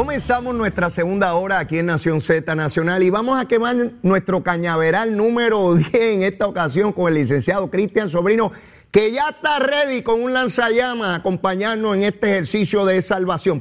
Comenzamos 0.00 0.54
nuestra 0.54 0.88
segunda 0.88 1.34
hora 1.34 1.58
aquí 1.58 1.76
en 1.76 1.84
Nación 1.84 2.22
Z 2.22 2.54
Nacional 2.54 3.02
y 3.02 3.10
vamos 3.10 3.38
a 3.38 3.44
quemar 3.46 3.76
nuestro 4.00 4.42
cañaveral 4.42 5.14
número 5.14 5.74
10 5.74 5.92
en 5.94 6.22
esta 6.22 6.46
ocasión 6.46 6.94
con 6.94 7.08
el 7.08 7.16
licenciado 7.20 7.70
Cristian 7.70 8.08
Sobrino, 8.08 8.50
que 8.90 9.12
ya 9.12 9.28
está 9.28 9.58
ready 9.58 10.00
con 10.00 10.22
un 10.22 10.32
lanzallamas 10.32 11.08
a 11.08 11.14
acompañarnos 11.16 11.96
en 11.96 12.04
este 12.04 12.30
ejercicio 12.30 12.86
de 12.86 13.02
salvación. 13.02 13.60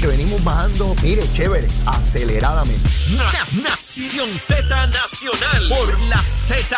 Que 0.00 0.06
venimos 0.06 0.44
bajando, 0.44 0.94
mire, 1.02 1.24
chévere, 1.32 1.66
aceleradamente. 1.86 2.88
Na- 3.16 3.62
Nación 3.64 4.30
Z 4.30 4.86
Nacional 4.86 5.68
por 5.76 5.98
la 6.08 6.18
Z. 6.18 6.76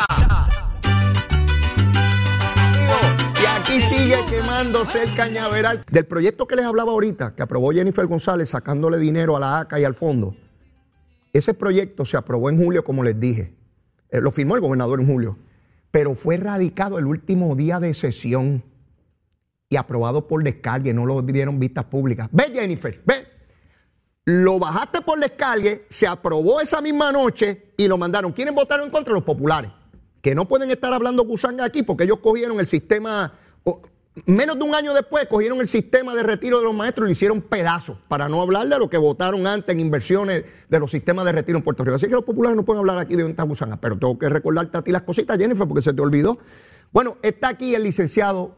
Y 3.42 3.44
aquí 3.44 3.80
sigue 3.80 4.24
quemándose 4.26 5.02
el 5.02 5.14
cañaveral. 5.16 5.84
Del 5.90 6.06
proyecto 6.06 6.46
que 6.46 6.54
les 6.54 6.64
hablaba 6.64 6.92
ahorita, 6.92 7.34
que 7.34 7.42
aprobó 7.42 7.72
Jennifer 7.72 8.06
González 8.06 8.50
sacándole 8.50 8.98
dinero 8.98 9.36
a 9.36 9.40
la 9.40 9.58
ACA 9.58 9.80
y 9.80 9.84
al 9.84 9.94
fondo, 9.94 10.36
ese 11.32 11.52
proyecto 11.52 12.04
se 12.04 12.16
aprobó 12.16 12.50
en 12.50 12.62
julio, 12.62 12.84
como 12.84 13.02
les 13.02 13.18
dije. 13.18 13.52
Eh, 14.10 14.20
lo 14.20 14.30
firmó 14.30 14.54
el 14.54 14.60
gobernador 14.60 15.00
en 15.00 15.08
julio. 15.08 15.38
Pero 15.90 16.14
fue 16.14 16.36
radicado 16.36 16.98
el 16.98 17.06
último 17.06 17.56
día 17.56 17.80
de 17.80 17.94
sesión 17.94 18.62
y 19.68 19.76
aprobado 19.76 20.28
por 20.28 20.44
descargue, 20.44 20.94
no 20.94 21.04
lo 21.04 21.20
dieron 21.22 21.58
vistas 21.58 21.86
públicas. 21.86 22.28
Ve, 22.30 22.44
Jennifer, 22.52 23.02
ve. 23.04 23.26
Lo 24.24 24.60
bajaste 24.60 25.00
por 25.00 25.18
descargue, 25.18 25.86
se 25.88 26.06
aprobó 26.06 26.60
esa 26.60 26.80
misma 26.80 27.10
noche 27.10 27.72
y 27.76 27.88
lo 27.88 27.98
mandaron. 27.98 28.30
¿Quiénes 28.32 28.54
votaron 28.54 28.86
en 28.86 28.92
contra? 28.92 29.12
Los 29.12 29.24
populares. 29.24 29.72
Que 30.22 30.34
no 30.34 30.48
pueden 30.48 30.70
estar 30.70 30.92
hablando 30.92 31.24
gusanga 31.24 31.64
aquí 31.64 31.82
porque 31.82 32.04
ellos 32.04 32.20
cogieron 32.20 32.58
el 32.60 32.66
sistema, 32.66 33.34
menos 34.24 34.58
de 34.58 34.64
un 34.64 34.74
año 34.74 34.94
después, 34.94 35.26
cogieron 35.26 35.60
el 35.60 35.68
sistema 35.68 36.14
de 36.14 36.22
retiro 36.22 36.58
de 36.58 36.64
los 36.64 36.74
maestros 36.74 37.06
y 37.06 37.08
lo 37.08 37.12
hicieron 37.12 37.40
pedazos, 37.42 37.98
para 38.08 38.28
no 38.28 38.40
hablar 38.40 38.68
de 38.68 38.78
lo 38.78 38.88
que 38.88 38.98
votaron 38.98 39.46
antes 39.46 39.70
en 39.74 39.80
inversiones 39.80 40.44
de 40.68 40.78
los 40.78 40.90
sistemas 40.90 41.24
de 41.24 41.32
retiro 41.32 41.58
en 41.58 41.64
Puerto 41.64 41.84
Rico. 41.84 41.96
Así 41.96 42.06
que 42.06 42.12
los 42.12 42.24
populares 42.24 42.56
no 42.56 42.64
pueden 42.64 42.80
hablar 42.80 42.98
aquí 42.98 43.16
de 43.16 43.28
esta 43.28 43.42
gusanga, 43.42 43.76
pero 43.76 43.98
tengo 43.98 44.18
que 44.18 44.28
recordarte 44.28 44.78
a 44.78 44.82
ti 44.82 44.92
las 44.92 45.02
cositas, 45.02 45.38
Jennifer, 45.38 45.66
porque 45.66 45.82
se 45.82 45.92
te 45.92 46.00
olvidó. 46.00 46.38
Bueno, 46.92 47.16
está 47.22 47.48
aquí 47.48 47.74
el 47.74 47.82
licenciado 47.82 48.54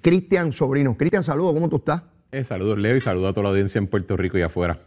Cristian 0.00 0.52
Sobrino. 0.52 0.96
Cristian, 0.96 1.22
saludos, 1.22 1.54
¿cómo 1.54 1.68
tú 1.68 1.76
estás? 1.76 2.02
Eh, 2.32 2.44
saludos, 2.44 2.78
Leo, 2.78 2.96
y 2.96 3.00
saludos 3.00 3.30
a 3.30 3.32
toda 3.32 3.44
la 3.44 3.48
audiencia 3.50 3.78
en 3.78 3.86
Puerto 3.86 4.16
Rico 4.16 4.38
y 4.38 4.42
afuera. 4.42 4.80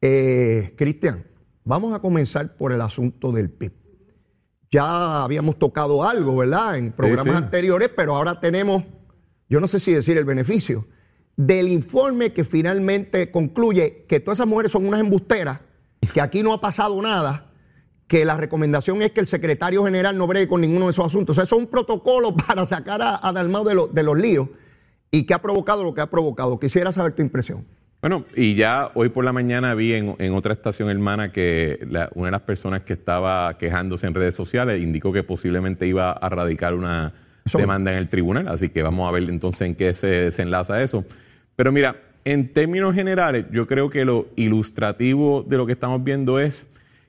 Eh, 0.00 0.74
Cristian, 0.76 1.24
vamos 1.64 1.92
a 1.92 2.00
comenzar 2.00 2.56
por 2.56 2.72
el 2.72 2.80
asunto 2.80 3.32
del 3.32 3.50
PIB. 3.50 3.72
Ya 4.70 5.24
habíamos 5.24 5.58
tocado 5.58 6.04
algo, 6.04 6.36
¿verdad? 6.36 6.76
En 6.76 6.92
programas 6.92 7.36
sí. 7.38 7.44
anteriores, 7.44 7.90
pero 7.96 8.14
ahora 8.16 8.38
tenemos, 8.40 8.84
yo 9.48 9.60
no 9.60 9.66
sé 9.66 9.78
si 9.78 9.92
decir 9.92 10.18
el 10.18 10.24
beneficio, 10.24 10.86
del 11.36 11.68
informe 11.68 12.32
que 12.32 12.44
finalmente 12.44 13.30
concluye 13.30 14.04
que 14.08 14.20
todas 14.20 14.38
esas 14.38 14.46
mujeres 14.48 14.72
son 14.72 14.86
unas 14.86 15.00
embusteras, 15.00 15.60
que 16.12 16.20
aquí 16.20 16.42
no 16.42 16.52
ha 16.52 16.60
pasado 16.60 17.00
nada, 17.00 17.50
que 18.06 18.24
la 18.24 18.36
recomendación 18.36 19.02
es 19.02 19.12
que 19.12 19.20
el 19.20 19.26
secretario 19.26 19.84
general 19.84 20.16
no 20.18 20.26
bregue 20.26 20.48
con 20.48 20.60
ninguno 20.60 20.86
de 20.86 20.90
esos 20.92 21.06
asuntos. 21.06 21.34
O 21.34 21.36
sea, 21.36 21.44
eso 21.44 21.56
es 21.56 21.62
un 21.62 21.68
protocolo 21.68 22.34
para 22.46 22.66
sacar 22.66 23.00
a, 23.02 23.20
a 23.26 23.32
Dalmau 23.32 23.64
de, 23.64 23.74
lo- 23.74 23.86
de 23.86 24.02
los 24.02 24.18
líos 24.18 24.48
y 25.10 25.24
que 25.24 25.32
ha 25.34 25.40
provocado 25.40 25.84
lo 25.84 25.94
que 25.94 26.00
ha 26.02 26.06
provocado. 26.10 26.58
Quisiera 26.58 26.92
saber 26.92 27.12
tu 27.14 27.22
impresión. 27.22 27.64
Bueno, 28.00 28.24
y 28.36 28.54
ya 28.54 28.92
hoy 28.94 29.08
por 29.08 29.24
la 29.24 29.32
mañana 29.32 29.74
vi 29.74 29.92
en, 29.94 30.14
en 30.18 30.32
otra 30.34 30.52
estación 30.54 30.88
hermana 30.88 31.32
que 31.32 31.84
la- 31.90 32.08
una 32.14 32.26
de 32.28 32.32
las 32.32 32.42
personas 32.42 32.82
que 32.82 32.92
estaba 32.92 33.58
quejándose 33.58 34.06
en 34.06 34.14
redes 34.14 34.36
sociales 34.36 34.80
indicó 34.80 35.12
que 35.12 35.24
posiblemente 35.24 35.86
iba 35.86 36.12
a 36.12 36.28
radicar 36.28 36.74
una 36.74 37.12
Eso- 37.44 37.58
demanda 37.58 37.90
en 37.90 37.98
el 37.98 38.08
tribunal, 38.08 38.46
así 38.46 38.68
que 38.68 38.82
vamos 38.84 39.08
a 39.08 39.10
ver 39.10 39.24
entonces 39.24 39.62
en 39.62 39.74
qué 39.74 39.94
se 39.94 40.06
desenlaza 40.06 40.80
eso. 40.82 41.04
Pero 41.56 41.72
mira, 41.72 41.96
en 42.24 42.52
términos 42.52 42.94
generales, 42.94 43.46
yo 43.50 43.66
creo 43.66 43.90
que 43.90 44.04
lo 44.04 44.28
ilustrativo 44.36 45.42
de 45.42 45.56
lo 45.56 45.66
que 45.66 45.72
estamos 45.72 46.04
viendo 46.04 46.38
es 46.38 46.68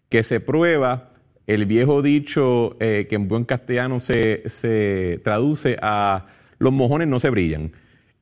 que 0.09 0.23
se 0.23 0.39
prueba 0.39 1.11
el 1.45 1.65
viejo 1.67 2.01
dicho 2.01 2.77
eh, 2.79 3.05
que 3.07 3.15
en 3.15 3.27
buen 3.27 3.43
castellano 3.45 3.99
se, 3.99 4.41
se 4.49 5.19
traduce 5.23 5.77
a 5.83 6.25
los 6.57 6.73
mojones 6.73 7.07
no 7.07 7.19
se 7.19 7.29
brillan. 7.29 7.73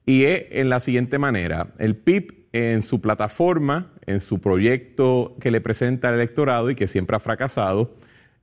Y 0.06 0.24
es 0.24 0.46
en 0.52 0.68
la 0.70 0.80
siguiente 0.82 1.18
manera, 1.18 1.68
el 1.80 1.96
PIB 1.96 2.47
en 2.58 2.82
su 2.82 3.00
plataforma, 3.02 3.92
en 4.06 4.20
su 4.20 4.40
proyecto 4.40 5.36
que 5.40 5.52
le 5.52 5.62
presenta 5.62 6.10
al 6.10 6.16
electorado 6.16 6.70
y 6.70 6.76
que 6.76 6.88
siempre 6.88 7.16
ha 7.16 7.20
fracasado, 7.20 7.96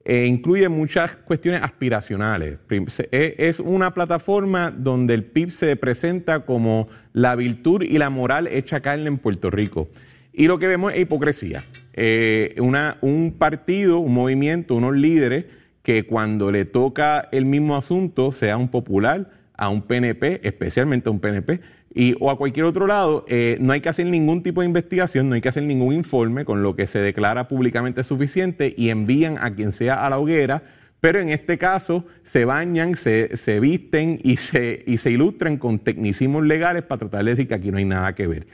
eh, 0.05 0.27
incluye 0.27 0.69
muchas 0.69 1.17
cuestiones 1.17 1.63
aspiracionales. 1.63 2.59
Prim- 2.67 2.89
se- 2.89 3.09
e- 3.11 3.35
Es 3.39 3.59
una 3.61 3.95
plataforma 3.95 4.71
donde 4.71 5.15
el 5.15 5.25
PIB 5.25 5.51
se 5.51 5.77
presenta 5.77 6.41
como 6.45 6.89
la 7.15 7.35
virtud 7.37 7.83
y 7.83 7.97
la 7.99 8.11
moral 8.11 8.47
hecha 8.49 8.81
carne 8.81 9.07
en 9.09 9.19
Puerto 9.19 9.51
Rico. 9.51 9.89
Y 10.33 10.47
lo 10.47 10.59
que 10.59 10.67
vemos 10.67 10.93
es 10.93 11.01
hipocresía. 11.01 11.63
Eh, 11.95 12.55
un 13.01 13.35
partido, 13.39 13.99
un 14.01 14.13
movimiento, 14.13 14.75
unos 14.75 14.95
líderes 14.97 15.47
que 15.83 16.05
cuando 16.07 16.51
le 16.51 16.65
toca 16.65 17.29
el 17.33 17.45
mismo 17.45 17.77
asunto, 17.77 18.33
sea 18.33 18.57
un 18.57 18.69
popular, 18.69 19.31
a 19.57 19.69
un 19.69 19.83
PNP, 19.83 20.41
especialmente 20.43 21.09
a 21.09 21.13
un 21.13 21.21
PNP, 21.21 21.61
y, 21.95 22.17
o 22.19 22.31
a 22.31 22.37
cualquier 22.37 22.67
otro 22.67 22.89
lado, 22.89 23.25
eh, 23.29 23.57
no 23.61 23.73
hay 23.73 23.81
que 23.81 23.89
hacer 23.89 24.07
ningún 24.07 24.43
tipo 24.43 24.61
de 24.61 24.67
investigación, 24.67 25.29
no 25.29 25.37
hay 25.37 25.41
que 25.41 25.49
hacer 25.49 25.63
ningún 25.63 25.95
informe 25.95 26.45
con 26.45 26.63
lo 26.63 26.75
que 26.75 26.89
se 26.89 26.99
declara 26.99 27.47
públicamente 27.47 28.03
suficiente 28.03 28.75
y 28.77 28.91
envían 28.91 29.39
a 29.39 29.55
quien 29.55 29.73
sea 29.73 30.05
a 30.05 30.11
la 30.11 30.19
hoguera, 30.19 30.65
pero 31.01 31.21
en 31.21 31.29
este 31.29 31.57
caso 31.57 32.05
se 32.25 32.45
bañan, 32.45 32.95
se, 32.95 33.37
se 33.37 33.61
visten 33.61 34.19
y 34.25 34.39
se, 34.39 34.83
y 34.87 34.99
se 34.99 35.13
ilustran 35.13 35.57
con 35.57 35.79
tecnicismos 35.79 36.45
legales 36.45 36.83
para 36.83 37.01
tratar 37.01 37.25
de 37.25 37.31
decir 37.31 37.47
que 37.47 37.55
aquí 37.55 37.71
no 37.71 37.79
hay 37.79 37.85
nada 37.85 38.15
que 38.15 38.27
ver. 38.27 38.47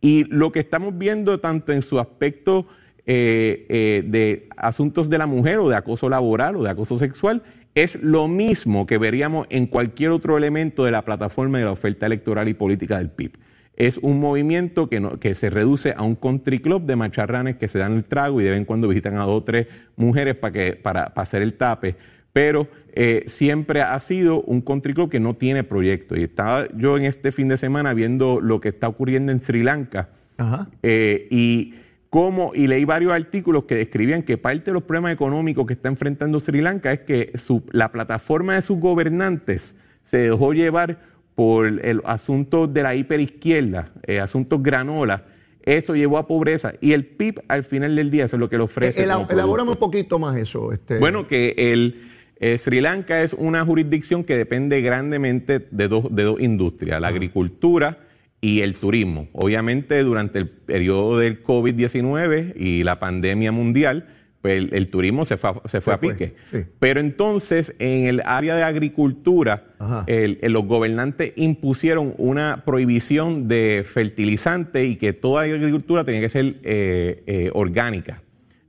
Y 0.00 0.24
lo 0.24 0.50
que 0.50 0.60
estamos 0.60 0.96
viendo 0.98 1.38
tanto 1.38 1.72
en 1.72 1.82
su 1.82 2.00
aspecto 2.00 2.66
eh, 3.06 3.64
eh, 3.68 4.02
de 4.06 4.48
asuntos 4.56 5.08
de 5.08 5.18
la 5.18 5.26
mujer 5.26 5.60
o 5.60 5.68
de 5.68 5.76
acoso 5.76 6.08
laboral 6.08 6.56
o 6.56 6.62
de 6.62 6.70
acoso 6.70 6.98
sexual 6.98 7.42
es 7.82 7.98
lo 8.02 8.28
mismo 8.28 8.86
que 8.86 8.98
veríamos 8.98 9.46
en 9.50 9.66
cualquier 9.66 10.10
otro 10.10 10.36
elemento 10.38 10.84
de 10.84 10.90
la 10.90 11.04
plataforma 11.04 11.58
de 11.58 11.64
la 11.64 11.72
oferta 11.72 12.06
electoral 12.06 12.48
y 12.48 12.54
política 12.54 12.98
del 12.98 13.10
PIB. 13.10 13.32
Es 13.76 13.98
un 13.98 14.18
movimiento 14.18 14.88
que, 14.88 14.98
no- 15.00 15.18
que 15.20 15.34
se 15.34 15.50
reduce 15.50 15.94
a 15.96 16.02
un 16.02 16.16
country 16.16 16.58
club 16.58 16.82
de 16.84 16.96
macharranes 16.96 17.56
que 17.56 17.68
se 17.68 17.78
dan 17.78 17.94
el 17.94 18.04
trago 18.04 18.40
y 18.40 18.44
de 18.44 18.50
vez 18.50 18.58
en 18.58 18.64
cuando 18.64 18.88
visitan 18.88 19.16
a 19.16 19.20
dos 19.24 19.42
o 19.42 19.44
tres 19.44 19.66
mujeres 19.96 20.34
para, 20.34 20.52
que, 20.52 20.72
para, 20.74 21.14
para 21.14 21.22
hacer 21.22 21.42
el 21.42 21.54
tape. 21.54 21.94
Pero 22.32 22.68
eh, 22.92 23.24
siempre 23.28 23.80
ha 23.82 23.98
sido 24.00 24.42
un 24.42 24.60
country 24.60 24.94
club 24.94 25.08
que 25.10 25.20
no 25.20 25.34
tiene 25.34 25.62
proyecto. 25.64 26.16
Y 26.16 26.24
estaba 26.24 26.66
yo 26.76 26.96
en 26.98 27.04
este 27.04 27.30
fin 27.32 27.48
de 27.48 27.56
semana 27.56 27.94
viendo 27.94 28.40
lo 28.40 28.60
que 28.60 28.68
está 28.70 28.88
ocurriendo 28.88 29.30
en 29.32 29.40
Sri 29.42 29.62
Lanka. 29.62 30.08
Ajá. 30.38 30.68
Eh, 30.82 31.28
y 31.30 31.74
cómo, 32.10 32.52
y 32.54 32.66
leí 32.66 32.84
varios 32.84 33.12
artículos 33.12 33.64
que 33.64 33.74
describían 33.74 34.22
que 34.22 34.38
parte 34.38 34.66
de 34.70 34.72
los 34.74 34.82
problemas 34.84 35.12
económicos 35.12 35.66
que 35.66 35.74
está 35.74 35.88
enfrentando 35.88 36.40
Sri 36.40 36.60
Lanka 36.60 36.92
es 36.92 37.00
que 37.00 37.32
su- 37.34 37.62
la 37.70 37.92
plataforma 37.92 38.54
de 38.54 38.62
sus 38.62 38.78
gobernantes 38.78 39.74
se 40.04 40.18
dejó 40.18 40.52
llevar 40.54 41.00
por 41.34 41.66
el 41.66 42.00
asunto 42.04 42.66
de 42.66 42.82
la 42.82 42.94
hiperizquierda, 42.94 43.92
eh, 44.06 44.20
asuntos 44.20 44.62
granola. 44.62 45.24
Eso 45.62 45.94
llevó 45.94 46.16
a 46.18 46.26
pobreza. 46.26 46.72
Y 46.80 46.92
el 46.92 47.04
PIB 47.04 47.42
al 47.46 47.62
final 47.62 47.94
del 47.94 48.10
día, 48.10 48.24
eso 48.24 48.36
es 48.36 48.40
lo 48.40 48.48
que 48.48 48.56
le 48.56 48.64
ofrece. 48.64 49.04
Ela- 49.04 49.16
como 49.18 49.30
elabórame 49.30 49.70
un 49.72 49.76
poquito 49.76 50.18
más 50.18 50.34
eso. 50.36 50.72
Este, 50.72 50.98
Bueno, 50.98 51.26
que 51.26 51.54
el 51.58 52.08
eh, 52.40 52.56
Sri 52.56 52.80
Lanka 52.80 53.22
es 53.22 53.34
una 53.34 53.64
jurisdicción 53.66 54.24
que 54.24 54.36
depende 54.36 54.80
grandemente 54.80 55.66
de 55.70 55.88
dos, 55.88 56.06
de 56.10 56.22
dos 56.22 56.40
industrias, 56.40 57.00
la 57.00 57.08
agricultura 57.08 57.98
y 58.40 58.60
el 58.60 58.74
turismo. 58.76 59.28
Obviamente, 59.32 60.02
durante 60.02 60.38
el 60.38 60.48
periodo 60.48 61.18
del 61.18 61.42
COVID-19 61.42 62.54
y 62.56 62.84
la 62.84 62.98
pandemia 63.00 63.50
mundial, 63.52 64.06
pues 64.40 64.68
el, 64.70 64.88
turismo 64.88 65.24
se 65.24 65.36
fue, 65.36 65.50
a, 65.50 65.68
se 65.68 65.80
fue 65.80 65.94
a 65.94 65.98
pique. 65.98 66.34
sí. 66.52 66.58
Pero 66.78 67.00
entonces, 67.00 67.74
en 67.80 68.06
el 68.06 68.22
área 68.24 68.54
de 68.54 68.62
agricultura, 68.62 69.64
Ajá. 69.80 70.04
el- 70.06 70.38
el- 70.42 70.52
los 70.52 70.64
gobernantes 70.66 71.32
impusieron 71.34 72.14
una 72.18 72.62
prohibición 72.64 73.48
de 73.48 73.84
fertilizante 73.84 74.84
y 74.84 74.94
que 74.94 75.12
toda 75.12 75.42
agricultura 75.42 76.04
tenía 76.04 76.20
que 76.20 76.28
ser 76.28 76.56
eh, 76.62 77.24
eh, 77.26 77.50
orgánica 77.52 78.22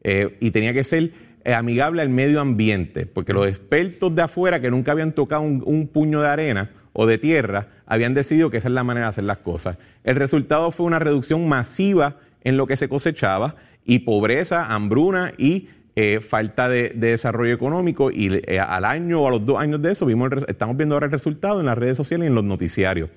eh, 0.04 0.36
y 0.40 0.50
tenía 0.50 0.74
que 0.74 0.84
ser 0.84 1.12
amigable 1.46 2.02
al 2.02 2.10
medio 2.10 2.42
ambiente, 2.42 3.06
porque 3.06 3.34
los 3.34 3.48
expertos 3.48 4.14
de 4.16 4.22
afuera 4.24 4.60
que 4.60 4.70
nunca 4.72 4.92
habían 4.92 5.12
tocado 5.14 5.42
un, 5.44 5.62
un 5.66 5.88
puño 5.88 6.22
de 6.22 6.28
arena 6.28 6.72
o 7.00 7.06
de 7.06 7.18
tierra 7.18 7.68
habían 7.86 8.14
decidido 8.14 8.50
que 8.50 8.58
esa 8.58 8.68
es 8.68 8.74
la 8.74 8.84
manera 8.84 9.06
de 9.06 9.12
hacer 9.12 9.24
las 9.24 9.38
cosas. 9.38 9.78
El 10.04 10.18
resultado 10.18 10.70
fue 10.70 10.86
una 10.86 11.00
reducción 11.00 11.48
masiva 11.48 12.18
en 12.44 12.58
lo 12.58 12.68
que 12.68 12.76
se 12.76 12.90
cosechaba 12.90 13.56
y 13.86 14.00
pobreza, 14.00 14.66
hambruna 14.66 15.32
y 15.38 15.70
eh, 15.96 16.20
falta 16.20 16.68
de, 16.68 16.90
de 16.90 17.12
desarrollo 17.12 17.54
económico 17.54 18.12
y 18.12 18.42
eh, 18.46 18.60
al 18.60 18.84
año 18.84 19.22
o 19.22 19.28
a 19.30 19.32
los 19.32 19.46
dos 19.46 19.62
años 19.62 19.82
de 19.82 19.94
eso 19.94 20.06
vimos 20.06 20.30
el 20.30 20.46
estamos 20.50 20.76
viendo 20.76 20.96
ahora 20.96 21.06
el 21.06 21.14
resultado 21.14 21.62
en 21.62 21.68
las 21.68 21.78
redes 21.78 21.96
sociales 21.96 22.26
y 22.26 22.28
en 22.28 22.36
los 22.36 22.44
noticiarios. 22.44 23.10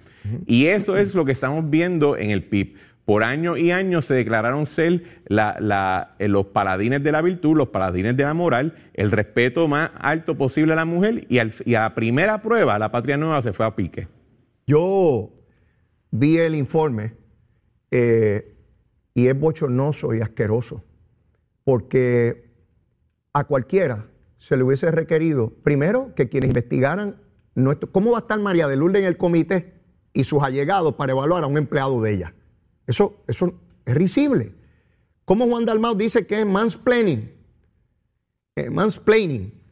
Y 0.47 0.67
eso 0.67 0.97
es 0.97 1.17
lo 1.17 1.25
que 1.25 1.33
estamos 1.33 1.69
viendo 1.69 2.17
en 2.17 2.31
el 2.31 2.45
PIB. 2.45 2.77
Por 3.05 3.25
años 3.25 3.59
y 3.59 3.73
años 3.73 4.05
se 4.05 4.15
declararon 4.15 4.65
ser 4.65 5.23
eh, 5.29 6.29
los 6.29 6.47
paladines 6.47 7.03
de 7.03 7.11
la 7.13 7.21
virtud, 7.21 7.57
los 7.57 7.69
paladines 7.69 8.17
de 8.17 8.23
la 8.23 8.33
moral, 8.33 8.77
el 8.95 9.11
respeto 9.11 9.67
más 9.67 9.91
alto 9.99 10.37
posible 10.39 10.73
a 10.73 10.77
la 10.77 10.85
mujer 10.85 11.27
y 11.29 11.39
a 11.39 11.81
la 11.81 11.95
primera 11.95 12.43
prueba 12.43 12.79
la 12.79 12.93
patria 12.93 13.17
nueva 13.17 13.43
se 13.43 13.53
fue 13.53 13.67
a 13.67 13.75
pique. 13.75 14.07
Yo 14.67 15.33
vi 16.13 16.39
el 16.39 16.55
informe 16.55 17.15
eh, 17.91 18.57
y 19.15 19.27
es 19.27 19.39
bochornoso 19.39 20.15
y 20.15 20.21
asqueroso, 20.21 20.85
porque 21.65 22.53
a 23.33 23.45
cualquiera 23.45 24.07
se 24.39 24.57
le 24.57 24.63
hubiese 24.63 24.91
requerido, 24.93 25.51
primero, 25.65 26.15
que 26.15 26.29
quienes 26.29 26.51
investigaran 26.51 27.17
nuestro- 27.55 27.91
cómo 27.91 28.13
va 28.13 28.19
a 28.19 28.21
estar 28.21 28.39
María 28.39 28.69
de 28.69 28.77
Lourdes 28.77 29.03
en 29.03 29.09
el 29.09 29.17
comité 29.17 29.75
y 30.13 30.25
sus 30.25 30.43
allegados 30.43 30.95
para 30.95 31.13
evaluar 31.13 31.43
a 31.43 31.47
un 31.49 31.59
empleado 31.59 32.01
de 32.01 32.13
ella. 32.13 32.35
Eso, 32.87 33.23
eso 33.27 33.55
es 33.85 33.95
risible. 33.95 34.55
¿Cómo 35.25 35.47
Juan 35.47 35.65
Dalmau 35.65 35.95
dice 35.95 36.27
que 36.27 36.41
es 36.41 36.47
mansplaining? 36.47 37.33
Eh, 38.57 38.71
mansplaining. 38.71 39.63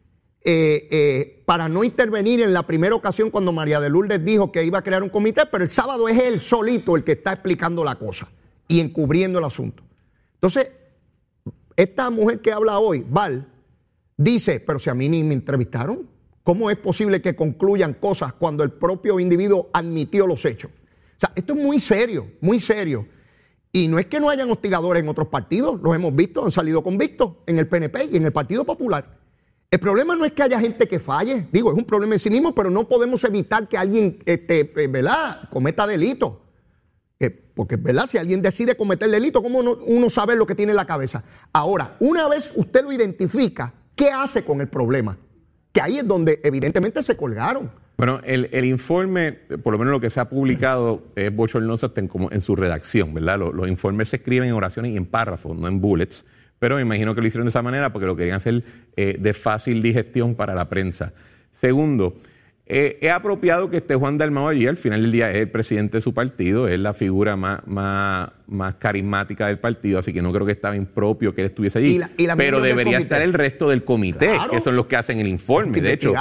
eh, 0.42 0.88
eh, 0.90 1.42
para 1.44 1.68
no 1.68 1.84
intervenir 1.84 2.40
en 2.40 2.52
la 2.52 2.62
primera 2.66 2.94
ocasión 2.94 3.30
cuando 3.30 3.52
María 3.52 3.80
de 3.80 3.90
Lourdes 3.90 4.24
dijo 4.24 4.50
que 4.50 4.64
iba 4.64 4.78
a 4.78 4.82
crear 4.82 5.02
un 5.02 5.10
comité, 5.10 5.42
pero 5.50 5.64
el 5.64 5.70
sábado 5.70 6.08
es 6.08 6.18
él 6.18 6.40
solito 6.40 6.96
el 6.96 7.04
que 7.04 7.12
está 7.12 7.32
explicando 7.32 7.84
la 7.84 7.96
cosa 7.96 8.28
y 8.68 8.80
encubriendo 8.80 9.38
el 9.38 9.44
asunto. 9.44 9.82
Entonces, 10.34 10.70
esta 11.76 12.08
mujer 12.08 12.40
que 12.40 12.52
habla 12.52 12.78
hoy, 12.78 13.04
Val, 13.08 13.46
dice, 14.16 14.60
pero 14.60 14.78
si 14.78 14.88
a 14.88 14.94
mí 14.94 15.08
ni 15.08 15.24
me 15.24 15.34
entrevistaron, 15.34 16.08
¿cómo 16.42 16.70
es 16.70 16.78
posible 16.78 17.20
que 17.20 17.36
concluyan 17.36 17.94
cosas 17.94 18.32
cuando 18.32 18.62
el 18.64 18.70
propio 18.70 19.20
individuo 19.20 19.68
admitió 19.72 20.26
los 20.26 20.44
hechos? 20.44 20.70
Sea, 21.20 21.32
esto 21.34 21.52
es 21.54 21.62
muy 21.62 21.78
serio, 21.80 22.26
muy 22.40 22.58
serio. 22.60 23.06
Y 23.72 23.86
no 23.88 23.98
es 23.98 24.06
que 24.06 24.18
no 24.18 24.30
hayan 24.30 24.50
hostigadores 24.50 25.02
en 25.02 25.08
otros 25.08 25.28
partidos, 25.28 25.80
los 25.82 25.94
hemos 25.94 26.14
visto, 26.16 26.44
han 26.44 26.50
salido 26.50 26.82
convictos 26.82 27.34
en 27.46 27.58
el 27.58 27.68
PNP 27.68 28.06
y 28.12 28.16
en 28.16 28.24
el 28.24 28.32
Partido 28.32 28.64
Popular. 28.64 29.18
El 29.70 29.78
problema 29.78 30.16
no 30.16 30.24
es 30.24 30.32
que 30.32 30.42
haya 30.42 30.58
gente 30.58 30.88
que 30.88 30.98
falle, 30.98 31.46
digo, 31.52 31.70
es 31.70 31.76
un 31.78 31.84
problema 31.84 32.14
en 32.14 32.18
sí 32.18 32.30
mismo, 32.30 32.52
pero 32.54 32.70
no 32.70 32.88
podemos 32.88 33.22
evitar 33.22 33.68
que 33.68 33.78
alguien, 33.78 34.18
este, 34.26 34.72
eh, 34.74 34.88
¿verdad?, 34.88 35.48
cometa 35.50 35.86
delito. 35.86 36.42
Eh, 37.20 37.30
porque, 37.30 37.76
¿verdad? 37.76 38.06
Si 38.06 38.18
alguien 38.18 38.42
decide 38.42 38.74
cometer 38.76 39.08
delito, 39.10 39.42
¿cómo 39.42 39.62
no- 39.62 39.78
uno 39.86 40.08
sabe 40.10 40.34
lo 40.34 40.46
que 40.46 40.54
tiene 40.56 40.72
en 40.72 40.76
la 40.76 40.86
cabeza? 40.86 41.22
Ahora, 41.52 41.96
una 42.00 42.26
vez 42.28 42.52
usted 42.56 42.82
lo 42.82 42.90
identifica, 42.90 43.72
¿qué 43.94 44.10
hace 44.10 44.42
con 44.42 44.60
el 44.60 44.68
problema? 44.68 45.16
Que 45.70 45.80
ahí 45.82 45.98
es 45.98 46.08
donde 46.08 46.40
evidentemente 46.42 47.02
se 47.02 47.16
colgaron. 47.16 47.70
Bueno, 48.00 48.22
el, 48.24 48.48
el 48.52 48.64
informe, 48.64 49.40
eh, 49.50 49.58
por 49.58 49.74
lo 49.74 49.78
menos 49.78 49.92
lo 49.92 50.00
que 50.00 50.08
se 50.08 50.20
ha 50.20 50.24
publicado, 50.30 51.02
es 51.16 51.36
bochornoso 51.36 51.84
hasta 51.84 52.00
en, 52.00 52.08
como 52.08 52.32
en 52.32 52.40
su 52.40 52.56
redacción, 52.56 53.12
¿verdad? 53.12 53.38
Los, 53.38 53.54
los 53.54 53.68
informes 53.68 54.08
se 54.08 54.16
escriben 54.16 54.48
en 54.48 54.54
oraciones 54.54 54.92
y 54.92 54.96
en 54.96 55.04
párrafos, 55.04 55.54
no 55.54 55.68
en 55.68 55.82
bullets, 55.82 56.24
pero 56.58 56.76
me 56.76 56.80
imagino 56.80 57.14
que 57.14 57.20
lo 57.20 57.26
hicieron 57.26 57.44
de 57.44 57.50
esa 57.50 57.60
manera 57.60 57.92
porque 57.92 58.06
lo 58.06 58.16
querían 58.16 58.38
hacer 58.38 58.64
eh, 58.96 59.18
de 59.20 59.34
fácil 59.34 59.82
digestión 59.82 60.34
para 60.34 60.54
la 60.54 60.70
prensa. 60.70 61.12
Segundo, 61.52 62.14
eh, 62.72 62.98
es 63.00 63.10
apropiado 63.10 63.68
que 63.68 63.78
esté 63.78 63.94
Juan 63.96 64.16
Dalmau 64.16 64.46
allí, 64.48 64.66
al 64.66 64.76
final 64.76 65.02
del 65.02 65.10
día 65.12 65.30
es 65.30 65.36
el 65.36 65.50
presidente 65.50 65.98
de 65.98 66.00
su 66.02 66.14
partido, 66.14 66.68
es 66.68 66.78
la 66.78 66.94
figura 66.94 67.34
más, 67.36 67.60
más, 67.66 68.30
más 68.46 68.76
carismática 68.76 69.48
del 69.48 69.58
partido, 69.58 69.98
así 69.98 70.12
que 70.12 70.22
no 70.22 70.32
creo 70.32 70.46
que 70.46 70.52
estaba 70.52 70.76
impropio 70.76 71.34
que 71.34 71.42
él 71.42 71.48
estuviese 71.48 71.78
allí. 71.80 71.96
Y 71.96 71.98
la- 71.98 72.10
y 72.16 72.26
la 72.26 72.36
pero 72.36 72.60
debería 72.60 72.98
estar 72.98 73.20
el 73.22 73.32
resto 73.32 73.68
del 73.68 73.84
comité, 73.84 74.28
Claro. 74.34 74.50
que 74.52 74.60
son 74.60 74.76
los 74.76 74.86
que 74.86 74.96
hacen 74.96 75.18
el 75.18 75.26
informe. 75.28 75.80
De 75.80 75.92
hecho, 75.92 76.14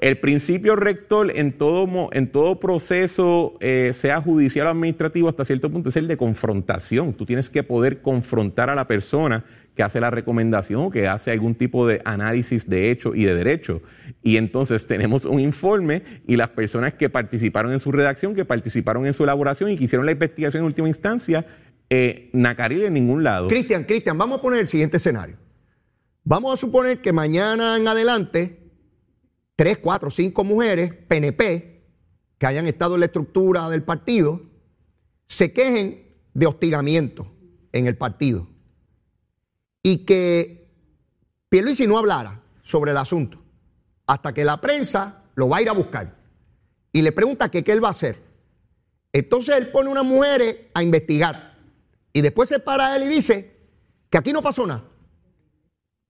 el 0.00 0.18
principio 0.18 0.76
rector 0.76 1.32
en 1.36 1.52
todo, 1.52 2.08
en 2.12 2.28
todo 2.28 2.60
proceso, 2.60 3.56
eh, 3.60 3.90
sea 3.92 4.20
judicial 4.20 4.66
o 4.68 4.70
administrativo, 4.70 5.28
hasta 5.28 5.44
cierto 5.44 5.70
punto, 5.70 5.88
es 5.88 5.96
el 5.96 6.06
de 6.06 6.16
confrontación. 6.16 7.12
Tú 7.14 7.26
tienes 7.26 7.50
que 7.50 7.62
poder 7.64 8.00
confrontar 8.00 8.70
a 8.70 8.74
la 8.76 8.86
persona 8.86 9.44
que 9.78 9.84
hace 9.84 10.00
la 10.00 10.10
recomendación 10.10 10.90
que 10.90 11.06
hace 11.06 11.30
algún 11.30 11.54
tipo 11.54 11.86
de 11.86 12.02
análisis 12.04 12.68
de 12.68 12.90
hecho 12.90 13.14
y 13.14 13.24
de 13.24 13.32
derecho. 13.32 13.80
Y 14.24 14.36
entonces 14.36 14.88
tenemos 14.88 15.24
un 15.24 15.38
informe 15.38 16.02
y 16.26 16.34
las 16.34 16.48
personas 16.48 16.94
que 16.94 17.08
participaron 17.08 17.70
en 17.70 17.78
su 17.78 17.92
redacción, 17.92 18.34
que 18.34 18.44
participaron 18.44 19.06
en 19.06 19.14
su 19.14 19.22
elaboración 19.22 19.70
y 19.70 19.76
que 19.76 19.84
hicieron 19.84 20.04
la 20.04 20.10
investigación 20.10 20.62
en 20.62 20.66
última 20.66 20.88
instancia, 20.88 21.46
eh, 21.88 22.28
Nacaril 22.32 22.86
en 22.86 22.94
ningún 22.94 23.22
lado. 23.22 23.46
Cristian, 23.46 23.84
Cristian, 23.84 24.18
vamos 24.18 24.40
a 24.40 24.42
poner 24.42 24.58
el 24.58 24.66
siguiente 24.66 24.96
escenario. 24.96 25.36
Vamos 26.24 26.54
a 26.54 26.56
suponer 26.56 27.00
que 27.00 27.12
mañana 27.12 27.76
en 27.76 27.86
adelante, 27.86 28.72
tres, 29.54 29.78
cuatro, 29.78 30.10
cinco 30.10 30.42
mujeres, 30.42 30.92
PNP, 31.06 31.84
que 32.36 32.46
hayan 32.48 32.66
estado 32.66 32.94
en 32.94 33.00
la 33.02 33.06
estructura 33.06 33.70
del 33.70 33.84
partido, 33.84 34.42
se 35.28 35.52
quejen 35.52 36.02
de 36.34 36.46
hostigamiento 36.46 37.32
en 37.70 37.86
el 37.86 37.96
partido. 37.96 38.48
Y 39.88 40.04
que 40.04 40.68
Pierluisi 41.48 41.86
no 41.86 41.96
hablara 41.96 42.42
sobre 42.62 42.90
el 42.90 42.98
asunto 42.98 43.38
hasta 44.06 44.34
que 44.34 44.44
la 44.44 44.60
prensa 44.60 45.22
lo 45.34 45.48
va 45.48 45.56
a 45.56 45.62
ir 45.62 45.70
a 45.70 45.72
buscar 45.72 46.14
y 46.92 47.00
le 47.00 47.10
pregunta 47.10 47.50
que 47.50 47.64
qué 47.64 47.72
él 47.72 47.82
va 47.82 47.88
a 47.88 47.92
hacer. 47.92 48.22
Entonces 49.14 49.56
él 49.56 49.70
pone 49.70 49.88
unas 49.88 50.04
mujeres 50.04 50.56
a 50.74 50.82
investigar 50.82 51.56
y 52.12 52.20
después 52.20 52.50
se 52.50 52.58
para 52.58 52.94
él 52.96 53.04
y 53.04 53.08
dice 53.08 53.56
que 54.10 54.18
aquí 54.18 54.30
no 54.30 54.42
pasó 54.42 54.66
nada. 54.66 54.84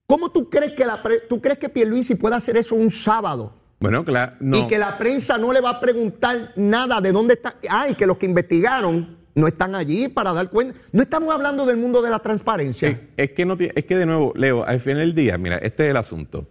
¿Cómo 0.08 0.32
tú 0.32 0.50
crees 0.50 0.72
que 0.72 0.84
la 0.84 1.00
tú 1.28 1.40
crees 1.40 1.58
que 1.60 1.68
Pierluisi 1.68 2.16
puede 2.16 2.34
hacer 2.34 2.56
eso 2.56 2.74
un 2.74 2.90
sábado? 2.90 3.54
Bueno, 3.78 4.04
claro, 4.04 4.34
no. 4.40 4.58
Y 4.58 4.66
que 4.66 4.76
la 4.76 4.98
prensa 4.98 5.38
no 5.38 5.52
le 5.52 5.60
va 5.60 5.70
a 5.70 5.80
preguntar 5.80 6.52
nada 6.56 7.00
de 7.00 7.12
dónde 7.12 7.34
está. 7.34 7.54
Ah, 7.70 7.88
y 7.88 7.94
que 7.94 8.06
los 8.06 8.18
que 8.18 8.26
investigaron 8.26 9.17
no 9.38 9.46
están 9.46 9.76
allí 9.76 10.08
para 10.08 10.32
dar 10.32 10.50
cuenta. 10.50 10.76
No 10.92 11.02
estamos 11.02 11.32
hablando 11.32 11.64
del 11.64 11.76
mundo 11.76 12.02
de 12.02 12.10
la 12.10 12.18
transparencia. 12.18 13.00
Es, 13.16 13.30
que 13.30 13.46
no 13.46 13.56
es 13.58 13.84
que 13.84 13.96
de 13.96 14.04
nuevo, 14.04 14.32
Leo, 14.34 14.64
al 14.64 14.80
final 14.80 14.98
del 14.98 15.14
día, 15.14 15.38
mira, 15.38 15.58
este 15.58 15.84
es 15.84 15.90
el 15.90 15.96
asunto. 15.96 16.48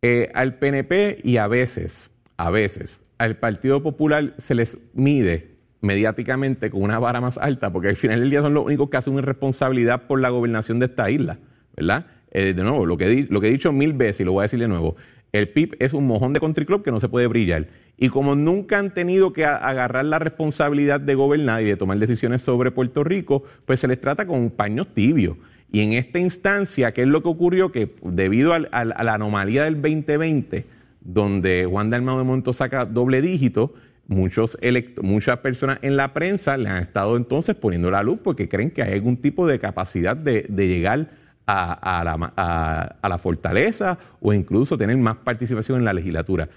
Eh, 0.00 0.30
al 0.32 0.58
PNP 0.58 1.20
y 1.24 1.38
a 1.38 1.48
veces, 1.48 2.08
a 2.36 2.50
veces, 2.50 3.00
al 3.18 3.36
Partido 3.36 3.82
Popular 3.82 4.34
se 4.38 4.54
les 4.54 4.78
mide 4.94 5.56
mediáticamente 5.80 6.70
con 6.70 6.82
una 6.82 7.00
vara 7.00 7.20
más 7.20 7.36
alta, 7.36 7.72
porque 7.72 7.88
al 7.88 7.96
final 7.96 8.20
del 8.20 8.30
día 8.30 8.42
son 8.42 8.54
los 8.54 8.64
únicos 8.64 8.90
que 8.90 8.96
asumen 8.96 9.24
responsabilidad 9.24 10.06
por 10.06 10.20
la 10.20 10.28
gobernación 10.28 10.78
de 10.78 10.86
esta 10.86 11.10
isla, 11.10 11.40
¿verdad? 11.76 12.06
Eh, 12.30 12.52
de 12.52 12.62
nuevo, 12.62 12.86
lo 12.86 12.96
que 12.96 13.06
he 13.06 13.50
dicho 13.50 13.72
mil 13.72 13.92
veces 13.92 14.20
y 14.20 14.24
lo 14.24 14.32
voy 14.32 14.42
a 14.42 14.42
decir 14.42 14.60
de 14.60 14.68
nuevo, 14.68 14.94
el 15.38 15.48
PIB 15.48 15.76
es 15.78 15.92
un 15.92 16.06
mojón 16.06 16.32
de 16.32 16.40
country 16.40 16.64
club 16.66 16.82
que 16.82 16.90
no 16.90 17.00
se 17.00 17.08
puede 17.08 17.26
brillar. 17.26 17.68
Y 17.96 18.08
como 18.10 18.34
nunca 18.36 18.78
han 18.78 18.92
tenido 18.94 19.32
que 19.32 19.44
agarrar 19.44 20.04
la 20.04 20.18
responsabilidad 20.18 21.00
de 21.00 21.14
gobernar 21.14 21.62
y 21.62 21.66
de 21.66 21.76
tomar 21.76 21.98
decisiones 21.98 22.42
sobre 22.42 22.70
Puerto 22.70 23.02
Rico, 23.04 23.42
pues 23.64 23.80
se 23.80 23.88
les 23.88 24.00
trata 24.00 24.26
con 24.26 24.50
paños 24.50 24.88
tibios. 24.94 25.36
Y 25.72 25.80
en 25.80 25.92
esta 25.92 26.18
instancia, 26.18 26.92
¿qué 26.92 27.02
es 27.02 27.08
lo 27.08 27.22
que 27.22 27.28
ocurrió? 27.28 27.72
Que 27.72 27.94
debido 28.02 28.52
al- 28.54 28.68
a 28.72 28.84
la 28.84 29.14
anomalía 29.14 29.64
del 29.64 29.80
2020, 29.82 30.64
donde 31.00 31.66
Juan 31.68 31.90
Dalmau 31.90 32.18
de 32.18 32.24
Monto 32.24 32.52
saca 32.52 32.84
doble 32.86 33.20
dígito, 33.20 33.74
muchas 34.06 35.38
personas 35.38 35.78
en 35.82 35.96
la 35.96 36.14
prensa 36.14 36.56
le 36.56 36.68
han 36.68 36.82
estado 36.82 37.16
entonces 37.16 37.54
poniendo 37.54 37.90
la 37.90 38.02
luz 38.02 38.18
porque 38.22 38.48
creen 38.48 38.70
que 38.70 38.82
hay 38.82 38.94
algún 38.94 39.16
tipo 39.18 39.46
de 39.46 39.58
capacidad 39.58 40.16
de, 40.16 40.46
de 40.48 40.68
llegar 40.68 41.10
a, 41.48 43.08
la, 43.08 43.18
fortaleza 43.18 43.98
o 44.20 44.32
incluso 44.34 44.76
tener 44.76 44.96
más 44.98 45.16
participación 45.16 45.78
en 45.78 45.84
la 45.84 45.94
legislatura. 45.94 46.48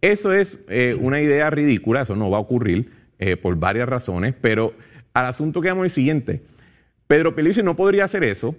Eso 0.00 0.32
es 0.32 0.58
eh, 0.68 0.96
una 1.00 1.20
idea 1.20 1.48
ridícula, 1.48 2.02
eso 2.02 2.14
no 2.14 2.30
va 2.30 2.36
a 2.36 2.40
ocurrir 2.40 2.92
eh, 3.18 3.36
por 3.36 3.56
varias 3.56 3.88
razones, 3.88 4.34
pero 4.38 4.74
al 5.14 5.26
asunto 5.26 5.62
que 5.62 5.68
vamos 5.68 5.84
el 5.84 5.90
siguiente. 5.90 6.42
Pedro 7.06 7.34
Pierluisi 7.34 7.62
no 7.62 7.74
podría 7.74 8.04
hacer 8.04 8.22
eso. 8.22 8.54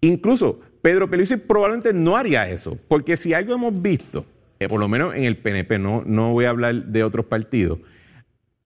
Incluso 0.00 0.60
Pedro 0.82 1.08
Pierluisi 1.08 1.36
probablemente 1.36 1.92
no 1.92 2.16
haría 2.16 2.48
eso, 2.48 2.76
porque 2.88 3.16
si 3.16 3.32
algo 3.32 3.54
hemos 3.54 3.80
visto, 3.80 4.24
eh, 4.58 4.68
por 4.68 4.80
lo 4.80 4.88
menos 4.88 5.14
en 5.14 5.24
el 5.24 5.36
PNP, 5.36 5.78
no, 5.78 6.02
no 6.04 6.32
voy 6.32 6.46
a 6.46 6.50
hablar 6.50 6.86
de 6.86 7.04
otros 7.04 7.26
partidos, 7.26 7.78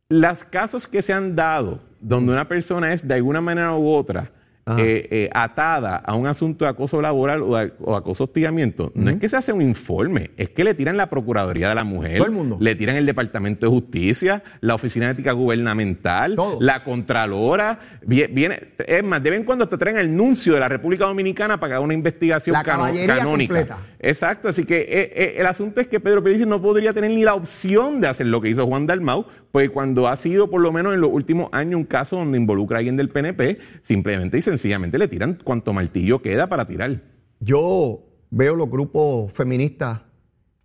los 0.08 0.44
casos 0.44 0.86
que 0.86 1.02
se 1.02 1.12
han 1.12 1.36
dado 1.36 1.80
donde 2.00 2.32
una 2.32 2.48
persona 2.48 2.92
es 2.92 3.06
de 3.06 3.14
alguna 3.14 3.40
manera 3.40 3.74
u 3.74 3.88
otra 3.88 4.30
eh, 4.78 5.08
eh, 5.10 5.30
atada 5.32 5.96
a 5.96 6.14
un 6.14 6.26
asunto 6.28 6.64
de 6.64 6.70
acoso 6.70 7.02
laboral 7.02 7.42
o, 7.42 7.58
o 7.80 7.96
acoso 7.96 8.24
hostigamiento, 8.24 8.92
no 8.94 9.10
es 9.10 9.16
que 9.16 9.28
se 9.28 9.36
hace 9.36 9.52
un 9.52 9.60
informe, 9.60 10.30
es 10.36 10.50
que 10.50 10.62
le 10.62 10.72
tiran 10.74 10.96
la 10.96 11.10
Procuraduría 11.10 11.68
de 11.68 11.74
la 11.74 11.82
Mujer, 11.84 12.18
Todo 12.18 12.26
el 12.26 12.32
mundo. 12.32 12.58
le 12.60 12.74
tiran 12.76 12.94
el 12.96 13.04
Departamento 13.04 13.66
de 13.66 13.72
Justicia, 13.72 14.42
la 14.60 14.74
Oficina 14.76 15.06
de 15.06 15.12
Ética 15.14 15.32
Gubernamental, 15.32 16.36
Todo. 16.36 16.58
la 16.60 16.84
Contralora, 16.84 17.78
vie- 18.06 18.28
viene, 18.32 18.68
es 18.86 19.02
más, 19.04 19.22
de 19.22 19.30
vez 19.30 19.40
en 19.40 19.44
cuando 19.44 19.68
te 19.68 19.76
traen 19.76 19.96
el 19.98 20.14
nuncio 20.16 20.54
de 20.54 20.60
la 20.60 20.68
República 20.68 21.06
Dominicana 21.06 21.58
para 21.58 21.70
que 21.70 21.74
haga 21.74 21.84
una 21.84 21.94
investigación 21.94 22.52
La 22.54 22.62
canónica. 22.62 23.24
completa. 23.24 23.78
Exacto, 24.04 24.48
así 24.48 24.64
que 24.64 24.80
eh, 24.80 25.12
eh, 25.14 25.34
el 25.38 25.46
asunto 25.46 25.80
es 25.80 25.86
que 25.86 26.00
Pedro 26.00 26.24
Pérez 26.24 26.44
no 26.44 26.60
podría 26.60 26.92
tener 26.92 27.12
ni 27.12 27.22
la 27.22 27.34
opción 27.34 28.00
de 28.00 28.08
hacer 28.08 28.26
lo 28.26 28.40
que 28.40 28.48
hizo 28.48 28.66
Juan 28.66 28.84
Dalmau, 28.84 29.26
pues 29.52 29.70
cuando 29.70 30.08
ha 30.08 30.16
sido 30.16 30.50
por 30.50 30.60
lo 30.60 30.72
menos 30.72 30.92
en 30.92 31.00
los 31.00 31.12
últimos 31.12 31.48
años 31.52 31.78
un 31.78 31.84
caso 31.84 32.16
donde 32.16 32.36
involucra 32.36 32.76
a 32.76 32.80
alguien 32.80 32.96
del 32.96 33.10
PNP, 33.10 33.58
simplemente 33.84 34.38
y 34.38 34.42
sencillamente 34.42 34.98
le 34.98 35.06
tiran 35.06 35.38
cuanto 35.44 35.72
martillo 35.72 36.20
queda 36.20 36.48
para 36.48 36.66
tirar. 36.66 37.00
Yo 37.38 38.04
veo 38.30 38.56
los 38.56 38.68
grupos 38.68 39.32
feministas 39.32 40.00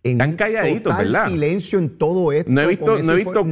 en 0.04 0.12
Están 0.12 0.36
calladitos, 0.36 0.92
total 0.92 1.06
¿verdad? 1.06 1.28
silencio 1.28 1.78
en 1.78 1.98
todo 1.98 2.30
esto. 2.30 2.50
No 2.50 2.60
he 2.60 2.66
visto, 2.68 3.02
no 3.02 3.12
he 3.12 3.16
visto 3.16 3.44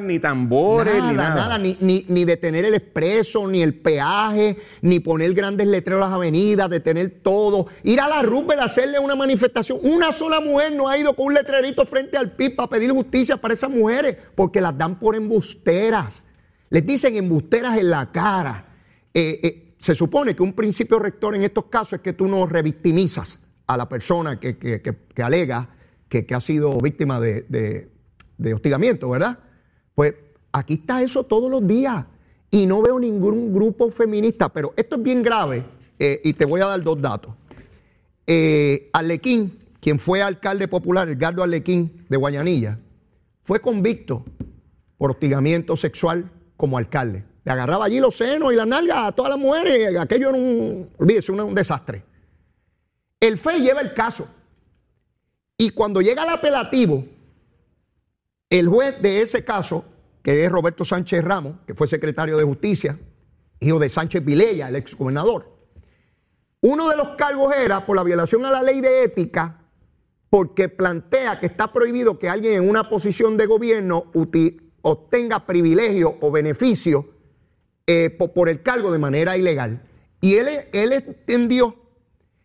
ni 0.00 0.18
tambores, 0.20 0.94
nada, 0.94 1.10
ni 1.10 1.16
nada. 1.16 1.34
nada, 1.34 1.58
ni, 1.58 1.76
ni, 1.80 2.04
ni 2.08 2.24
detener 2.24 2.64
el 2.64 2.74
expreso, 2.74 3.48
ni 3.48 3.62
el 3.62 3.74
peaje, 3.74 4.56
ni 4.82 5.00
poner 5.00 5.34
grandes 5.34 5.66
letreros 5.66 5.98
en 5.98 6.08
las 6.08 6.16
avenidas, 6.16 6.70
detener 6.70 7.20
todo. 7.22 7.66
Ir 7.82 8.00
a 8.00 8.08
la 8.08 8.22
Rupert 8.22 8.60
a 8.60 8.64
hacerle 8.66 9.00
una 9.00 9.16
manifestación. 9.16 9.80
Una 9.82 10.12
sola 10.12 10.40
mujer 10.40 10.72
no 10.72 10.88
ha 10.88 10.96
ido 10.96 11.14
con 11.14 11.26
un 11.26 11.34
letrerito 11.34 11.84
frente 11.84 12.16
al 12.16 12.30
PIB 12.30 12.54
para 12.54 12.68
pedir 12.68 12.92
justicia 12.92 13.36
para 13.36 13.54
esas 13.54 13.70
mujeres, 13.70 14.16
porque 14.36 14.60
las 14.60 14.78
dan 14.78 15.00
por 15.00 15.16
embusteras. 15.16 16.22
Les 16.70 16.86
dicen 16.86 17.16
embusteras 17.16 17.76
en 17.76 17.90
la 17.90 18.12
cara. 18.12 18.66
Eh, 19.12 19.40
eh, 19.42 19.74
se 19.78 19.96
supone 19.96 20.36
que 20.36 20.44
un 20.44 20.52
principio 20.52 21.00
rector 21.00 21.34
en 21.34 21.42
estos 21.42 21.64
casos 21.64 21.94
es 21.94 22.00
que 22.00 22.12
tú 22.12 22.28
no 22.28 22.46
revictimizas 22.46 23.40
a 23.66 23.76
la 23.76 23.88
persona 23.88 24.38
que, 24.40 24.56
que- 24.58 24.80
que- 24.82 25.22
alega 25.22 25.68
que, 26.08 26.26
ha 26.34 26.40
sido 26.40 26.78
víctima 26.78 27.18
de, 27.20 27.42
de- 27.48 28.54
hostigamiento, 28.54 29.08
¿verdad? 29.10 29.38
Pues 29.94 30.14
aquí 30.52 30.74
está 30.74 31.02
eso 31.02 31.24
todos 31.24 31.50
los 31.50 31.66
días 31.66 32.04
y 32.50 32.66
no 32.66 32.82
veo 32.82 32.98
ningún 32.98 33.52
grupo 33.52 33.90
feminista, 33.90 34.48
pero 34.48 34.74
esto 34.76 34.96
es 34.96 35.02
bien 35.02 35.22
grave 35.22 35.64
eh, 35.98 36.20
y 36.24 36.32
te 36.34 36.44
voy 36.44 36.60
a 36.60 36.66
dar 36.66 36.82
dos 36.82 37.00
datos. 37.00 37.34
Eh, 38.26 38.90
Arlequín, 38.92 39.58
quien 39.80 39.98
fue 39.98 40.22
alcalde 40.22 40.68
popular, 40.68 41.08
Edgardo 41.08 41.42
Arlequín 41.42 42.04
de 42.08 42.16
Guayanilla, 42.16 42.78
fue 43.44 43.60
convicto 43.60 44.24
por 44.98 45.12
hostigamiento 45.12 45.76
sexual 45.76 46.30
como 46.56 46.78
alcalde. 46.78 47.24
Le 47.44 47.52
agarraba 47.52 47.86
allí 47.86 47.98
los 47.98 48.16
senos 48.16 48.52
y 48.52 48.56
las 48.56 48.66
nalgas 48.66 48.98
a 49.08 49.12
todas 49.12 49.30
las 49.30 49.38
mujeres. 49.38 49.96
Aquello 49.98 50.28
era 50.28 50.38
un, 50.38 50.88
olvídese, 50.98 51.32
un 51.32 51.54
desastre. 51.54 52.04
El 53.22 53.38
FEI 53.38 53.62
lleva 53.62 53.80
el 53.80 53.94
caso. 53.94 54.26
Y 55.56 55.70
cuando 55.70 56.00
llega 56.00 56.24
el 56.24 56.30
apelativo, 56.30 57.04
el 58.50 58.66
juez 58.66 59.00
de 59.00 59.22
ese 59.22 59.44
caso, 59.44 59.84
que 60.24 60.44
es 60.44 60.50
Roberto 60.50 60.84
Sánchez 60.84 61.22
Ramos, 61.22 61.54
que 61.64 61.74
fue 61.74 61.86
secretario 61.86 62.36
de 62.36 62.42
Justicia, 62.42 62.98
hijo 63.60 63.78
de 63.78 63.88
Sánchez 63.88 64.24
Vilella, 64.24 64.68
el 64.68 64.74
exgobernador, 64.74 65.56
uno 66.62 66.88
de 66.88 66.96
los 66.96 67.10
cargos 67.10 67.54
era 67.54 67.86
por 67.86 67.94
la 67.94 68.02
violación 68.02 68.44
a 68.44 68.50
la 68.50 68.62
ley 68.62 68.80
de 68.80 69.04
ética, 69.04 69.60
porque 70.28 70.68
plantea 70.68 71.38
que 71.38 71.46
está 71.46 71.72
prohibido 71.72 72.18
que 72.18 72.28
alguien 72.28 72.54
en 72.54 72.68
una 72.68 72.88
posición 72.88 73.36
de 73.36 73.46
gobierno 73.46 74.10
obtenga 74.82 75.46
privilegio 75.46 76.18
o 76.20 76.32
beneficio 76.32 77.08
eh, 77.86 78.10
po- 78.10 78.32
por, 78.34 78.48
el 78.48 78.62
cargo 78.62 78.90
de 78.90 78.98
manera 78.98 79.36
ilegal. 79.36 79.82
Y 80.20 80.34
él, 80.34 80.48
él 80.72 80.92
entendió 80.92 81.76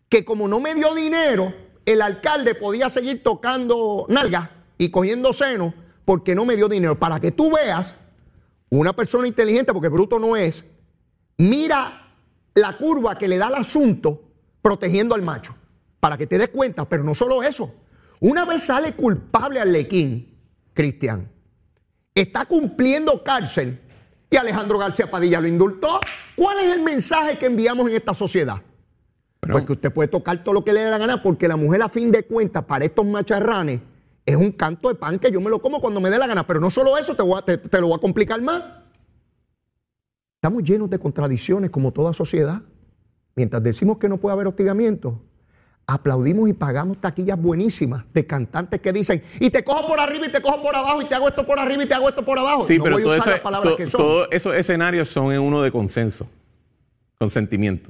que 0.09 0.25
como 0.25 0.47
no 0.47 0.59
me 0.59 0.75
dio 0.75 0.93
dinero, 0.93 1.53
el 1.85 2.01
alcalde 2.01 2.55
podía 2.55 2.89
seguir 2.89 3.23
tocando 3.23 4.05
nalgas 4.09 4.49
y 4.77 4.89
cogiendo 4.89 5.33
senos 5.33 5.73
porque 6.05 6.35
no 6.35 6.45
me 6.45 6.55
dio 6.55 6.67
dinero. 6.67 6.97
Para 6.97 7.19
que 7.19 7.31
tú 7.31 7.51
veas, 7.51 7.95
una 8.69 8.93
persona 8.93 9.27
inteligente, 9.27 9.73
porque 9.73 9.89
bruto 9.89 10.19
no 10.19 10.35
es, 10.35 10.63
mira 11.37 12.13
la 12.53 12.77
curva 12.77 13.17
que 13.17 13.27
le 13.27 13.37
da 13.37 13.47
el 13.47 13.55
asunto 13.55 14.21
protegiendo 14.61 15.15
al 15.15 15.21
macho. 15.21 15.55
Para 15.99 16.17
que 16.17 16.27
te 16.27 16.37
des 16.37 16.49
cuenta, 16.49 16.87
pero 16.87 17.03
no 17.03 17.15
solo 17.15 17.43
eso. 17.43 17.73
Una 18.19 18.45
vez 18.45 18.63
sale 18.63 18.93
culpable 18.93 19.59
Arlequín, 19.59 20.37
Cristian, 20.73 21.31
está 22.13 22.45
cumpliendo 22.45 23.23
cárcel 23.23 23.79
y 24.29 24.35
Alejandro 24.35 24.77
García 24.77 25.09
Padilla 25.09 25.39
lo 25.39 25.47
indultó. 25.47 25.99
¿Cuál 26.35 26.59
es 26.59 26.71
el 26.71 26.81
mensaje 26.81 27.37
que 27.37 27.45
enviamos 27.45 27.89
en 27.89 27.95
esta 27.95 28.13
sociedad? 28.13 28.61
Pues 29.39 29.65
que 29.65 29.73
usted 29.73 29.93
puede 29.93 30.07
tocar 30.09 30.43
todo 30.43 30.53
lo 30.53 30.63
que 30.65 30.73
le 30.73 30.81
dé 30.83 30.89
la 30.91 30.97
gana, 30.97 31.21
porque 31.21 31.47
la 31.47 31.55
mujer, 31.57 31.81
a 31.81 31.89
fin 31.89 32.11
de 32.11 32.23
cuentas, 32.23 32.63
para 32.65 32.85
estos 32.85 33.05
macharranes, 33.05 33.79
es 34.25 34.35
un 34.35 34.51
canto 34.51 34.89
de 34.89 34.95
pan 34.95 35.19
que 35.19 35.31
yo 35.31 35.39
me 35.39 35.49
lo 35.49 35.61
como 35.61 35.79
cuando 35.79 36.01
me 36.01 36.09
dé 36.09 36.17
la 36.17 36.27
gana. 36.27 36.45
Pero 36.45 36.59
no 36.59 36.69
solo 36.69 36.97
eso, 36.97 37.15
te, 37.15 37.21
voy 37.23 37.39
a- 37.39 37.41
te- 37.43 37.57
te 37.57 37.79
lo 37.79 37.87
voy 37.87 37.95
a 37.97 37.99
complicar 37.99 38.41
más. 38.41 38.63
Estamos 40.35 40.63
llenos 40.63 40.89
de 40.89 40.99
contradicciones 40.99 41.69
como 41.69 41.91
toda 41.91 42.13
sociedad. 42.13 42.61
Mientras 43.35 43.61
decimos 43.63 43.97
que 43.97 44.09
no 44.09 44.17
puede 44.17 44.33
haber 44.33 44.47
hostigamiento, 44.47 45.21
aplaudimos 45.85 46.49
y 46.49 46.53
pagamos 46.53 46.99
taquillas 46.99 47.39
buenísimas 47.39 48.03
de 48.13 48.25
cantantes 48.25 48.81
que 48.81 48.91
dicen, 48.91 49.23
y 49.39 49.49
te 49.49 49.63
cojo 49.63 49.87
por 49.87 49.99
arriba 49.99 50.25
y 50.25 50.31
te 50.31 50.41
cojo 50.41 50.61
por 50.61 50.75
abajo, 50.75 51.01
y 51.01 51.05
te 51.05 51.15
hago 51.15 51.27
esto 51.27 51.45
por 51.45 51.59
arriba 51.59 51.83
y 51.83 51.85
te 51.87 51.93
hago 51.93 52.09
esto 52.09 52.23
por 52.25 52.37
abajo. 52.37 52.65
Sí, 52.67 52.77
no 52.77 52.83
pero 52.83 52.95
voy 52.97 53.03
a 53.03 53.07
usar 53.07 53.19
eso- 53.19 53.29
las 53.31 53.39
palabras 53.39 53.71
to- 53.71 53.77
que 53.77 53.87
son. 53.89 54.01
todos 54.01 54.27
esos 54.31 54.55
escenarios 54.55 55.07
son 55.07 55.31
en 55.31 55.39
uno 55.39 55.61
de 55.61 55.71
consenso, 55.71 56.27
consentimiento. 57.17 57.89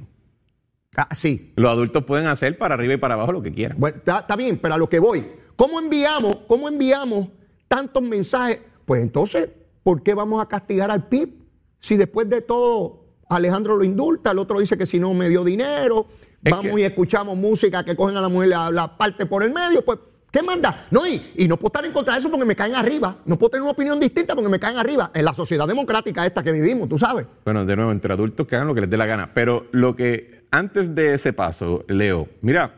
Ah, 1.00 1.14
sí, 1.14 1.52
Los 1.54 1.70
adultos 1.70 2.02
pueden 2.04 2.26
hacer 2.26 2.58
para 2.58 2.74
arriba 2.74 2.94
y 2.94 2.96
para 2.96 3.14
abajo 3.14 3.30
lo 3.30 3.40
que 3.40 3.52
quieran. 3.54 3.78
Bueno, 3.78 3.98
está, 3.98 4.18
está 4.18 4.34
bien, 4.34 4.58
pero 4.60 4.74
a 4.74 4.78
lo 4.78 4.88
que 4.88 4.98
voy. 4.98 5.24
¿Cómo 5.54 5.78
enviamos, 5.78 6.38
cómo 6.48 6.68
enviamos 6.68 7.28
tantos 7.68 8.02
mensajes? 8.02 8.60
Pues 8.84 9.00
entonces, 9.02 9.48
¿por 9.84 10.02
qué 10.02 10.14
vamos 10.14 10.42
a 10.42 10.46
castigar 10.48 10.90
al 10.90 11.06
PIB? 11.06 11.34
Si 11.78 11.96
después 11.96 12.28
de 12.28 12.40
todo 12.40 13.04
Alejandro 13.28 13.76
lo 13.76 13.84
indulta, 13.84 14.32
el 14.32 14.38
otro 14.38 14.58
dice 14.58 14.76
que 14.76 14.86
si 14.86 14.98
no 14.98 15.14
me 15.14 15.28
dio 15.28 15.44
dinero, 15.44 16.06
Es 16.42 16.50
vamos 16.50 16.74
que- 16.74 16.80
y 16.80 16.84
escuchamos 16.84 17.36
música 17.36 17.84
que 17.84 17.94
cogen 17.94 18.16
a 18.16 18.20
la 18.20 18.28
mujer 18.28 18.48
la, 18.48 18.70
la 18.72 18.96
parte 18.98 19.24
por 19.26 19.44
el 19.44 19.52
medio, 19.52 19.84
pues, 19.84 19.98
¿qué 20.32 20.42
manda? 20.42 20.86
No, 20.90 21.06
y, 21.06 21.22
y 21.36 21.46
no 21.46 21.56
puedo 21.58 21.68
estar 21.68 21.84
en 21.84 21.92
contra 21.92 22.14
de 22.14 22.20
eso 22.20 22.28
porque 22.30 22.44
me 22.46 22.56
caen 22.56 22.74
arriba. 22.74 23.18
No 23.24 23.38
puedo 23.38 23.50
tener 23.50 23.62
una 23.62 23.70
opinión 23.72 24.00
distinta 24.00 24.34
porque 24.34 24.48
me 24.50 24.58
caen 24.58 24.78
arriba. 24.78 25.12
En 25.14 25.24
la 25.24 25.32
sociedad 25.34 25.68
democrática 25.68 26.26
esta 26.26 26.42
que 26.42 26.50
vivimos, 26.50 26.88
tú 26.88 26.98
sabes. 26.98 27.26
Bueno, 27.44 27.64
de 27.64 27.76
nuevo, 27.76 27.92
entre 27.92 28.12
adultos 28.14 28.46
que 28.48 28.56
hagan 28.56 28.66
lo 28.66 28.74
que 28.74 28.80
les 28.80 28.90
dé 28.90 28.96
la 28.96 29.06
gana. 29.06 29.30
Pero 29.34 29.66
lo 29.72 29.94
que, 29.94 30.37
antes 30.50 30.94
de 30.94 31.14
ese 31.14 31.32
paso, 31.32 31.84
Leo, 31.88 32.28
mira, 32.40 32.74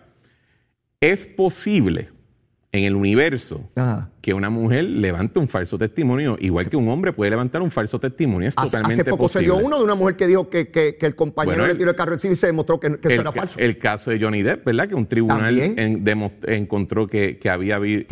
es 1.00 1.26
posible 1.26 2.08
en 2.72 2.84
el 2.84 2.94
universo 2.94 3.68
Ajá. 3.74 4.10
que 4.20 4.32
una 4.32 4.48
mujer 4.48 4.84
levante 4.84 5.40
un 5.40 5.48
falso 5.48 5.76
testimonio, 5.76 6.36
igual 6.38 6.68
que 6.68 6.76
un 6.76 6.88
hombre 6.88 7.12
puede 7.12 7.30
levantar 7.32 7.62
un 7.62 7.70
falso 7.72 7.98
testimonio. 7.98 8.46
Es 8.48 8.54
Hace, 8.56 8.66
totalmente 8.76 9.00
hace 9.02 9.10
poco 9.10 9.24
posible. 9.24 9.48
se 9.48 9.54
dio 9.56 9.66
uno 9.66 9.78
de 9.78 9.82
una 9.84 9.96
mujer 9.96 10.14
que 10.14 10.28
dijo 10.28 10.48
que, 10.48 10.68
que- 10.70 10.96
que 10.96 11.06
el 11.06 11.16
compañero 11.16 11.52
Bueno, 11.56 11.64
le 11.66 11.72
el- 11.72 11.78
tiró 11.78 11.90
el 11.90 11.96
carro 11.96 12.12
encima 12.12 12.34
y 12.34 12.36
se 12.36 12.46
demostró 12.46 12.78
que, 12.78 12.90
que 13.00 13.08
eso 13.08 13.08
el, 13.08 13.20
era 13.22 13.32
ca- 13.32 13.40
falso. 13.40 13.58
el 13.58 13.78
caso 13.78 14.10
de 14.12 14.20
Johnny 14.20 14.42
Depp, 14.44 14.64
¿verdad? 14.66 14.86
Que 14.88 14.94
un 14.94 15.06
tribunal 15.06 15.58
en- 15.58 16.04
encontró 16.46 17.08
que, 17.08 17.40
había, 17.50 17.74
había- 17.76 18.04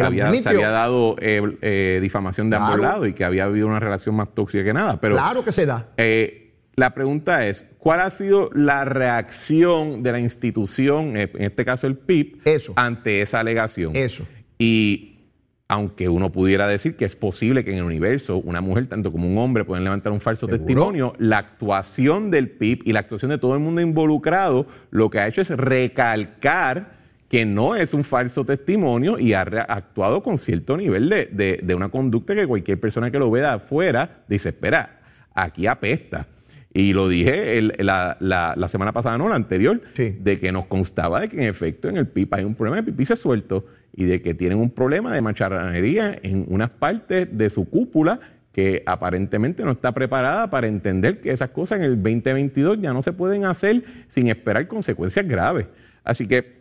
se 0.42 0.48
había 0.48 0.70
dado 0.70 1.14
eh, 1.20 1.40
eh, 1.62 1.98
difamación 2.02 2.50
de 2.50 2.56
ambos 2.56 2.78
Claro. 2.78 2.82
lados 2.94 3.08
y 3.08 3.12
que 3.12 3.24
había 3.24 3.44
habido 3.44 3.68
una 3.68 3.78
relación 3.78 4.16
más 4.16 4.34
tóxica 4.34 4.64
que 4.64 4.72
nada. 4.74 5.00
Pero 5.00 5.14
claro 5.14 5.44
que 5.44 5.52
se 5.52 5.66
da. 5.66 5.90
eh, 5.96 6.47
la 6.78 6.94
pregunta 6.94 7.46
es, 7.46 7.66
¿cuál 7.78 8.00
ha 8.00 8.10
sido 8.10 8.50
la 8.54 8.84
reacción 8.84 10.02
de 10.02 10.12
la 10.12 10.20
institución, 10.20 11.16
en 11.16 11.30
este 11.38 11.64
caso 11.64 11.86
el 11.86 11.96
PIB, 11.96 12.38
Eso. 12.44 12.72
ante 12.76 13.20
esa 13.22 13.40
alegación? 13.40 13.92
Eso. 13.96 14.26
Y 14.58 15.14
aunque 15.70 16.08
uno 16.08 16.32
pudiera 16.32 16.66
decir 16.66 16.96
que 16.96 17.04
es 17.04 17.14
posible 17.14 17.62
que 17.62 17.72
en 17.72 17.78
el 17.78 17.84
universo 17.84 18.38
una 18.38 18.60
mujer, 18.62 18.86
tanto 18.88 19.12
como 19.12 19.28
un 19.30 19.36
hombre, 19.36 19.64
pueden 19.64 19.84
levantar 19.84 20.12
un 20.12 20.20
falso 20.20 20.46
¿Seguro? 20.46 20.64
testimonio, 20.66 21.12
la 21.18 21.38
actuación 21.38 22.30
del 22.30 22.48
PIB 22.48 22.82
y 22.86 22.92
la 22.92 23.00
actuación 23.00 23.30
de 23.30 23.38
todo 23.38 23.52
el 23.54 23.60
mundo 23.60 23.80
involucrado 23.82 24.66
lo 24.90 25.10
que 25.10 25.18
ha 25.20 25.28
hecho 25.28 25.42
es 25.42 25.50
recalcar 25.50 26.96
que 27.28 27.44
no 27.44 27.74
es 27.76 27.92
un 27.92 28.04
falso 28.04 28.46
testimonio 28.46 29.18
y 29.18 29.34
ha 29.34 29.42
actuado 29.42 30.22
con 30.22 30.38
cierto 30.38 30.76
nivel 30.78 31.10
de, 31.10 31.26
de- 31.26 31.60
de 31.62 31.74
una 31.74 31.90
conducta 31.90 32.34
que 32.34 32.46
cualquier 32.46 32.80
persona 32.80 33.10
que 33.10 33.18
lo 33.18 33.30
vea 33.30 33.50
de 33.50 33.54
afuera 33.56 34.22
dice, 34.28 34.48
espera, 34.50 35.00
aquí 35.34 35.66
apesta. 35.66 36.26
Y 36.80 36.92
lo 36.92 37.08
dije 37.08 37.58
el- 37.58 37.74
la, 37.78 38.16
la- 38.20 38.54
la 38.56 38.68
semana 38.68 38.92
pasada, 38.92 39.18
no, 39.18 39.28
la 39.28 39.34
anterior, 39.34 39.80
Sí. 39.94 40.14
de 40.20 40.38
que 40.38 40.52
nos 40.52 40.66
constaba 40.66 41.20
de 41.20 41.28
que 41.28 41.36
en 41.38 41.48
efecto 41.48 41.88
en 41.88 41.96
el 41.96 42.06
PIB 42.06 42.28
hay 42.34 42.44
un 42.44 42.54
problema 42.54 42.76
de 42.76 42.84
pipí 42.84 43.04
se 43.04 43.16
suelto 43.16 43.66
y 43.96 44.04
de 44.04 44.22
que 44.22 44.32
tienen 44.32 44.58
un 44.58 44.70
problema 44.70 45.12
de 45.12 45.20
macharranería 45.20 46.16
en 46.22 46.44
unas 46.48 46.70
partes 46.70 47.26
de 47.36 47.50
su 47.50 47.68
cúpula 47.68 48.20
que 48.52 48.84
aparentemente 48.86 49.64
no 49.64 49.72
está 49.72 49.90
preparada 49.92 50.50
para 50.50 50.68
entender 50.68 51.20
que 51.20 51.30
esas 51.30 51.50
cosas 51.50 51.78
en 51.80 51.84
el 51.86 51.96
2022 52.00 52.78
ya 52.80 52.92
no 52.92 53.02
se 53.02 53.12
pueden 53.12 53.44
hacer 53.44 53.82
sin 54.06 54.28
esperar 54.28 54.68
consecuencias 54.68 55.26
graves. 55.26 55.66
Así 56.04 56.28
que, 56.28 56.58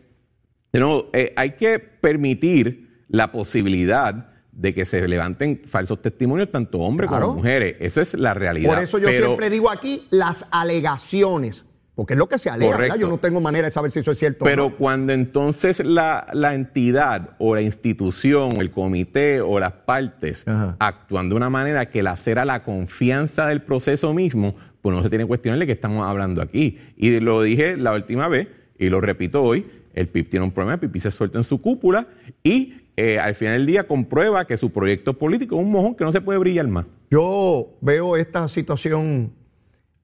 de 0.72 0.80
nuevo, 0.80 1.10
eh, 1.12 1.32
hay 1.36 1.50
que 1.52 1.78
permitir 1.78 3.04
la 3.08 3.30
posibilidad 3.30 4.30
de 4.58 4.74
que 4.74 4.84
se 4.84 5.06
levanten 5.06 5.62
falsos 5.68 6.02
testimonios 6.02 6.50
tanto 6.50 6.80
hombres 6.80 7.08
Claro. 7.08 7.26
como 7.28 7.36
mujeres. 7.38 7.76
Esa 7.78 8.02
es 8.02 8.14
la 8.14 8.34
realidad. 8.34 8.68
Por 8.74 8.82
eso 8.82 8.98
yo 8.98 9.06
Pero- 9.06 9.26
siempre 9.26 9.50
digo 9.50 9.70
aquí 9.70 10.06
las 10.10 10.46
alegaciones. 10.50 11.64
Porque 11.94 12.12
es 12.14 12.18
lo 12.18 12.28
que 12.28 12.38
se 12.38 12.48
alega, 12.48 12.76
¿verdad? 12.76 12.96
Yo 12.96 13.08
no 13.08 13.18
tengo 13.18 13.40
manera 13.40 13.66
de 13.66 13.72
saber 13.72 13.90
si 13.90 13.98
eso 13.98 14.12
es 14.12 14.18
cierto. 14.20 14.44
o 14.44 14.46
Pero 14.46 14.68
no. 14.70 14.76
cuando 14.76 15.12
entonces 15.12 15.84
la, 15.84 16.28
la 16.32 16.54
entidad 16.54 17.30
o 17.38 17.56
la 17.56 17.60
institución 17.62 18.56
o 18.56 18.60
el 18.60 18.70
comité 18.70 19.40
o 19.40 19.58
las 19.58 19.72
partes 19.72 20.46
Ajá. 20.46 20.76
actúan 20.78 21.28
de 21.28 21.34
una 21.34 21.50
manera 21.50 21.90
que 21.90 22.04
lacera 22.04 22.44
la 22.44 22.62
confianza 22.62 23.48
del 23.48 23.62
proceso 23.62 24.14
mismo, 24.14 24.54
pues 24.80 24.94
no 24.96 25.02
se 25.02 25.08
tiene 25.08 25.26
cuestiones 25.26 25.58
de 25.58 25.66
qué 25.66 25.72
estamos 25.72 26.06
hablando 26.06 26.40
aquí. 26.40 26.78
Y 26.96 27.18
lo 27.18 27.42
dije 27.42 27.76
la 27.76 27.92
última 27.92 28.28
vez 28.28 28.46
y 28.78 28.90
lo 28.90 29.00
repito 29.00 29.42
hoy, 29.42 29.66
el 29.92 30.06
PIB 30.06 30.28
tiene 30.28 30.44
un 30.44 30.52
problema, 30.52 30.74
el 30.74 30.78
PIB 30.90 31.00
se 31.02 31.10
suelta 31.10 31.38
en 31.38 31.44
su 31.44 31.60
cúpula 31.60 32.06
y 32.44 32.74
eh, 33.00 33.20
al 33.20 33.36
final 33.36 33.58
del 33.58 33.66
día 33.66 33.86
comprueba 33.86 34.44
que 34.44 34.56
su 34.56 34.70
proyecto 34.72 35.16
político 35.16 35.54
es 35.54 35.62
un 35.62 35.70
mojón 35.70 35.94
que 35.94 36.02
no 36.02 36.10
se 36.10 36.20
puede 36.20 36.40
brillar 36.40 36.66
más. 36.66 36.86
Yo 37.12 37.76
veo 37.80 38.16
esta 38.16 38.48
situación, 38.48 39.32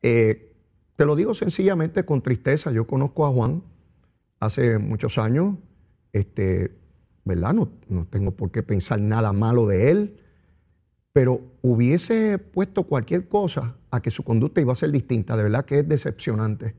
eh, 0.03 0.55
te 0.95 1.05
lo 1.05 1.17
digo 1.17 1.35
sencillamente 1.35 2.05
con 2.05 2.23
tristeza. 2.23 2.71
Yo 2.71 2.87
conozco 2.87 3.27
a 3.27 3.31
Juan 3.31 3.65
hace 4.39 4.79
muchos 4.79 5.19
años, 5.19 5.57
este, 6.13 6.71
¿verdad? 7.25 7.53
No, 7.55 7.69
no 7.89 8.07
tengo 8.07 8.31
por 8.31 8.53
qué 8.53 8.63
pensar 8.63 9.01
nada 9.01 9.33
malo 9.33 9.67
de 9.67 9.91
él, 9.91 10.17
pero 11.13 11.41
hubiese 11.63 12.39
puesto 12.39 12.85
cualquier 12.85 13.27
cosa 13.27 13.75
a 13.91 14.01
que 14.03 14.13
su 14.13 14.23
conducta 14.23 14.61
iba 14.61 14.73
a 14.73 14.77
ser 14.77 14.93
distinta. 14.93 15.37
De 15.37 15.43
verdad 15.43 15.65
que 15.65 15.81
es 15.81 15.89
decepcionante. 15.89 16.77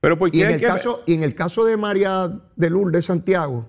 Pero 0.00 0.18
¿por 0.18 0.32
qué 0.32 0.38
Y 0.38 0.42
en, 0.42 0.50
el 0.50 0.58
que- 0.60 0.66
caso, 0.66 1.04
y 1.06 1.14
en 1.14 1.22
el 1.22 1.36
caso 1.36 1.64
de 1.64 1.76
María 1.76 2.40
de 2.56 2.68
Lourdes 2.70 3.04
Santiago, 3.04 3.66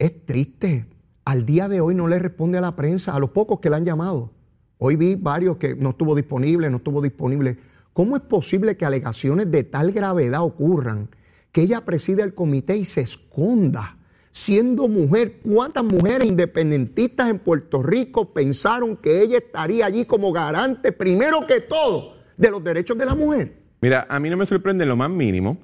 es 0.00 0.26
triste. 0.26 0.86
Al 1.24 1.46
día 1.46 1.68
de 1.68 1.80
hoy 1.80 1.94
no 1.94 2.08
le 2.08 2.18
responde 2.18 2.58
a 2.58 2.62
la 2.62 2.74
prensa, 2.74 3.14
a 3.14 3.20
los 3.20 3.30
pocos 3.30 3.60
que 3.60 3.70
le 3.70 3.76
han 3.76 3.84
llamado. 3.84 4.32
Hoy 4.78 4.96
vi 4.96 5.14
varios 5.14 5.58
que 5.58 5.76
no 5.76 5.90
estuvo 5.90 6.16
disponible, 6.16 6.70
no 6.70 6.78
estuvo 6.78 7.02
disponible. 7.02 7.58
¿Cómo 7.92 8.16
es 8.16 8.22
posible 8.22 8.76
que 8.76 8.86
alegaciones 8.86 9.50
de 9.50 9.62
tal 9.62 9.92
gravedad 9.92 10.42
ocurran 10.42 11.10
que 11.52 11.62
ella 11.62 11.84
preside 11.84 12.22
el 12.22 12.34
comité 12.34 12.78
y 12.78 12.86
se 12.86 13.02
esconda? 13.02 13.98
Siendo 14.32 14.88
mujer, 14.88 15.40
¿cuántas 15.44 15.84
mujeres 15.84 16.26
independentistas 16.26 17.28
en 17.28 17.38
Puerto 17.38 17.82
Rico 17.82 18.32
pensaron 18.32 18.96
que 18.96 19.20
ella 19.20 19.38
estaría 19.38 19.84
allí 19.84 20.06
como 20.06 20.32
garante, 20.32 20.92
primero 20.92 21.46
que 21.46 21.60
todo, 21.60 22.14
de 22.38 22.50
los 22.50 22.64
derechos 22.64 22.96
de 22.96 23.04
la 23.04 23.14
mujer? 23.14 23.60
Mira, 23.82 24.06
a 24.08 24.18
mí 24.18 24.30
no 24.30 24.36
me 24.38 24.46
sorprende 24.46 24.84
en 24.84 24.88
lo 24.88 24.96
más 24.96 25.10
mínimo. 25.10 25.58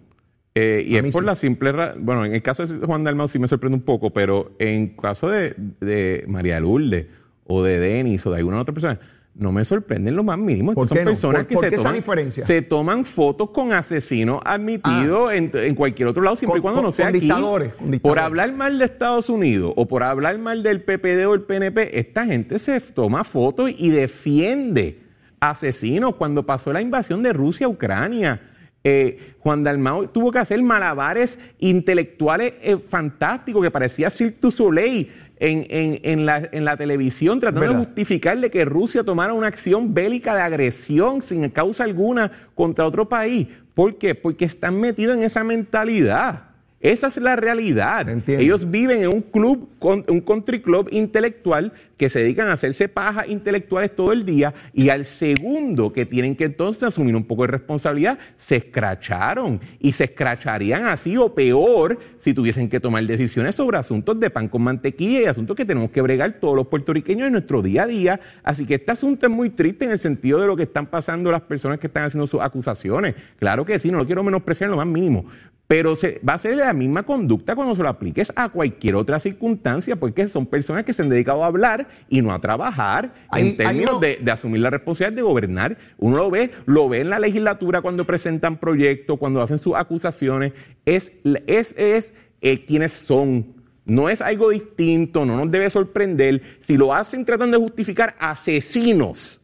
Eh, 0.56 0.84
y 0.86 0.96
A 0.96 1.00
es 1.00 1.10
por 1.10 1.22
sí. 1.22 1.26
la 1.26 1.34
simple 1.34 1.72
Bueno, 1.98 2.24
en 2.24 2.34
el 2.34 2.42
caso 2.42 2.66
de 2.66 2.84
Juan 2.86 3.04
Dalmau 3.04 3.28
sí 3.28 3.38
me 3.38 3.46
sorprende 3.48 3.76
un 3.76 3.82
poco, 3.84 4.10
pero 4.12 4.52
en 4.58 4.96
caso 4.96 5.28
de, 5.28 5.54
de 5.80 6.24
María 6.28 6.58
Lourdes 6.60 7.06
o 7.44 7.62
de 7.62 7.78
Denis 7.78 8.24
o 8.26 8.30
de 8.30 8.38
alguna 8.38 8.60
otra 8.60 8.72
persona, 8.74 8.98
no 9.38 9.52
me 9.52 9.64
sorprende 9.66 10.08
en 10.08 10.16
lo 10.16 10.24
más 10.24 10.38
mínimo. 10.38 10.72
¿Por 10.72 10.84
Estas 10.84 10.96
qué 10.98 11.04
son 11.04 11.04
no? 11.04 11.10
personas 11.10 11.40
¿Por- 11.42 11.46
que 11.48 11.54
por 11.56 11.64
se, 11.64 11.68
qué 11.70 11.74
esa 11.76 11.82
toman, 11.84 11.94
diferencia? 11.96 12.42
Ah. 12.42 12.46
se 12.46 12.62
toman 12.62 13.04
fotos 13.04 13.50
con 13.50 13.72
asesinos 13.74 14.40
admitidos 14.46 15.32
en, 15.34 15.50
en 15.52 15.74
cualquier 15.74 16.08
otro 16.08 16.22
lado, 16.22 16.36
siempre 16.36 16.54
Con- 16.54 16.58
y 16.60 16.62
cuando 16.62 16.78
con- 16.80 16.86
no 16.86 16.92
sea 16.92 17.06
con 17.06 17.16
aquí. 17.16 17.20
dictadores, 17.26 17.74
con 17.74 17.90
Por 18.00 18.18
hablar 18.18 18.52
mal 18.54 18.78
de 18.78 18.86
Estados 18.86 19.28
Unidos 19.28 19.72
o 19.76 19.86
por 19.86 20.02
hablar 20.02 20.38
mal 20.38 20.62
del 20.62 20.80
PPD 20.80 21.26
o 21.26 21.34
el 21.34 21.42
PNP, 21.42 21.98
esta 21.98 22.24
gente 22.24 22.58
se 22.58 22.80
toma 22.80 23.24
fotos 23.24 23.70
y 23.76 23.90
defiende 23.90 25.00
asesinos 25.38 26.14
cuando 26.16 26.46
pasó 26.46 26.72
la 26.72 26.80
invasión 26.80 27.22
de 27.22 27.32
Rusia 27.34 27.66
a 27.66 27.68
Ucrania. 27.68 28.40
Eh, 28.88 29.34
Juan 29.40 29.64
Dalmau 29.64 30.06
tuvo 30.06 30.30
que 30.30 30.38
hacer 30.38 30.62
malabares 30.62 31.40
intelectuales 31.58 32.54
eh, 32.62 32.76
fantásticos 32.78 33.60
que 33.64 33.70
parecía 33.72 34.10
Cirque 34.10 34.38
du 34.40 34.50
Soleil 34.52 35.10
en, 35.38 35.66
en- 35.68 36.00
en 36.04 36.24
la, 36.24 36.48
en 36.52 36.64
la 36.64 36.76
televisión 36.76 37.40
tratando 37.40 37.62
de 37.80 37.84
justificarle 37.84 38.48
que 38.50 38.64
Rusia 38.64 39.02
tomara 39.02 39.32
una 39.32 39.48
acción 39.48 39.92
bélica 39.92 40.36
de 40.36 40.42
agresión 40.42 41.20
sin 41.20 41.48
causa 41.50 41.82
alguna 41.84 42.30
contra 42.54 42.86
otro 42.86 43.08
país. 43.08 43.48
¿Por 43.74 43.98
qué? 43.98 44.14
Porque 44.14 44.44
están 44.44 44.80
metidos 44.80 45.16
en 45.16 45.24
esa 45.24 45.42
mentalidad. 45.42 46.45
Esa 46.86 47.08
es 47.08 47.16
la 47.16 47.34
realidad. 47.34 48.08
Entiendo. 48.08 48.44
Ellos 48.44 48.70
viven 48.70 49.02
en 49.02 49.08
un 49.08 49.20
club, 49.20 49.68
un 49.80 50.20
country 50.20 50.60
club 50.60 50.88
intelectual 50.92 51.72
que 51.96 52.08
se 52.08 52.20
dedican 52.20 52.46
a 52.46 52.52
hacerse 52.52 52.88
pajas 52.88 53.26
intelectuales 53.28 53.92
todo 53.96 54.12
el 54.12 54.24
día 54.24 54.54
y 54.72 54.90
al 54.90 55.04
segundo 55.04 55.92
que 55.92 56.06
tienen 56.06 56.36
que 56.36 56.44
entonces 56.44 56.84
asumir 56.84 57.16
un 57.16 57.24
poco 57.24 57.42
de 57.42 57.48
responsabilidad, 57.48 58.20
se 58.36 58.56
escracharon 58.56 59.60
y 59.80 59.92
se 59.92 60.04
escracharían 60.04 60.84
así 60.84 61.16
o 61.16 61.34
peor 61.34 61.98
si 62.18 62.34
tuviesen 62.34 62.68
que 62.68 62.78
tomar 62.78 63.04
decisiones 63.04 63.56
sobre 63.56 63.78
asuntos 63.78 64.20
de 64.20 64.30
pan 64.30 64.48
con 64.48 64.62
mantequilla 64.62 65.22
y 65.22 65.24
asuntos 65.24 65.56
que 65.56 65.64
tenemos 65.64 65.90
que 65.90 66.02
bregar 66.02 66.34
todos 66.34 66.54
los 66.54 66.68
puertorriqueños 66.68 67.26
en 67.26 67.32
nuestro 67.32 67.62
día 67.62 67.82
a 67.82 67.86
día. 67.88 68.20
Así 68.44 68.64
que 68.64 68.74
este 68.74 68.92
asunto 68.92 69.26
es 69.26 69.32
muy 69.32 69.50
triste 69.50 69.86
en 69.86 69.90
el 69.90 69.98
sentido 69.98 70.40
de 70.40 70.46
lo 70.46 70.54
que 70.54 70.64
están 70.64 70.86
pasando 70.86 71.32
las 71.32 71.40
personas 71.40 71.78
que 71.78 71.88
están 71.88 72.04
haciendo 72.04 72.28
sus 72.28 72.40
acusaciones. 72.40 73.16
Claro 73.40 73.64
que 73.64 73.76
sí, 73.80 73.90
no 73.90 73.98
lo 73.98 74.06
quiero 74.06 74.22
menospreciar 74.22 74.68
en 74.68 74.72
lo 74.72 74.76
más 74.76 74.86
mínimo. 74.86 75.26
Pero 75.68 75.96
se- 75.96 76.20
va 76.26 76.34
a 76.34 76.38
ser 76.38 76.56
la 76.58 76.72
misma 76.72 77.02
conducta 77.02 77.56
cuando 77.56 77.74
se 77.74 77.82
lo 77.82 77.88
apliques 77.88 78.32
a 78.36 78.50
cualquier 78.50 78.94
otra 78.94 79.18
circunstancia, 79.18 79.96
porque 79.96 80.28
son 80.28 80.46
personas 80.46 80.84
que 80.84 80.92
se 80.92 81.02
han 81.02 81.08
dedicado 81.08 81.42
a 81.42 81.46
hablar 81.48 81.88
y 82.08 82.22
no 82.22 82.32
a 82.32 82.40
trabajar 82.40 83.12
Ahí- 83.30 83.48
en 83.50 83.56
términos 83.56 83.94
no- 83.94 83.98
de, 83.98 84.20
de 84.22 84.30
asumir 84.30 84.60
la 84.60 84.70
responsabilidad 84.70 85.16
de 85.16 85.22
gobernar. 85.22 85.76
Uno 85.98 86.18
lo 86.18 86.30
ve, 86.30 86.52
lo 86.66 86.88
ve 86.88 87.00
en 87.00 87.10
la 87.10 87.18
legislatura 87.18 87.80
cuando 87.80 88.04
presentan 88.04 88.58
proyectos, 88.58 89.18
cuando 89.18 89.42
hacen 89.42 89.58
sus 89.58 89.74
acusaciones. 89.74 90.52
Es, 90.84 91.10
es, 91.46 91.74
es 91.76 92.14
eh, 92.40 92.64
quienes 92.64 92.92
son. 92.92 93.54
No 93.84 94.08
es 94.08 94.20
algo 94.20 94.50
distinto, 94.50 95.24
no 95.26 95.36
nos 95.36 95.50
debe 95.50 95.68
sorprender. 95.70 96.42
Si 96.60 96.76
lo 96.76 96.92
hacen 96.94 97.24
tratando 97.24 97.56
de 97.58 97.64
justificar 97.64 98.14
asesinos 98.20 99.40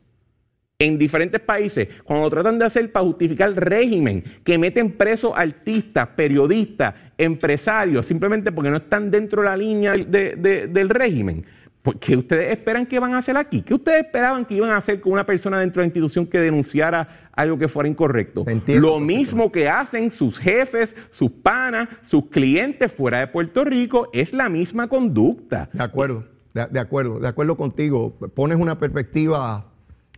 en 0.84 0.98
diferentes 0.98 1.40
países, 1.40 1.88
cuando 2.04 2.28
tratan 2.30 2.58
de 2.58 2.64
hacer 2.64 2.90
para 2.90 3.04
justificar 3.06 3.48
el 3.50 3.56
régimen, 3.56 4.24
que 4.44 4.58
meten 4.58 4.92
presos 4.92 5.32
artistas, 5.34 6.08
periodistas, 6.16 6.94
empresarios, 7.16 8.06
simplemente 8.06 8.52
porque 8.52 8.70
no 8.70 8.76
están 8.76 9.10
dentro 9.10 9.42
de 9.42 9.48
la 9.48 9.56
línea 9.56 9.92
de- 9.92 10.34
de- 10.36 10.66
del 10.66 10.88
régimen. 10.88 11.44
Pues, 11.82 11.96
¿Qué 12.00 12.16
ustedes 12.16 12.52
esperan 12.52 12.86
que 12.86 13.00
van 13.00 13.12
a 13.14 13.18
hacer 13.18 13.36
aquí? 13.36 13.60
¿Qué 13.62 13.74
ustedes 13.74 14.04
esperaban 14.04 14.44
que 14.44 14.54
iban 14.54 14.70
a 14.70 14.76
hacer 14.76 15.00
con 15.00 15.12
una 15.14 15.26
persona 15.26 15.58
dentro 15.58 15.80
de 15.80 15.84
la 15.84 15.88
institución 15.88 16.26
que 16.26 16.38
denunciara 16.38 17.28
algo 17.32 17.58
que 17.58 17.66
fuera 17.66 17.88
incorrecto? 17.88 18.44
Entiendo 18.46 18.88
Lo 18.88 19.00
mismo 19.00 19.50
que 19.50 19.68
hacen 19.68 20.12
sus 20.12 20.38
jefes, 20.38 20.94
sus 21.10 21.30
panas, 21.30 21.88
sus 22.02 22.26
clientes 22.26 22.92
fuera 22.92 23.18
de 23.18 23.26
Puerto 23.26 23.64
Rico, 23.64 24.08
es 24.12 24.32
la 24.32 24.48
misma 24.48 24.86
conducta. 24.88 25.70
De 25.72 25.82
acuerdo, 25.82 26.24
de, 26.54 26.66
de 26.70 26.78
acuerdo, 26.78 27.18
de 27.18 27.26
acuerdo 27.26 27.56
contigo. 27.56 28.14
Pones 28.32 28.58
una 28.58 28.78
perspectiva 28.78 29.71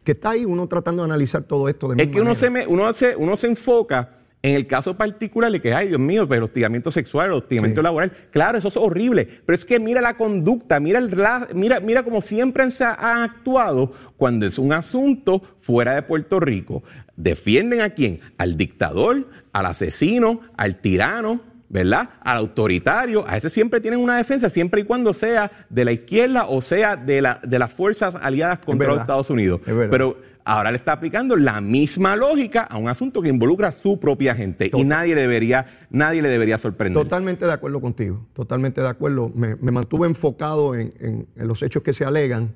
que 0.05 0.13
está 0.13 0.31
ahí, 0.31 0.45
uno 0.45 0.67
tratando 0.69 1.03
de 1.03 1.07
analizar 1.07 1.43
todo 1.43 1.69
esto 1.69 1.89
de 1.89 2.03
Es 2.03 2.09
que 2.11 2.21
uno 2.21 2.35
se, 2.35 2.51
me- 2.51 2.67
uno, 2.67 2.93
se, 2.93 3.17
uno 3.17 3.37
se 3.37 3.47
enfoca 3.49 4.19
en 4.43 4.55
el 4.57 4.67
caso 4.67 4.95
particular 4.99 5.51
de 5.51 5.59
que, 5.59 5.73
ay, 5.73 5.89
Dios 5.89 5.99
mío, 6.01 6.29
pero 6.29 6.41
el 6.41 6.45
hostigamiento 6.45 6.91
sexual, 6.93 7.29
el 7.29 7.33
hostigamiento 7.33 7.81
Sí. 7.81 7.83
laboral. 7.85 8.13
Claro, 8.31 8.59
eso 8.59 8.69
es 8.69 8.77
horrible. 8.77 9.27
Pero 9.47 9.55
es 9.55 9.65
que 9.65 9.81
mira 9.81 10.03
la 10.03 10.19
conducta, 10.19 10.79
mira, 10.81 10.99
el, 10.99 11.11
ra- 11.11 11.49
mira, 11.55 11.81
mira 11.81 12.03
cómo 12.03 12.21
siempre 12.21 12.71
se 12.71 12.85
ha- 12.85 12.93
han 12.93 13.23
actuado 13.23 13.93
cuando 14.19 14.45
es 14.45 14.59
un 14.59 14.75
asunto 14.75 15.41
fuera 15.61 15.95
de 15.95 16.03
Puerto 16.03 16.41
Rico. 16.41 16.83
Defienden 17.17 17.81
a 17.81 17.91
quién? 17.91 18.21
Al 18.37 18.59
dictador, 18.59 19.29
al 19.55 19.65
asesino, 19.67 20.41
al 20.59 20.79
tirano. 20.83 21.41
¿Verdad? 21.75 22.09
Al 22.21 22.37
autoritario, 22.39 23.25
a 23.29 23.37
ese 23.37 23.51
siempre 23.51 23.81
tienen 23.81 23.99
una 23.99 24.17
defensa, 24.17 24.49
siempre 24.49 24.83
y 24.83 24.85
cuando 24.85 25.13
sea 25.13 25.51
de 25.69 25.85
la 25.85 25.91
izquierda 25.91 26.47
o 26.47 26.63
sea 26.63 26.95
de, 26.95 27.21
la, 27.21 27.41
de 27.43 27.59
las 27.59 27.73
fuerzas 27.73 28.15
aliadas 28.15 28.61
contra 28.61 28.87
los. 28.89 29.01
Estados 29.01 29.29
Unidos. 29.29 29.61
Es. 29.67 29.75
Pero 29.91 30.17
ahora 30.45 30.71
le 30.71 30.77
está 30.79 30.93
aplicando 30.93 31.35
la 31.35 31.61
misma 31.61 32.15
lógica 32.15 32.63
a 32.63 32.79
un 32.79 32.89
asunto 32.89 33.21
que 33.21 33.29
involucra 33.29 33.69
a 33.69 33.73
su 33.73 33.99
propia 33.99 34.37
gente 34.37 34.71
y 34.73 34.85
nadie 34.85 35.17
le 35.17 35.23
debería, 35.23 35.67
nadie 35.91 36.23
le 36.23 36.29
debería 36.29 36.59
sorprender. 36.59 37.03
Totalmente 37.03 37.45
de 37.45 37.53
acuerdo 37.53 37.81
contigo, 37.81 38.25
totalmente 38.35 38.81
de 38.81 38.89
acuerdo. 38.89 39.33
Me, 39.35 39.57
me 39.57 39.73
mantuve 39.73 40.07
enfocado 40.07 40.77
en, 40.77 40.93
en- 41.01 41.27
en 41.35 41.49
los 41.49 41.61
hechos 41.65 41.83
que 41.83 41.93
se 41.93 42.05
alegan 42.05 42.55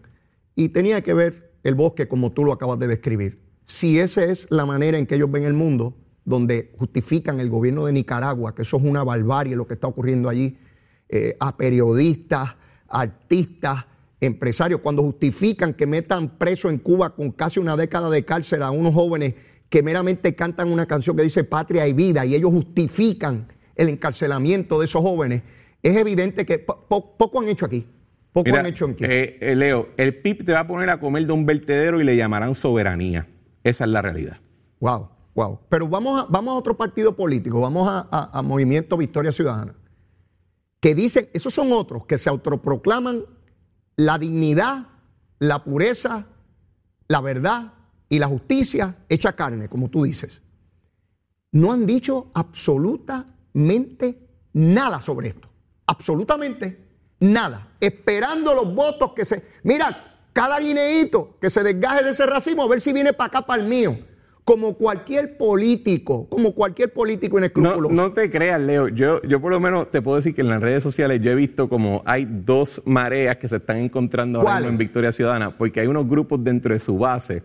y 0.54 0.68
tenía 0.68 1.02
que 1.02 1.12
ver 1.12 1.50
el 1.64 1.74
bosque 1.74 2.06
como 2.06 2.30
tú 2.30 2.44
lo 2.44 2.52
acabas 2.52 2.78
de 2.78 2.86
describir. 2.86 3.40
Si 3.64 3.98
esa 3.98 4.22
es 4.22 4.46
la 4.48 4.64
manera 4.64 4.96
en 4.96 5.06
que 5.06 5.16
ellos 5.16 5.28
ven 5.30 5.42
el 5.44 5.54
mundo, 5.54 5.96
donde 6.28 6.72
justifican 6.78 7.40
el 7.40 7.48
gobierno 7.50 7.86
de 7.86 7.92
Nicaragua, 7.92 8.54
que 8.54 8.62
eso 8.62 8.76
es 8.76 8.82
una 8.84 9.02
barbarie 9.02 9.56
lo 9.56 9.66
que 9.66 9.74
está 9.74 9.86
ocurriendo 9.88 10.28
allí, 10.28 10.58
eh, 11.08 11.36
a 11.40 11.56
periodistas, 11.56 12.54
artistas, 12.88 13.84
empresarios, 14.20 14.80
cuando 14.80 15.02
justifican 15.02 15.74
que 15.74 15.86
metan 15.86 16.38
preso 16.38 16.68
en 16.68 16.78
Cuba 16.78 17.14
con 17.14 17.30
casi 17.30 17.60
una 17.60 17.76
década 17.76 18.10
de 18.10 18.24
cárcel 18.24 18.62
a 18.62 18.70
unos 18.70 18.92
jóvenes 18.94 19.34
que 19.68 19.82
meramente 19.82 20.34
cantan 20.34 20.72
una 20.72 20.86
canción 20.86 21.16
que 21.16 21.22
dice 21.22 21.44
patria 21.44 21.86
y 21.86 21.92
vida 21.92 22.24
y 22.26 22.34
ellos 22.34 22.50
justifican 22.50 23.48
el 23.76 23.88
encarcelamiento 23.90 24.78
de 24.80 24.86
esos 24.86 25.02
jóvenes, 25.02 25.42
es 25.82 25.96
evidente 25.96 26.44
que 26.44 26.58
po- 26.58 26.84
po- 26.88 27.16
poco 27.16 27.40
han 27.40 27.48
hecho 27.48 27.66
aquí. 27.66 27.86
Poco 28.32 28.46
Mira, 28.46 28.60
han 28.60 28.66
hecho 28.66 28.86
aquí. 28.86 29.04
eh, 29.04 29.38
eh, 29.40 29.54
Leo, 29.54 29.88
el 29.96 30.16
PIB 30.16 30.44
te 30.44 30.52
va 30.52 30.60
a 30.60 30.66
poner 30.66 30.90
a 30.90 30.98
comer 31.00 31.26
de 31.26 31.32
un 31.32 31.46
vertedero 31.46 32.00
y 32.00 32.04
le 32.04 32.16
llamarán 32.16 32.54
soberanía. 32.54 33.28
Esa 33.62 33.84
es 33.84 33.90
la 33.90 34.02
realidad. 34.02 34.38
Wow, 34.80 35.08
Pero 35.68 35.88
vamos 35.88 36.22
a, 36.22 36.26
vamos 36.28 36.52
a 36.54 36.58
otro 36.58 36.76
partido 36.76 37.14
político, 37.14 37.60
vamos 37.60 37.88
a, 37.88 38.08
a- 38.10 38.42
Movimiento 38.42 38.96
Victoria 38.96 39.32
Ciudadana, 39.32 39.74
que 40.80 40.94
dicen, 40.94 41.28
esos 41.32 41.54
son 41.54 41.72
otros 41.72 42.06
que 42.06 42.18
se 42.18 42.28
autoproclaman 42.28 43.24
la 43.96 44.18
dignidad, 44.18 44.86
la 45.38 45.62
pureza, 45.64 46.26
la 47.08 47.20
verdad 47.20 47.72
y 48.08 48.18
la 48.18 48.26
justicia 48.28 48.96
hecha 49.08 49.34
carne, 49.34 49.68
como 49.68 49.88
tú 49.90 50.04
dices. 50.04 50.40
no 51.52 51.72
han 51.72 51.86
dicho 51.86 52.30
absolutamente 52.34 54.28
nada 54.52 55.00
sobre 55.00 55.28
esto. 55.28 55.48
Absolutamente 55.86 56.86
nada. 57.20 57.68
Esperando 57.80 58.54
los 58.54 58.74
votos 58.74 59.12
que 59.14 59.24
se... 59.24 59.44
Mira, 59.62 60.18
cada 60.32 60.58
guineíto 60.60 61.36
que 61.40 61.48
se 61.50 61.62
desgaje 61.62 62.04
de 62.04 62.10
ese 62.10 62.26
racismo 62.26 62.62
a 62.62 62.68
ver 62.68 62.80
si 62.80 62.92
viene 62.92 63.12
para 63.12 63.28
acá, 63.28 63.46
para 63.46 63.62
el 63.62 63.68
mío 63.68 63.98
como 64.48 64.72
cualquier 64.72 65.36
político, 65.36 66.26
como 66.30 66.54
cualquier 66.54 66.90
político 66.90 67.36
inescrupuloso. 67.36 67.94
No, 67.94 68.08
no 68.08 68.12
te 68.14 68.30
creas, 68.30 68.58
Leo. 68.58 68.88
Yo, 68.88 69.20
yo 69.20 69.42
por 69.42 69.50
lo 69.50 69.60
menos 69.60 69.90
te 69.90 70.00
puedo 70.00 70.16
decir 70.16 70.34
que 70.34 70.40
en 70.40 70.48
las 70.48 70.62
redes 70.62 70.82
sociales 70.82 71.20
yo 71.20 71.32
he 71.32 71.34
visto 71.34 71.68
como 71.68 72.02
hay 72.06 72.26
dos 72.26 72.80
mareas 72.86 73.36
que 73.36 73.46
se 73.46 73.56
están 73.56 73.76
encontrando 73.76 74.40
ahora 74.40 74.54
mismo 74.54 74.70
en 74.70 74.78
Victoria 74.78 75.12
Ciudadana, 75.12 75.58
porque 75.58 75.80
hay 75.80 75.86
unos 75.86 76.08
grupos 76.08 76.42
dentro 76.42 76.72
de 76.72 76.80
su 76.80 76.96
base 76.96 77.42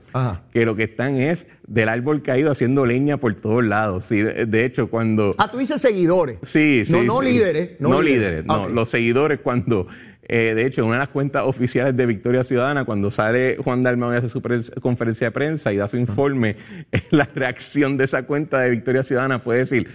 que 0.53 0.63
lo 0.63 0.77
que 0.77 0.83
están 0.83 1.17
es 1.17 1.45
del 1.67 1.89
árbol 1.89 2.21
caído 2.21 2.49
haciendo 2.49 2.85
leña 2.85 3.17
por 3.17 3.35
todos 3.35 3.65
lados. 3.65 4.05
Sí, 4.05 4.21
de 4.21 4.63
hecho, 4.63 4.89
cuando... 4.89 5.35
Ah, 5.39 5.51
tú 5.51 5.57
dices 5.57 5.81
seguidores. 5.81 6.37
Sí, 6.43 6.85
sí. 6.85 6.93
No, 6.93 7.03
no 7.03 7.21
líderes. 7.21 7.81
No, 7.81 8.01
líderes, 8.01 8.45
no. 8.45 8.69
Los 8.69 8.87
seguidores 8.87 9.41
cuando 9.41 9.87
eh, 10.27 10.53
de 10.55 10.65
hecho, 10.65 10.81
en 10.81 10.87
una 10.87 10.95
de 10.95 10.99
las 11.01 11.09
cuentas 11.09 11.43
oficiales 11.45 11.95
de 11.95 12.05
Victoria 12.05 12.43
Ciudadana, 12.43 12.85
cuando 12.85 13.11
sale 13.11 13.57
Juan 13.57 13.83
Dalmau 13.83 14.13
y 14.13 14.17
hace 14.17 14.29
su 14.29 14.41
conferencia 14.81 15.27
de 15.27 15.31
prensa 15.31 15.73
y 15.73 15.77
da 15.77 15.87
su 15.87 15.97
informe, 15.97 16.55
la 17.11 17.27
reacción 17.33 17.97
de 17.97 18.05
esa 18.05 18.23
cuenta 18.23 18.59
de 18.59 18.69
Victoria 18.69 19.03
Ciudadana 19.03 19.39
fue 19.39 19.57
decir, 19.57 19.89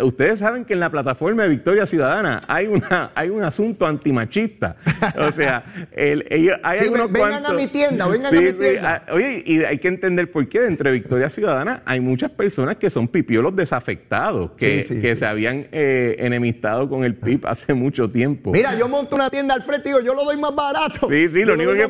ustedes 0.00 0.40
saben 0.40 0.64
que 0.64 0.74
en 0.74 0.80
la 0.80 0.90
plataforma 0.90 1.42
de 1.42 1.48
Victoria 1.48 1.86
Ciudadana 1.86 2.42
hay 2.48 2.66
una 2.66 3.10
hay 3.14 3.30
un 3.30 3.42
asunto 3.42 3.86
antimachista. 3.86 4.76
O 5.18 5.32
sea, 5.32 5.64
el, 5.92 6.26
ellos, 6.30 6.58
hay 6.62 6.78
sí, 6.78 6.90
vengan 7.10 7.46
a 7.46 7.52
mi 7.52 7.66
tienda, 7.66 8.06
vengan 8.08 8.34
a 8.34 8.40
mi 8.40 8.52
tienda. 8.52 9.04
Ah, 9.06 9.12
oye, 9.12 9.42
y 9.44 9.64
hay 9.64 9.78
que 9.78 9.88
entender 9.88 10.30
por 10.30 10.48
qué 10.48 10.60
dentro 10.60 10.88
de 10.90 10.94
Victoria 10.94 11.28
Ciudadana 11.30 11.82
hay 11.84 12.00
muchas 12.00 12.30
personas 12.30 12.76
que 12.76 12.90
son 12.90 13.08
pipiolos 13.08 13.54
desafectados, 13.54 14.52
que, 14.56 14.84
que 15.00 15.16
se 15.16 15.26
habían 15.26 15.66
eh, 15.72 16.16
enemistado 16.18 16.88
con 16.88 17.04
el 17.04 17.14
PIB 17.14 17.46
hace 17.46 17.74
mucho 17.74 18.10
tiempo. 18.10 18.52
Mira, 18.52 18.76
yo 18.76 18.88
monto 18.88 19.16
una 19.16 19.30
tienda 19.30 19.54
al 19.54 19.64
frente 19.66 19.90
digo, 19.90 20.00
yo 20.00 20.14
lo 20.14 20.24
doy 20.24 20.36
más 20.36 20.54
barato. 20.54 21.08
Sí, 21.10 21.28
sí, 21.28 21.44
lo 21.44 21.54
único, 21.54 21.72
que 21.72 21.88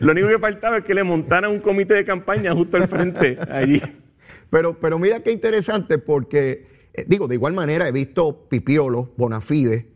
lo 0.00 0.12
único 0.12 0.28
que 0.28 0.38
faltaba 0.38 0.78
es 0.78 0.84
que 0.84 0.94
le 0.94 1.04
montaran 1.04 1.50
un 1.50 1.60
comité 1.60 1.94
de 1.94 2.04
campaña 2.04 2.52
justo 2.52 2.76
al 2.76 2.88
frente, 2.88 3.38
allí. 3.50 3.80
Pero, 4.50 4.78
pero 4.80 4.98
mira 4.98 5.20
qué 5.20 5.32
interesante, 5.32 5.98
porque, 5.98 6.66
eh, 6.94 7.04
digo, 7.06 7.28
de 7.28 7.36
igual 7.36 7.52
manera 7.52 7.86
he 7.86 7.92
visto 7.92 8.48
pipiolos, 8.48 9.08
bonafides, 9.16 9.86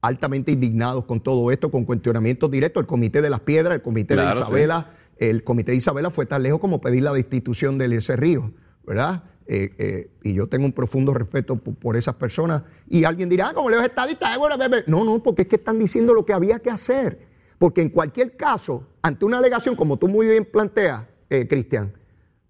altamente 0.00 0.52
indignados 0.52 1.04
con 1.04 1.20
todo 1.20 1.50
esto, 1.50 1.70
con 1.70 1.84
cuestionamientos 1.84 2.50
directos. 2.50 2.82
El 2.82 2.86
Comité 2.86 3.22
de 3.22 3.30
las 3.30 3.40
Piedras, 3.40 3.74
el 3.74 3.82
Comité 3.82 4.14
de 4.16 4.22
Isabela, 4.22 4.92
el 5.18 5.44
Comité 5.44 5.72
de 5.72 5.78
Isabela 5.78 6.10
fue 6.10 6.26
tan 6.26 6.42
lejos 6.42 6.60
como 6.60 6.80
pedir 6.80 7.02
la 7.02 7.12
destitución 7.12 7.78
de 7.78 7.86
ese 7.96 8.16
río, 8.16 8.52
¿verdad? 8.84 9.24
Eh, 9.48 9.70
eh, 9.78 10.10
y 10.24 10.34
yo 10.34 10.48
tengo 10.48 10.66
un 10.66 10.72
profundo 10.72 11.14
respeto 11.14 11.56
por, 11.56 11.96
esas 11.96 12.16
personas. 12.16 12.62
Y 12.88 13.04
alguien 13.04 13.28
dirá, 13.28 13.48
ah, 13.48 13.54
como 13.54 13.70
los 13.70 13.82
estadistas, 13.82 14.36
bueno, 14.38 14.58
bebé. 14.58 14.84
No, 14.86 15.04
no, 15.04 15.22
porque 15.22 15.42
es 15.42 15.48
que 15.48 15.56
están 15.56 15.78
diciendo 15.78 16.14
lo 16.14 16.24
que 16.24 16.32
había 16.32 16.58
que 16.58 16.70
hacer. 16.70 17.26
Porque 17.58 17.80
en 17.80 17.90
cualquier 17.90 18.36
caso, 18.36 18.86
ante 19.02 19.24
una 19.24 19.38
alegación, 19.38 19.76
como 19.76 19.96
tú 19.96 20.08
muy 20.08 20.26
bien 20.26 20.44
planteas, 20.44 21.04
eh, 21.30 21.46
Cristian, 21.48 21.92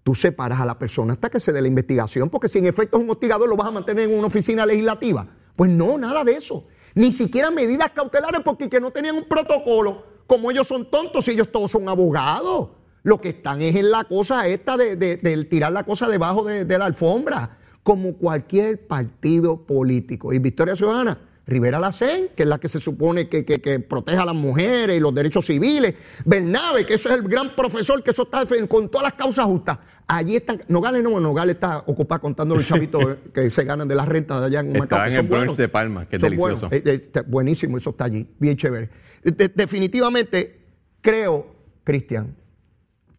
tú 0.03 0.15
separas 0.15 0.59
a 0.59 0.65
la 0.65 0.77
persona 0.77 1.13
hasta 1.13 1.29
que 1.29 1.39
se 1.39 1.53
dé 1.53 1.61
la 1.61 1.67
investigación, 1.67 2.29
porque 2.29 2.47
si 2.47 2.59
en 2.59 2.65
efecto 2.65 2.97
es 2.97 3.03
un 3.03 3.09
hostigador, 3.09 3.47
lo 3.47 3.55
vas 3.55 3.67
a 3.67 3.71
mantener 3.71 4.09
en 4.09 4.17
una 4.17 4.27
oficina 4.27 4.65
legislativa. 4.65 5.27
Pues 5.55 5.71
no, 5.71 5.97
nada 5.97 6.23
de 6.23 6.33
eso. 6.33 6.67
Ni 6.95 7.11
siquiera 7.11 7.51
medidas 7.51 7.91
cautelares, 7.91 8.41
porque 8.43 8.69
que 8.69 8.79
no 8.79 8.91
tenían 8.91 9.15
un 9.15 9.25
protocolo. 9.25 10.03
Como 10.25 10.51
ellos 10.51 10.67
son 10.67 10.89
tontos 10.89 11.27
y 11.27 11.31
ellos 11.31 11.51
todos 11.51 11.71
son 11.71 11.87
abogados. 11.87 12.69
Lo 13.07 13.21
que 13.21 13.29
están 13.29 13.61
es 13.61 13.73
en 13.77 13.89
la 13.89 14.03
cosa 14.03 14.45
esta 14.49 14.75
de, 14.75 15.47
tirar 15.49 15.71
la 15.71 15.85
cosa 15.85 16.09
debajo 16.09 16.43
de, 16.43 16.77
la 16.77 16.83
alfombra, 16.83 17.57
como 17.81 18.15
cualquier 18.17 18.85
partido 18.85 19.65
político. 19.65 20.33
Y 20.33 20.39
Victoria 20.39 20.75
Ciudadana, 20.75 21.17
Rivera 21.45 21.79
Lacén, 21.79 22.31
que 22.35 22.43
es 22.43 22.49
la 22.49 22.59
que 22.59 22.67
se 22.67 22.81
supone 22.81 23.29
que, 23.29 23.45
que, 23.45 23.79
protege 23.79 24.17
a 24.17 24.25
las 24.25 24.35
mujeres 24.35 24.97
y 24.97 24.99
los 24.99 25.15
derechos 25.15 25.45
civiles, 25.45 25.95
Bernabe, 26.25 26.85
que 26.85 26.95
eso 26.95 27.07
es 27.07 27.15
el 27.15 27.21
gran 27.29 27.55
profesor, 27.55 28.03
que 28.03 28.11
eso 28.11 28.23
está 28.23 28.43
con 28.67 28.89
todas 28.89 29.03
las 29.03 29.13
causas 29.13 29.45
justas. 29.45 29.77
Allí 30.05 30.35
están, 30.35 30.61
Nogales 30.67 31.01
no, 31.01 31.17
Nogales 31.21 31.55
está 31.55 31.85
ocupado 31.87 32.19
contando 32.19 32.55
los 32.55 32.67
chavitos 32.67 33.19
que 33.33 33.49
se 33.49 33.63
ganan 33.63 33.87
de 33.87 33.95
las 33.95 34.05
rentas 34.05 34.41
de 34.41 34.47
allá 34.47 34.59
en 34.59 34.77
Macao. 34.77 35.05
Está 35.05 35.07
en 35.07 35.15
el 35.15 35.27
Bronx 35.31 35.55
de 35.55 35.69
Palma, 35.69 36.09
que 36.09 36.17
es 36.17 36.21
delicioso. 36.21 36.67
Eh, 36.73 36.83
eh, 36.85 37.21
buenísimo, 37.25 37.77
eso 37.77 37.91
está 37.91 38.03
allí, 38.03 38.27
bien 38.37 38.57
chévere. 38.57 38.89
definitivamente 39.23 40.59
creo, 40.99 41.55
Cristian, 41.85 42.35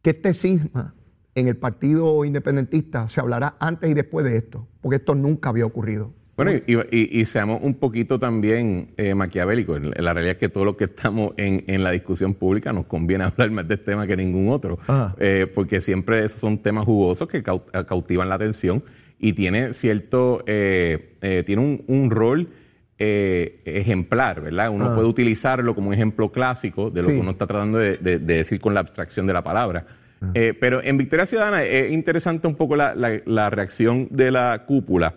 que 0.03 0.11
este 0.11 0.33
cisma 0.33 0.95
en 1.35 1.49
el 1.49 1.57
Partido 1.57 2.25
Independentista 2.25 3.09
se 3.09 3.21
hablará 3.21 3.57
antes 3.61 3.91
y 3.91 3.95
después 3.95 4.25
de 4.25 4.37
esto, 4.37 4.67
porque 4.81 4.97
esto 4.97 5.15
nunca 5.15 5.51
había 5.51 5.67
ocurrido. 5.67 6.13
Bueno, 6.39 6.53
y, 6.69 7.25
seamos 7.25 7.59
un 7.63 7.75
poquito 7.75 8.21
también 8.21 8.93
eh, 8.97 9.13
maquiavélicos. 9.17 9.81
La 9.97 10.15
realidad 10.15 10.35
es 10.35 10.39
que 10.39 10.49
todos 10.49 10.65
los 10.65 10.77
que 10.77 10.85
estamos 10.85 11.33
en, 11.37 11.83
la 11.83 11.91
discusión 11.91 12.33
pública 12.35 12.73
nos 12.73 12.87
conviene 12.87 13.25
hablar 13.37 13.51
más 13.51 13.67
de 13.67 13.75
este 13.75 13.87
tema 13.87 14.07
que 14.07 14.17
ningún 14.17 14.49
otro, 14.49 14.79
eh, 15.19 15.51
porque 15.53 15.81
siempre 15.81 16.25
esos 16.25 16.41
son 16.41 16.59
temas 16.59 16.85
jugosos 16.85 17.27
que 17.27 17.43
cautivan 17.43 18.29
la 18.29 18.37
atención 18.37 18.85
y 19.19 19.33
tiene 19.33 19.73
cierto, 19.73 20.45
eh, 20.47 21.43
tiene 21.45 21.83
un, 21.89 22.09
rol 22.09 22.51
ejemplar, 22.99 24.41
¿verdad? 24.41 24.71
Uno 24.71 24.95
puede 24.95 25.07
utilizarlo 25.07 25.75
como 25.75 25.89
un 25.89 25.95
ejemplo 25.95 26.33
clásico 26.33 26.91
de 26.91 27.03
lo 27.03 27.09
que 27.09 27.19
uno 27.19 27.31
está 27.31 27.47
tratando 27.47 27.79
de, 27.79 28.19
decir 28.19 28.61
con 28.61 28.75
la 28.75 28.81
abstracción 28.81 29.27
de 29.27 29.33
la 29.33 29.43
palabra. 29.43 29.87
pero 30.33 30.83
en 30.83 30.99
Victoria 30.99 31.27
Ciudadana 31.27 31.63
es 31.63 31.93
interesante 31.93 32.49
un 32.49 32.57
poco 32.57 32.77
la, 32.77 32.95
la 32.95 33.51
reacción 33.51 34.09
de 34.11 34.31
la 34.31 34.65
cúpula 34.67 35.15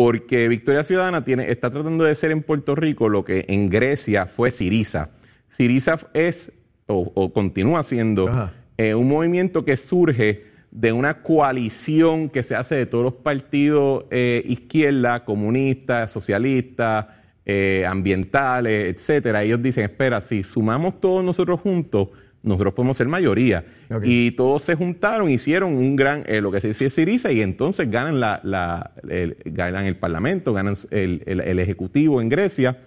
porque 0.00 0.48
Victoria 0.48 0.82
Ciudadana 0.82 1.24
tiene, 1.24 1.50
está 1.50 1.70
tratando 1.70 2.04
de 2.04 2.14
ser 2.14 2.30
en 2.30 2.42
Puerto 2.42 2.74
Rico 2.74 3.10
lo 3.10 3.22
que 3.22 3.44
en 3.48 3.68
Grecia 3.68 4.24
fue 4.24 4.50
Siriza. 4.50 5.10
Siriza 5.50 5.98
es, 6.14 6.52
o, 6.86 7.32
continúa 7.34 7.82
siendo, 7.82 8.50
eh, 8.78 8.94
un 8.94 9.08
movimiento 9.08 9.64
que 9.66 9.76
surge 9.76 10.46
de 10.70 10.92
una 10.92 11.22
coalición 11.22 12.28
que 12.28 12.42
se 12.42 12.54
hace 12.54 12.76
de 12.76 12.86
todos 12.86 13.04
los 13.04 13.14
partidos 13.14 14.04
eh, 14.10 14.42
izquierda, 14.46 15.24
comunistas, 15.24 16.10
socialistas, 16.10 17.06
eh, 17.44 17.84
ambientales, 17.88 18.94
etcétera. 18.94 19.42
Ellos 19.42 19.62
dicen, 19.62 19.84
espera, 19.84 20.20
si 20.20 20.44
sumamos 20.44 21.00
todos 21.00 21.24
nosotros 21.24 21.60
juntos, 21.60 22.08
nosotros 22.42 22.74
podemos 22.74 22.96
ser 22.96 23.08
mayoría. 23.08 23.64
Y 24.02 24.30
todos 24.32 24.62
se 24.62 24.74
juntaron, 24.74 25.28
hicieron 25.28 25.74
un 25.74 25.96
gran, 25.96 26.24
eh, 26.26 26.40
lo 26.40 26.50
que 26.50 26.60
se 26.60 26.68
dice 26.68 26.88
Siriza, 26.88 27.32
y 27.32 27.42
entonces 27.42 27.90
ganan, 27.90 28.20
la, 28.20 28.92
el, 29.08 29.36
ganan 29.44 29.86
el 29.86 29.96
Parlamento, 29.96 30.52
ganan 30.52 30.76
el, 30.90 31.58
Ejecutivo 31.58 32.20
en 32.20 32.28
Grecia, 32.28 32.78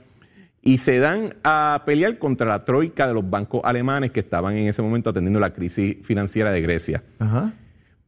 y 0.62 0.78
se 0.78 1.00
dan 1.00 1.36
a 1.43 1.84
pelear 1.86 2.17
contra 2.17 2.48
la 2.48 2.63
troika 2.63 3.08
de 3.08 3.13
los 3.13 3.30
bancos 3.30 3.62
alemanes 3.65 4.12
que 4.12 4.22
estaban 4.22 4.56
en 4.56 4.69
ese 4.69 4.82
momento 4.82 5.10
atendiendo 5.10 5.39
la 5.39 5.52
crisis 5.52 5.98
financiera 6.04 6.52
de 6.52 6.62
Grecia. 6.62 7.04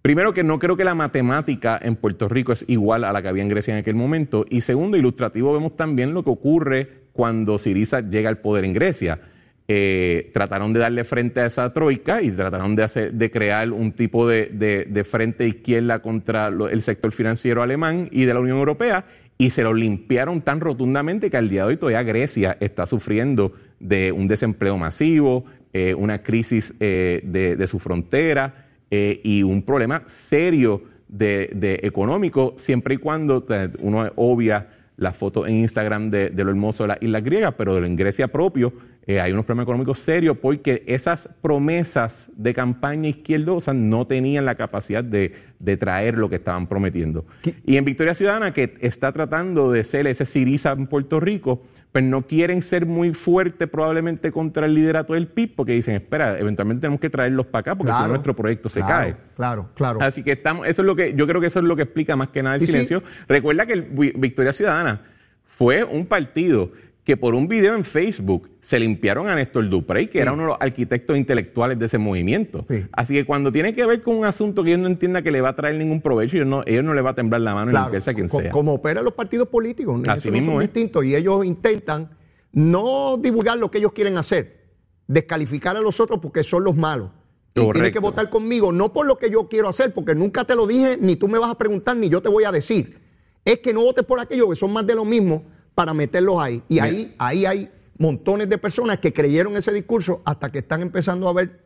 Primero 0.05 0.35
que 0.35 0.43
no 0.43 0.59
creo 0.59 0.77
que 0.77 0.83
la 0.83 0.93
matemática 0.93 1.79
en 1.81 1.95
Puerto 1.95 2.29
Rico 2.29 2.51
es 2.51 2.63
igual 2.67 3.05
a 3.05 3.11
la 3.11 3.23
que 3.23 3.27
había 3.27 3.41
en 3.41 3.49
Grecia 3.49 3.73
en 3.73 3.79
aquel 3.79 3.95
momento. 3.95 4.45
Y 4.47 4.61
segundo, 4.61 4.97
ilustrativo, 4.97 5.51
vemos 5.51 5.75
también 5.75 6.13
lo 6.13 6.23
que 6.23 6.29
ocurre 6.29 6.89
cuando 7.11 7.57
Siriza 7.57 8.01
llega 8.01 8.29
al 8.29 8.37
poder 8.37 8.65
en 8.65 8.73
Grecia 8.73 9.19
eh, 9.67 10.29
trataron 10.31 10.73
de 10.73 10.79
darle 10.81 11.05
frente 11.05 11.39
a 11.39 11.47
esa 11.47 11.73
troika 11.73 12.21
y 12.21 12.29
trataron 12.29 12.75
de, 12.75 13.09
de 13.11 13.31
crear 13.31 13.71
un 13.71 13.93
tipo 13.93 14.27
de, 14.27 15.07
frente 15.09 15.47
izquierda 15.47 16.03
contra 16.03 16.49
el 16.49 16.83
sector 16.83 17.11
financiero 17.11 17.63
alemán 17.63 18.07
y 18.11 18.25
de 18.25 18.33
la 18.35 18.41
Unión 18.41 18.59
Europea 18.59 19.05
y 19.39 19.49
se 19.49 19.63
lo 19.63 19.73
limpiaron 19.73 20.41
tan 20.41 20.59
rotundamente 20.59 21.31
que 21.31 21.37
al 21.37 21.49
día 21.49 21.63
de 21.63 21.69
hoy 21.69 21.77
todavía 21.77 22.03
Grecia 22.03 22.57
está 22.59 22.85
sufriendo 22.85 23.53
de 23.79 24.11
un 24.11 24.27
desempleo 24.27 24.77
masivo, 24.77 25.45
eh, 25.73 25.95
una 25.95 26.21
crisis 26.21 26.75
eh, 26.79 27.21
de, 27.23 27.65
su 27.65 27.79
frontera 27.79 28.64
y 28.89 29.43
un 29.43 29.61
problema 29.61 30.03
serio 30.05 30.81
de, 31.07 31.79
económico 31.83 32.53
siempre 32.57 32.95
y 32.95 32.97
cuando 32.97 33.45
uno 33.79 34.11
obvia 34.15 34.67
la 34.97 35.13
foto 35.13 35.45
en 35.45 35.57
Instagram 35.57 36.09
de, 36.09 36.31
lo 36.31 36.49
hermoso 36.49 36.83
de 36.83 36.87
las 36.87 37.01
islas 37.01 37.23
griegas, 37.23 37.53
pero 37.57 37.83
en 37.83 37.95
Grecia 37.95 38.27
propio 38.27 38.73
eh, 39.07 39.21
hay 39.21 39.31
unos 39.31 39.45
problemas 39.45 39.65
económicos 39.65 39.99
serios 39.99 40.37
porque 40.37 40.83
esas 40.87 41.29
promesas 41.41 42.31
de 42.35 42.55
campaña 42.55 43.09
izquierdosa 43.09 43.71
no 43.73 44.07
tenían 44.07 44.45
la 44.45 44.55
capacidad 44.55 45.03
de, 45.03 45.31
traer 45.79 46.17
lo 46.17 46.29
que 46.29 46.35
estaban 46.35 46.67
prometiendo. 46.67 47.25
Y 47.65 47.77
en 47.77 47.85
Victoria 47.85 48.13
Ciudadana, 48.13 48.53
que 48.53 48.77
está 48.81 49.11
tratando 49.11 49.71
de 49.71 49.83
ser 49.83 50.07
ese 50.07 50.25
Siriza 50.25 50.71
en 50.71 50.87
Puerto 50.87 51.19
Rico, 51.19 51.63
pues 51.91 52.03
no 52.03 52.27
quieren 52.27 52.61
ser 52.61 52.85
muy 52.85 53.13
fuertes 53.13 53.67
probablemente 53.69 54.31
contra 54.31 54.65
el 54.65 54.73
liderato 54.73 55.13
del 55.13 55.27
PIB 55.27 55.55
porque 55.55 55.73
dicen, 55.73 55.95
espera, 55.95 56.39
eventualmente 56.39 56.81
tenemos 56.81 56.99
que 56.99 57.09
traerlos 57.09 57.45
para 57.45 57.61
acá 57.61 57.75
porque 57.75 57.93
si 57.93 57.99
no 57.99 58.07
nuestro 58.09 58.35
proyecto 58.35 58.69
se 58.69 58.81
cae. 58.81 59.15
Claro, 59.35 59.69
claro. 59.75 59.99
Así 60.01 60.23
que 60.23 60.33
estamos, 60.33 60.67
eso 60.67 60.81
es 60.81 60.85
lo 60.85 60.95
que, 60.95 61.13
yo 61.13 61.27
creo 61.27 61.39
que 61.39 61.47
eso 61.47 61.59
es 61.59 61.65
lo 61.65 61.75
que 61.75 61.83
explica 61.83 62.15
más 62.15 62.29
que 62.29 62.41
nada 62.43 62.55
el 62.55 62.65
silencio. 62.65 63.03
Recuerda 63.27 63.65
que 63.65 63.75
Victoria 64.15 64.51
Ciudadana 64.51 65.01
fue 65.45 65.83
un 65.83 66.05
partido 66.05 66.71
que 67.05 67.15
por 67.15 67.35
un 67.35 67.47
video 67.47 67.75
en 67.75 67.85
Facebook 67.85 68.49
se 68.61 68.79
limpiaron 68.79 69.29
a 69.29 69.35
Néstor 69.35 69.69
Duprey, 69.69 70.07
que 70.07 70.19
era 70.19 70.33
uno 70.33 70.41
de 70.41 70.47
los 70.49 70.57
arquitectos 70.59 71.15
intelectuales 71.15 71.77
de 71.77 71.85
ese 71.85 71.99
movimiento. 71.99 72.65
Sí. 72.67 72.83
Así 72.91 73.13
que 73.13 73.25
cuando 73.25 73.51
tiene 73.51 73.75
que 73.75 73.85
ver 73.85 74.01
con 74.01 74.15
un 74.15 74.25
asunto 74.25 74.63
que 74.63 74.71
ellos 74.71 74.81
no 74.81 74.87
entienda 74.87 75.21
que 75.21 75.29
le 75.29 75.39
va 75.39 75.49
a 75.49 75.55
traer 75.55 75.75
ningún 75.75 76.01
provecho, 76.01 76.35
ellos 76.37 76.47
no, 76.47 76.63
ellos 76.65 76.83
no 76.83 76.95
le 76.95 77.03
va 77.03 77.11
a 77.11 77.15
temblar 77.15 77.41
la 77.41 77.53
mano 77.53 77.69
Claro, 77.69 77.85
limpiarse 77.85 78.09
a 78.09 78.13
quien 78.15 78.27
sea. 78.27 78.49
Como 78.49 78.73
operan 78.73 79.05
los 79.05 79.13
partidos 79.13 79.49
políticos. 79.49 80.01
en 80.03 80.09
Así 80.09 80.31
mismo 80.31 80.53
son 80.53 80.63
es. 80.63 80.73
distintos 80.73 81.05
y 81.05 81.15
ellos 81.15 81.45
intentan 81.45 82.09
no 82.51 83.17
divulgar 83.17 83.59
lo 83.59 83.69
que 83.69 83.77
ellos 83.77 83.91
quieren 83.93 84.17
hacer, 84.17 84.65
descalificar 85.05 85.77
a 85.77 85.81
los 85.81 85.99
otros 85.99 86.19
porque 86.19 86.43
son 86.43 86.63
los 86.63 86.75
malos. 86.75 87.11
Y 87.53 87.71
tienes 87.71 87.91
que 87.91 87.99
votar 87.99 88.31
conmigo, 88.31 88.71
no 88.71 88.91
por 88.91 89.05
lo 89.05 89.19
que 89.19 89.29
yo 89.29 89.47
quiero 89.47 89.69
hacer, 89.69 89.93
porque 89.93 90.15
nunca 90.15 90.43
te 90.43 90.55
lo 90.55 90.65
dije, 90.65 90.97
ni 90.99 91.15
tú 91.17 91.27
me 91.27 91.37
vas 91.37 91.51
a 91.51 91.57
preguntar, 91.57 91.95
ni 91.95 92.09
yo 92.09 92.19
te 92.19 92.29
voy 92.29 92.45
a 92.45 92.51
decir. 92.51 92.99
Es 93.45 93.59
que 93.59 93.73
no 93.73 93.81
votes 93.81 94.03
por 94.03 94.19
aquellos 94.19 94.49
que 94.49 94.55
son 94.55 94.73
más 94.73 94.87
de 94.87 94.95
lo 94.95 95.05
mismo 95.05 95.43
para 95.75 95.93
meterlos 95.93 96.35
ahí. 96.39 96.63
Y 96.69 96.79
ahí, 96.79 97.13
ahí 97.19 97.45
hay 97.45 97.69
montones 97.97 98.49
de 98.49 98.57
personas 98.57 98.99
que 98.99 99.13
creyeron 99.13 99.55
ese 99.57 99.71
discurso 99.73 100.21
hasta 100.25 100.49
que 100.51 100.59
están 100.59 100.81
empezando 100.81 101.27
a 101.29 101.33
ver 101.33 101.59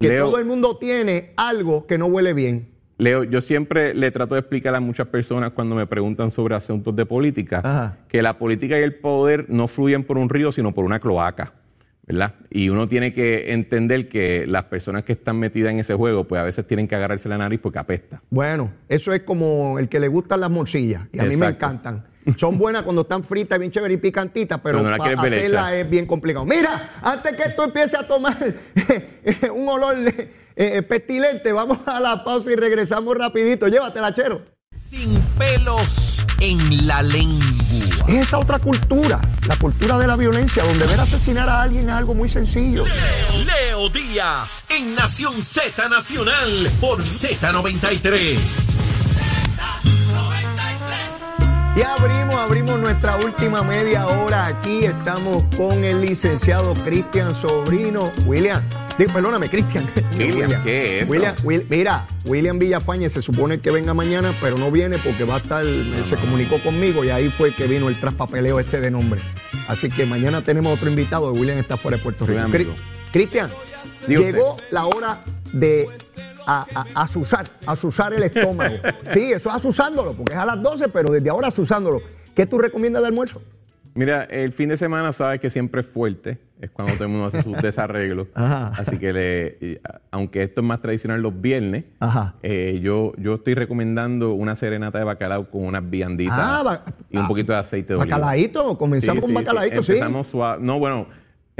que 0.00 0.08
Leo- 0.08 0.26
todo 0.26 0.38
el 0.38 0.44
mundo 0.46 0.76
tiene 0.78 1.32
algo 1.36 1.86
que 1.86 1.98
no 1.98 2.06
huele 2.06 2.32
bien. 2.32 2.70
Leo, 2.96 3.24
yo 3.24 3.40
siempre 3.40 3.92
le 3.92 4.10
trato 4.10 4.34
de 4.34 4.40
explicar 4.40 4.74
a 4.74 4.80
muchas 4.80 5.08
personas 5.08 5.50
cuando 5.52 5.74
me 5.74 5.86
preguntan 5.86 6.30
sobre 6.30 6.54
asuntos 6.54 6.94
de 6.94 7.04
política 7.06 7.58
Ajá. 7.64 7.98
que 8.08 8.22
la 8.22 8.38
política 8.38 8.78
y 8.78 8.82
el 8.82 8.94
poder 8.94 9.46
no 9.50 9.68
fluyen 9.68 10.04
por 10.04 10.16
un 10.16 10.28
río, 10.28 10.52
sino 10.52 10.72
por 10.72 10.84
una 10.84 11.00
cloaca, 11.00 11.54
¿verdad? 12.06 12.34
Y 12.50 12.68
uno 12.68 12.86
tiene 12.86 13.12
que 13.12 13.52
entender 13.52 14.08
que 14.08 14.46
las 14.46 14.64
personas 14.64 15.02
que 15.02 15.12
están 15.14 15.38
metidas 15.40 15.72
en 15.72 15.80
ese 15.80 15.94
juego, 15.94 16.24
pues 16.28 16.40
a 16.40 16.44
veces 16.44 16.66
tienen 16.68 16.86
que 16.86 16.94
agarrarse 16.94 17.28
la 17.28 17.36
nariz 17.38 17.58
porque 17.60 17.80
apesta. 17.80 18.22
Bueno, 18.30 18.70
eso 18.88 19.12
es 19.12 19.22
como 19.22 19.78
el 19.80 19.88
que 19.88 19.98
le 19.98 20.06
gustan 20.06 20.40
las 20.40 20.50
morcillas. 20.50 21.02
Y 21.12 21.18
a 21.18 21.24
mí 21.24 21.36
me 21.36 21.46
encantan. 21.46 22.04
Son 22.36 22.56
buenas 22.58 22.82
cuando 22.82 23.02
están 23.02 23.22
fritas, 23.22 23.58
bien 23.58 23.70
chéveres 23.70 23.98
y 23.98 24.00
picantitas, 24.00 24.60
pero 24.62 24.78
Pero 24.78 24.90
no 24.90 24.96
para 24.96 25.20
hacerlas 25.22 25.68
hecha. 25.72 25.76
es 25.76 25.90
bien 25.90 26.06
complicado. 26.06 26.44
Mira, 26.46 26.90
antes 27.02 27.36
que 27.36 27.42
esto 27.42 27.64
empiece 27.64 27.96
a 27.96 28.06
tomar 28.06 28.36
un 29.54 29.68
olor 29.68 29.96
eh, 30.56 30.82
pestilente, 30.82 31.52
vamos 31.52 31.78
a 31.86 32.00
la 32.00 32.24
pausa 32.24 32.50
y 32.50 32.56
regresamos 32.56 33.16
rapidito. 33.16 33.68
Llévatela, 33.68 34.14
chero. 34.14 34.42
Sin 34.74 35.20
pelos 35.38 36.24
en 36.40 36.86
la 36.86 37.00
lengua. 37.02 37.44
Es 38.08 38.14
esa 38.28 38.38
otra 38.38 38.58
cultura, 38.58 39.20
la 39.46 39.56
cultura 39.56 39.98
de 39.98 40.06
la 40.06 40.16
violencia, 40.16 40.64
donde 40.64 40.86
ver 40.86 40.98
asesinar 41.00 41.48
a 41.48 41.62
alguien 41.62 41.84
es 41.84 41.90
algo 41.94 42.12
muy 42.14 42.28
sencillo. 42.28 42.84
Leo 42.84 43.88
Díaz 43.90 44.64
en 44.70 44.94
Nación 44.96 45.42
Z 45.42 45.88
Nacional 45.88 46.70
por 46.80 47.02
Z93. 47.02 48.38
Y 51.76 51.82
abrimos, 51.82 52.34
abrimos 52.36 52.78
nuestra 52.78 53.16
última 53.16 53.62
media 53.62 54.06
hora 54.06 54.46
aquí. 54.46 54.84
Estamos 54.84 55.42
con 55.56 55.82
el 55.82 56.00
licenciado 56.00 56.72
Cristian 56.84 57.34
Sobrino. 57.34 58.12
William, 58.26 58.62
digo, 58.96 59.12
perdóname, 59.12 59.48
Cristian. 59.48 59.84
William, 60.16 60.62
¿qué 60.62 60.98
es 61.00 61.02
eso? 61.04 61.10
William, 61.12 61.34
Will- 61.42 61.66
mira, 61.68 62.06
William 62.26 62.58
Villafañe 62.60 63.10
se 63.10 63.20
supone 63.22 63.58
que 63.58 63.72
venga 63.72 63.92
mañana, 63.92 64.32
pero 64.40 64.56
no 64.56 64.70
viene 64.70 64.98
porque 64.98 65.24
va 65.24 65.34
a 65.34 65.38
estar, 65.38 65.64
se 66.08 66.14
comunicó 66.16 66.58
conmigo 66.60 67.04
y 67.04 67.10
ahí 67.10 67.28
fue 67.28 67.50
que 67.52 67.66
vino 67.66 67.88
el 67.88 67.98
traspapeleo 67.98 68.60
este 68.60 68.80
de 68.80 68.92
nombre. 68.92 69.20
Así 69.66 69.88
que 69.88 70.06
mañana 70.06 70.42
tenemos 70.42 70.76
otro 70.76 70.88
invitado. 70.88 71.32
William 71.32 71.58
está 71.58 71.76
fuera 71.76 71.96
de 71.96 72.02
Puerto 72.04 72.24
Rico. 72.24 72.72
Cristian, 73.12 73.50
llegó 74.06 74.56
la 74.70 74.86
hora 74.86 75.20
de 75.52 75.88
a, 76.46 76.66
a, 76.74 77.02
asusar, 77.02 77.46
asusar 77.66 78.12
el 78.12 78.22
estómago. 78.22 78.76
Sí, 79.12 79.32
eso 79.32 79.48
es 79.48 79.54
asusándolo, 79.56 80.12
porque 80.14 80.32
es 80.32 80.38
a 80.38 80.46
las 80.46 80.60
12, 80.62 80.88
pero 80.88 81.10
desde 81.10 81.30
ahora 81.30 81.48
asusándolo. 81.48 82.00
¿Qué 82.34 82.46
tú 82.46 82.58
recomiendas 82.58 83.02
de 83.02 83.08
almuerzo? 83.08 83.40
Mira, 83.96 84.24
el 84.24 84.52
fin 84.52 84.68
de 84.70 84.76
semana 84.76 85.12
sabes 85.12 85.38
que 85.40 85.50
siempre 85.50 85.82
es 85.82 85.86
fuerte, 85.86 86.38
es 86.60 86.68
cuando 86.68 86.94
todo 86.94 87.04
el 87.04 87.10
mundo 87.10 87.26
hace 87.28 87.44
sus 87.44 87.56
desarreglos. 87.62 88.26
Ajá. 88.34 88.72
Así 88.76 88.98
que, 88.98 89.12
le- 89.12 89.80
a- 89.84 90.00
aunque 90.10 90.42
esto 90.42 90.62
es 90.62 90.66
más 90.66 90.82
tradicional 90.82 91.22
los 91.22 91.40
viernes, 91.40 91.84
Ajá. 92.00 92.34
eh, 92.42 92.80
yo, 92.82 93.12
yo 93.18 93.34
estoy 93.34 93.54
recomendando 93.54 94.32
una 94.32 94.56
serenata 94.56 94.98
de 94.98 95.04
bacalao 95.04 95.48
con 95.48 95.62
unas 95.64 95.88
vianditas 95.88 96.36
Ah, 96.36 96.82
y 97.08 97.18
un 97.18 97.28
poquito 97.28 97.52
de 97.52 97.58
aceite 97.60 97.92
de 97.94 98.00
oliva. 98.00 98.16
Bacalaíto, 98.16 98.76
comenzamos 98.76 99.24
con 99.24 99.32
bacalaíto, 99.32 99.80
sí. 99.84 99.92
Empezamos 99.92 100.26
suave. 100.26 100.60
No, 100.60 100.80
bueno, 100.80 101.06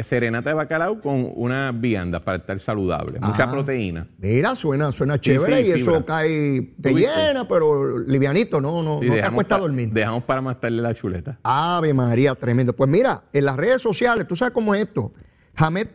serenata 0.02 0.50
de 0.50 0.54
bacalao 0.54 1.00
con 1.00 1.30
unas 1.36 1.78
viandas 1.80 2.20
para 2.22 2.38
estar 2.38 2.58
saludable. 2.58 3.20
Mucha 3.20 3.48
proteína. 3.50 4.08
Mira, 4.18 4.56
suena, 4.56 4.90
suena 4.90 5.20
chévere 5.20 5.62
sí, 5.62 5.68
y 5.68 5.72
eso 5.80 6.04
cae, 6.04 6.74
te 6.82 6.92
llena, 6.92 7.46
pero 7.46 7.98
livianito, 7.98 8.60
no, 8.60 8.82
no, 8.82 8.94
no 8.94 9.00
te 9.00 9.06
dejamos 9.06 9.28
acuesta 9.32 9.54
a 9.54 9.58
pa- 9.58 9.62
dormir. 9.62 9.90
Dejamos 9.92 10.24
para 10.24 10.40
más 10.40 10.58
tarde 10.60 10.76
la 10.82 10.94
chuleta. 10.94 11.38
Ave 11.44 11.94
María, 11.94 12.34
tremendo. 12.34 12.72
Pues 12.74 12.90
mira, 12.90 13.22
en 13.32 13.44
las 13.44 13.56
redes 13.56 13.80
sociales, 13.82 14.26
tú 14.26 14.34
sabes 14.34 14.52
cómo 14.52 14.74
es 14.74 14.82
esto. 14.82 15.12
Hamed 15.54 15.86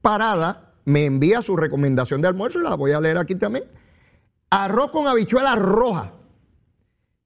Parada 0.00 0.74
me 0.84 1.04
envía 1.06 1.42
su 1.42 1.56
recomendación 1.56 2.22
de 2.22 2.28
almuerzo 2.28 2.60
y 2.60 2.62
la 2.62 2.76
voy 2.76 2.92
a 2.92 3.00
leer 3.00 3.18
aquí 3.18 3.34
también. 3.34 3.64
Arroz 4.50 4.90
con 4.92 5.08
habichuelas 5.08 5.58
rojas. 5.58 6.10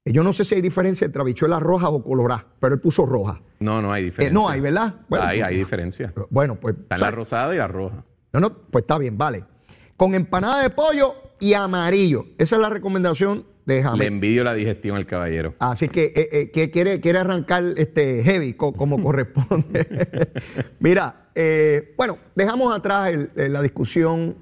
Yo 0.05 0.21
no 0.23 0.33
sé 0.33 0.43
si 0.43 0.55
hay 0.55 0.61
diferencia 0.61 1.05
entre 1.05 1.21
habichuelas 1.21 1.61
rojas 1.61 1.89
o 1.93 2.03
coloradas, 2.03 2.45
pero 2.59 2.75
él 2.75 2.81
puso 2.81 3.05
roja. 3.05 3.41
No, 3.59 3.81
no 3.81 3.93
hay 3.93 4.01
Eh, 4.01 4.05
diferencia. 4.05 4.33
no 4.33 4.49
hay, 4.49 4.59
¿verdad? 4.59 4.95
Bueno, 5.07 5.25
hay, 5.25 5.37
pues- 5.39 5.47
hay 5.49 5.57
diferencia. 5.57 6.13
Bueno, 6.29 6.59
pues. 6.59 6.75
Está 6.75 6.95
o 6.95 6.97
sea, 6.97 7.07
la 7.07 7.11
rosada 7.11 7.53
y 7.55 7.57
la 7.57 7.67
roja. 7.69 8.03
No, 8.33 8.39
no, 8.41 8.53
pues 8.69 8.83
está 8.83 8.97
bien, 8.97 9.17
vale. 9.17 9.45
Con 9.95 10.13
empanada 10.13 10.61
de 10.61 10.69
pollo 10.71 11.15
y 11.39 11.53
amarillo. 11.53 12.25
Esa 12.37 12.55
es 12.57 12.61
la 12.61 12.69
recomendación 12.69 13.45
de 13.65 13.75
Le 13.81 13.83
Hamed. 13.87 14.05
envidio 14.05 14.43
la 14.43 14.53
digestión 14.53 14.97
al 14.97 15.05
caballero. 15.05 15.55
Así 15.59 15.87
que, 15.87 16.11
eh, 16.13 16.29
eh, 16.33 16.51
que 16.51 16.69
quiere, 16.69 16.99
quiere 16.99 17.19
arrancar 17.19 17.63
este 17.77 18.23
heavy 18.23 18.55
co- 18.55 18.73
como 18.73 19.01
corresponde. 19.03 19.87
Mira, 20.79 21.29
eh, 21.33 21.93
bueno, 21.97 22.17
dejamos 22.35 22.75
atrás 22.77 23.09
el- 23.13 23.31
eh, 23.37 23.47
la 23.47 23.61
discusión 23.61 24.35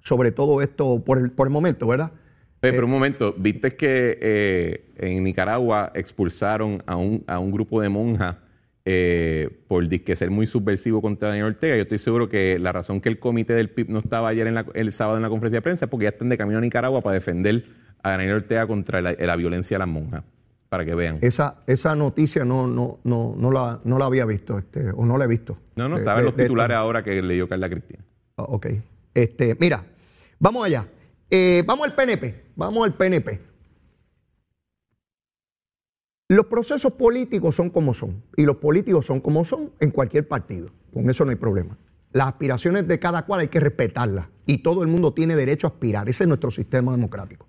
sobre 0.00 0.32
todo 0.32 0.62
esto 0.62 1.04
por 1.04 1.18
el, 1.18 1.30
por 1.30 1.46
el 1.46 1.52
momento, 1.52 1.86
¿verdad? 1.86 2.12
Oye, 2.60 2.72
pero 2.72 2.86
un 2.86 2.90
momento, 2.92 3.34
¿viste 3.38 3.76
que 3.76 4.18
eh, 4.20 4.90
en 4.96 5.22
Nicaragua 5.24 5.92
expulsaron 5.94 6.82
a 6.86 6.96
un, 6.96 7.22
a 7.26 7.38
un 7.38 7.52
grupo 7.52 7.80
de 7.80 7.88
monjas 7.88 8.36
eh, 8.84 9.48
por 9.68 9.86
disque 9.86 10.16
ser 10.16 10.30
muy 10.30 10.46
subversivo 10.46 11.00
contra 11.00 11.28
Daniel 11.28 11.46
Ortega? 11.46 11.76
Yo 11.76 11.82
estoy 11.82 11.98
seguro 11.98 12.28
que 12.28 12.58
la 12.58 12.72
razón 12.72 13.00
que 13.00 13.08
el 13.08 13.18
comité 13.18 13.52
del 13.54 13.70
PIB 13.70 13.90
no 13.90 14.00
estaba 14.00 14.28
ayer 14.28 14.46
en 14.48 14.54
la- 14.54 14.66
el 14.74 14.90
sábado 14.92 15.16
en 15.18 15.22
la 15.22 15.28
conferencia 15.28 15.58
de 15.58 15.62
prensa 15.62 15.84
es 15.84 15.90
porque 15.90 16.04
ya 16.04 16.10
están 16.10 16.28
de 16.30 16.36
camino 16.38 16.58
a 16.58 16.60
Nicaragua 16.60 17.00
para 17.00 17.14
defender 17.14 17.64
a 18.02 18.10
Daniel 18.10 18.32
Ortega 18.34 18.66
contra 18.66 19.00
la, 19.02 19.12
la 19.12 19.36
violencia 19.36 19.76
de 19.76 19.78
las 19.80 19.88
monjas, 19.88 20.22
para 20.68 20.84
que 20.84 20.94
vean. 20.94 21.18
Esa, 21.20 21.58
esa 21.66 21.94
noticia 21.94 22.44
no, 22.44 22.66
no, 22.66 22.98
no, 23.04 23.34
no, 23.38 23.50
la, 23.52 23.80
no 23.84 23.98
la 23.98 24.06
había 24.06 24.24
visto, 24.24 24.58
este, 24.58 24.90
o 24.90 25.04
no 25.06 25.16
la 25.16 25.24
he 25.24 25.28
visto. 25.28 25.58
No, 25.76 25.88
no, 25.88 25.96
estaba 25.96 26.18
en 26.20 26.24
los 26.26 26.36
de 26.36 26.42
esto. 26.42 26.52
titulares 26.52 26.76
ahora 26.76 27.02
que 27.04 27.20
leyó 27.22 27.48
Carla 27.48 27.68
Cristina. 27.68 28.00
Ah, 28.36 28.44
Ok. 28.48 28.66
Este, 29.14 29.56
mira, 29.60 29.84
vamos 30.38 30.64
allá. 30.64 30.86
Eh, 31.30 31.62
vamos 31.66 31.86
al 31.86 31.94
PNP. 31.94 32.52
Vamos 32.56 32.84
al 32.84 32.94
PNP. 32.94 33.40
Los 36.28 36.46
procesos 36.46 36.92
políticos 36.92 37.54
son 37.54 37.70
como 37.70 37.94
son. 37.94 38.22
Y 38.36 38.44
los 38.44 38.56
políticos 38.56 39.06
son 39.06 39.20
como 39.20 39.44
son 39.44 39.72
en 39.80 39.90
cualquier 39.90 40.28
partido. 40.28 40.68
Con 40.92 41.08
eso 41.08 41.24
no 41.24 41.30
hay 41.30 41.36
problema. 41.36 41.78
Las 42.12 42.28
aspiraciones 42.28 42.88
de 42.88 42.98
cada 42.98 43.24
cual 43.24 43.40
hay 43.40 43.48
que 43.48 43.60
respetarlas. 43.60 44.28
Y 44.46 44.58
todo 44.58 44.82
el 44.82 44.88
mundo 44.88 45.12
tiene 45.12 45.36
derecho 45.36 45.66
a 45.66 45.70
aspirar. 45.70 46.08
Ese 46.08 46.24
es 46.24 46.28
nuestro 46.28 46.50
sistema 46.50 46.92
democrático. 46.92 47.46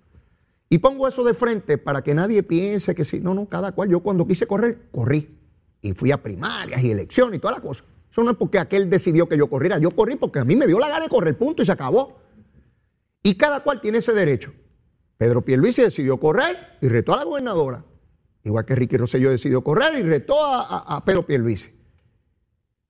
Y 0.68 0.78
pongo 0.78 1.08
eso 1.08 1.24
de 1.24 1.34
frente 1.34 1.78
para 1.78 2.02
que 2.02 2.14
nadie 2.14 2.42
piense 2.42 2.94
que 2.94 3.04
sí. 3.04 3.20
No, 3.20 3.34
no, 3.34 3.48
cada 3.48 3.72
cual. 3.72 3.88
Yo 3.88 4.00
cuando 4.00 4.26
quise 4.26 4.46
correr, 4.46 4.88
corrí. 4.92 5.36
Y 5.82 5.92
fui 5.92 6.12
a 6.12 6.22
primarias 6.22 6.82
y 6.82 6.90
elecciones 6.90 7.38
y 7.38 7.40
toda 7.40 7.54
la 7.54 7.60
cosa. 7.60 7.84
Eso 8.10 8.22
no 8.22 8.30
es 8.30 8.36
porque 8.36 8.58
aquel 8.58 8.90
decidió 8.90 9.28
que 9.28 9.36
yo 9.36 9.48
corriera. 9.48 9.78
Yo 9.78 9.90
corrí 9.90 10.16
porque 10.16 10.38
a 10.38 10.44
mí 10.44 10.56
me 10.56 10.66
dio 10.66 10.78
la 10.78 10.88
gana 10.88 11.04
de 11.04 11.08
correr, 11.08 11.36
punto, 11.36 11.62
y 11.62 11.66
se 11.66 11.72
acabó. 11.72 12.18
Y 13.22 13.34
cada 13.36 13.60
cual 13.60 13.80
tiene 13.80 13.98
ese 13.98 14.12
derecho. 14.12 14.52
Pedro 15.18 15.44
Pierluisi 15.44 15.82
decidió 15.82 16.18
correr 16.18 16.56
y 16.80 16.88
retó 16.88 17.12
a 17.12 17.18
la 17.18 17.24
gobernadora. 17.24 17.84
Igual 18.42 18.64
que 18.64 18.74
Ricky 18.74 18.96
Rosselló 18.96 19.30
decidió 19.30 19.62
correr 19.62 19.98
y 19.98 20.02
retó 20.02 20.42
a, 20.42 20.62
a- 20.62 20.96
a 20.96 21.04
Pedro 21.04 21.26
Pierluisi. 21.26 21.70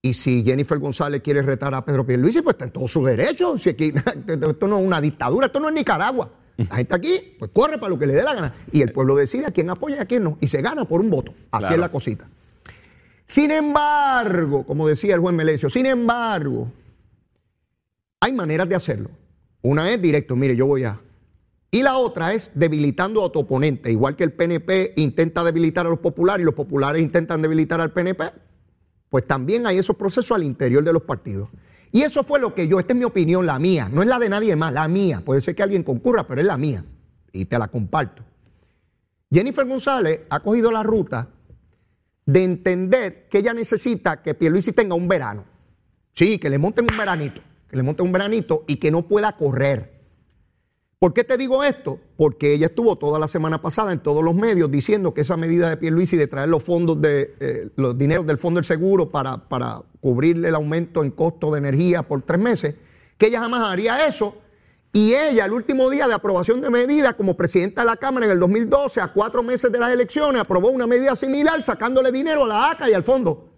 Y 0.03 0.14
si 0.14 0.45
Jennifer 0.45 0.79
González 0.79 1.21
quiere 1.21 1.43
retar 1.43 1.75
a 1.75 1.85
Pedro 1.85 2.07
Pierluisi, 2.07 2.40
pues 2.43 2.55
está 2.55 2.64
en 2.66 2.71
todo 2.71 2.87
su 2.88 3.05
derecho. 3.05 3.59
Si 3.59 3.71
aquí, 3.71 3.93
esto 4.27 4.69
no 4.69 4.79
es 4.79 4.85
una 4.85 5.01
dictadura, 5.01 5.47
esto 5.47 5.59
no 5.61 5.69
es 5.69 5.75
Nicaragua. 5.75 6.31
La 6.57 6.77
gente 6.77 6.95
aquí, 6.95 7.37
pues 7.38 7.51
corre 7.53 7.79
para 7.79 7.90
lo 7.90 7.99
que 7.99 8.07
le 8.07 8.14
dé 8.14 8.23
la 8.23 8.35
gana. 8.35 8.55
Y 8.71 8.83
el 8.83 8.93
pueblo 8.93 9.16
decide 9.16 9.47
a 9.47 9.51
quién 9.51 9.69
apoya 9.71 9.97
y 9.97 9.99
a 10.01 10.05
quién 10.07 10.23
no. 10.23 10.38
Y 10.40 10.47
se 10.49 10.62
gana 10.62 10.85
por 10.85 11.01
un 11.01 11.11
voto. 11.11 11.33
Así 11.51 11.61
Claro. 11.62 11.75
es 11.75 11.81
la 11.81 11.88
cosita. 11.90 12.29
Sin 13.27 13.51
embargo, 13.51 14.64
como 14.66 14.87
decía 14.87 15.14
el 15.14 15.21
juez 15.21 15.35
Melesio, 15.35 15.69
sin 15.71 15.87
embargo, 15.87 16.71
hay 18.21 18.33
maneras 18.33 18.69
de 18.69 18.75
hacerlo. 18.77 19.11
Una 19.62 19.90
es 19.90 20.01
directo, 20.01 20.37
mire, 20.37 20.57
yo 20.57 20.66
voy 20.66 20.85
a. 20.85 21.01
Y 21.70 21.83
la 21.83 21.99
otra 21.99 22.33
es 22.33 22.51
debilitando 22.55 23.25
a 23.25 23.31
tu 23.31 23.40
oponente, 23.40 23.92
igual 23.92 24.16
que 24.16 24.25
el 24.25 24.33
PNP 24.33 24.94
intenta 24.96 25.44
debilitar 25.44 25.87
a 25.87 25.90
los 25.90 26.01
populares 26.01 26.42
y 26.42 26.44
los 26.44 26.55
populares 26.55 27.01
intentan 27.01 27.42
debilitar 27.42 27.81
al 27.81 27.92
PNP. 27.92 28.25
Pues 29.09 29.27
también 29.27 29.66
hay 29.66 29.79
esos 29.79 29.96
procesos 29.96 30.33
al 30.33 30.42
interior 30.42 30.83
de 30.83 30.92
los 30.92 31.03
partidos. 31.03 31.49
Y 31.92 32.03
eso 32.03 32.25
fue 32.25 32.40
lo 32.40 32.55
que 32.55 32.68
yo, 32.68 32.79
esta 32.79 32.92
es 32.92 32.99
mi 32.99 33.05
opinión, 33.05 33.46
la 33.46 33.59
mía, 33.59 33.88
no 33.92 34.03
es 34.03 34.09
la 34.09 34.18
de 34.18 34.29
nadie 34.29 34.55
más, 34.57 34.73
la 34.73 34.88
mía. 34.88 35.23
Puede 35.25 35.40
ser 35.40 35.55
que 35.55 35.62
alguien 35.62 35.83
concurra, 35.83 36.27
pero 36.27 36.40
es 36.40 36.46
la 36.46 36.57
mía. 36.57 36.85
Y 37.33 37.44
te 37.44 37.59
la 37.59 37.68
comparto. 37.68 38.25
Jennifer 39.33 39.64
González 39.66 40.23
ha 40.29 40.40
cogido 40.40 40.73
la 40.73 40.83
ruta 40.83 41.29
de 42.27 42.44
entender 42.44 43.29
que 43.29 43.38
ella 43.38 43.55
necesita 43.55 44.23
que 44.23 44.35
Pierluisi 44.35 44.73
tenga 44.73 44.94
un 44.94 45.09
verano. 45.09 45.44
Sí, 46.12 46.38
que 46.38 46.51
le 46.51 46.59
monten 46.59 46.87
un 46.90 46.96
veranito, 46.96 47.40
que 47.70 47.76
le 47.76 47.83
monten 47.83 48.06
un 48.06 48.12
veranito 48.12 48.64
y 48.66 48.76
que 48.76 48.90
no 48.90 49.02
pueda 49.02 49.37
correr. 49.37 50.00
¿Por 50.98 51.14
qué 51.14 51.24
te 51.24 51.38
digo 51.38 51.64
esto? 51.64 51.98
Porque 52.16 52.52
ella 52.52 52.66
estuvo 52.66 52.96
toda 52.96 53.18
la 53.18 53.26
semana 53.26 53.62
pasada 53.62 53.92
en 53.92 54.00
todos 54.00 54.22
los 54.22 54.35
medios 54.35 54.70
diciendo 54.70 55.14
que 55.14 55.22
esa 55.22 55.37
medida 55.37 55.70
de 55.70 55.78
Pierluisi 55.78 56.16
de 56.16 56.26
traer 56.26 56.48
los 56.50 56.62
fondos 56.62 57.00
de 57.00 57.35
eh, 57.40 57.70
los 57.76 57.96
dineros 57.96 58.26
del 58.26 58.37
fondo 58.37 58.59
del 58.59 58.66
seguro 58.66 59.09
para, 59.09 59.48
para 59.48 59.80
cubrirle 60.00 60.48
el 60.48 60.54
aumento 60.54 61.02
en 61.02 61.11
costo 61.12 61.50
de 61.52 61.59
energía 61.59 62.02
por 62.02 62.20
tres 62.20 62.38
meses, 62.38 62.74
que 63.16 63.28
ella 63.28 63.40
jamás 63.40 63.62
haría 63.62 64.06
eso. 64.06 64.37
Y 64.92 65.14
ella, 65.14 65.44
el 65.46 65.52
último 65.52 65.88
día 65.88 66.09
de 66.09 66.14
aprobación 66.14 66.61
de 66.61 66.68
medida 66.68 67.14
como 67.14 67.37
presidenta 67.37 67.83
de 67.83 67.87
la 67.87 67.96
Cámara 67.96 68.26
en 68.26 68.33
el 68.33 68.40
2012, 68.40 69.00
a 69.00 69.09
cuatro 69.09 69.42
meses 69.42 69.70
de 69.70 69.78
las 69.78 69.90
elecciones, 69.92 70.40
aprobó 70.40 70.68
una 70.68 70.87
medida 70.87 71.14
similar 71.14 71.62
sacándole 71.62 72.11
dinero 72.11 72.44
a 72.44 72.48
la 72.48 72.70
ACA 72.72 72.90
y 72.90 72.92
al 72.92 73.04
fondo 73.04 73.48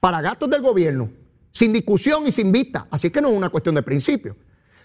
para 0.00 0.22
gastos 0.22 0.48
del 0.48 0.62
gobierno, 0.62 1.10
sin 1.56 1.72
discusión 1.72 2.26
y 2.26 2.32
sin 2.32 2.52
vista. 2.52 2.86
Así 2.90 3.08
que 3.08 3.22
no 3.22 3.30
es 3.30 3.34
una 3.34 3.48
cuestión 3.48 3.74
de 3.74 3.82
principio. 3.82 4.36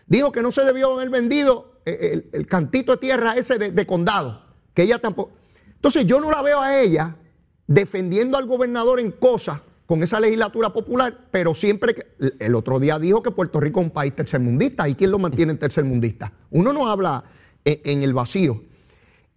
Dijo 0.07 0.31
que 0.31 0.41
no 0.41 0.51
se 0.51 0.63
debió 0.63 0.93
haber 0.93 1.09
vendido 1.09 1.81
el, 1.83 2.47
cantito 2.47 2.93
de 2.93 2.97
tierra 2.97 3.33
ese 3.33 3.57
de, 3.57 3.85
condado, 3.85 4.41
que 4.73 4.83
ella 4.83 4.97
tampoco. 4.97 5.33
Entonces 5.67 6.07
yo 6.07 6.21
no 6.21 6.31
la 6.31 6.41
veo 6.41 6.61
a 6.61 6.79
ella 6.79 7.17
defendiendo 7.67 8.37
al 8.37 8.45
gobernador 8.45 9.01
en 9.01 9.11
cosas 9.11 9.59
con 9.85 10.01
esa 10.01 10.21
legislatura 10.21 10.71
popular, 10.71 11.27
pero 11.29 11.53
siempre 11.53 11.93
que. 11.93 12.07
El 12.39 12.55
otro 12.55 12.79
día 12.79 12.97
dijo 12.99 13.21
que 13.21 13.31
Puerto 13.31 13.59
Rico 13.59 13.81
es 13.81 13.87
un 13.87 13.91
país 13.91 14.15
tercermundista. 14.15 14.87
¿Y 14.87 14.95
quién 14.95 15.11
lo 15.11 15.19
mantiene 15.19 15.51
en 15.51 15.59
tercermundista? 15.59 16.31
Uno 16.51 16.71
no 16.71 16.87
habla 16.87 17.25
en, 17.65 17.81
en, 17.83 18.03
el 18.03 18.13
vacío. 18.13 18.63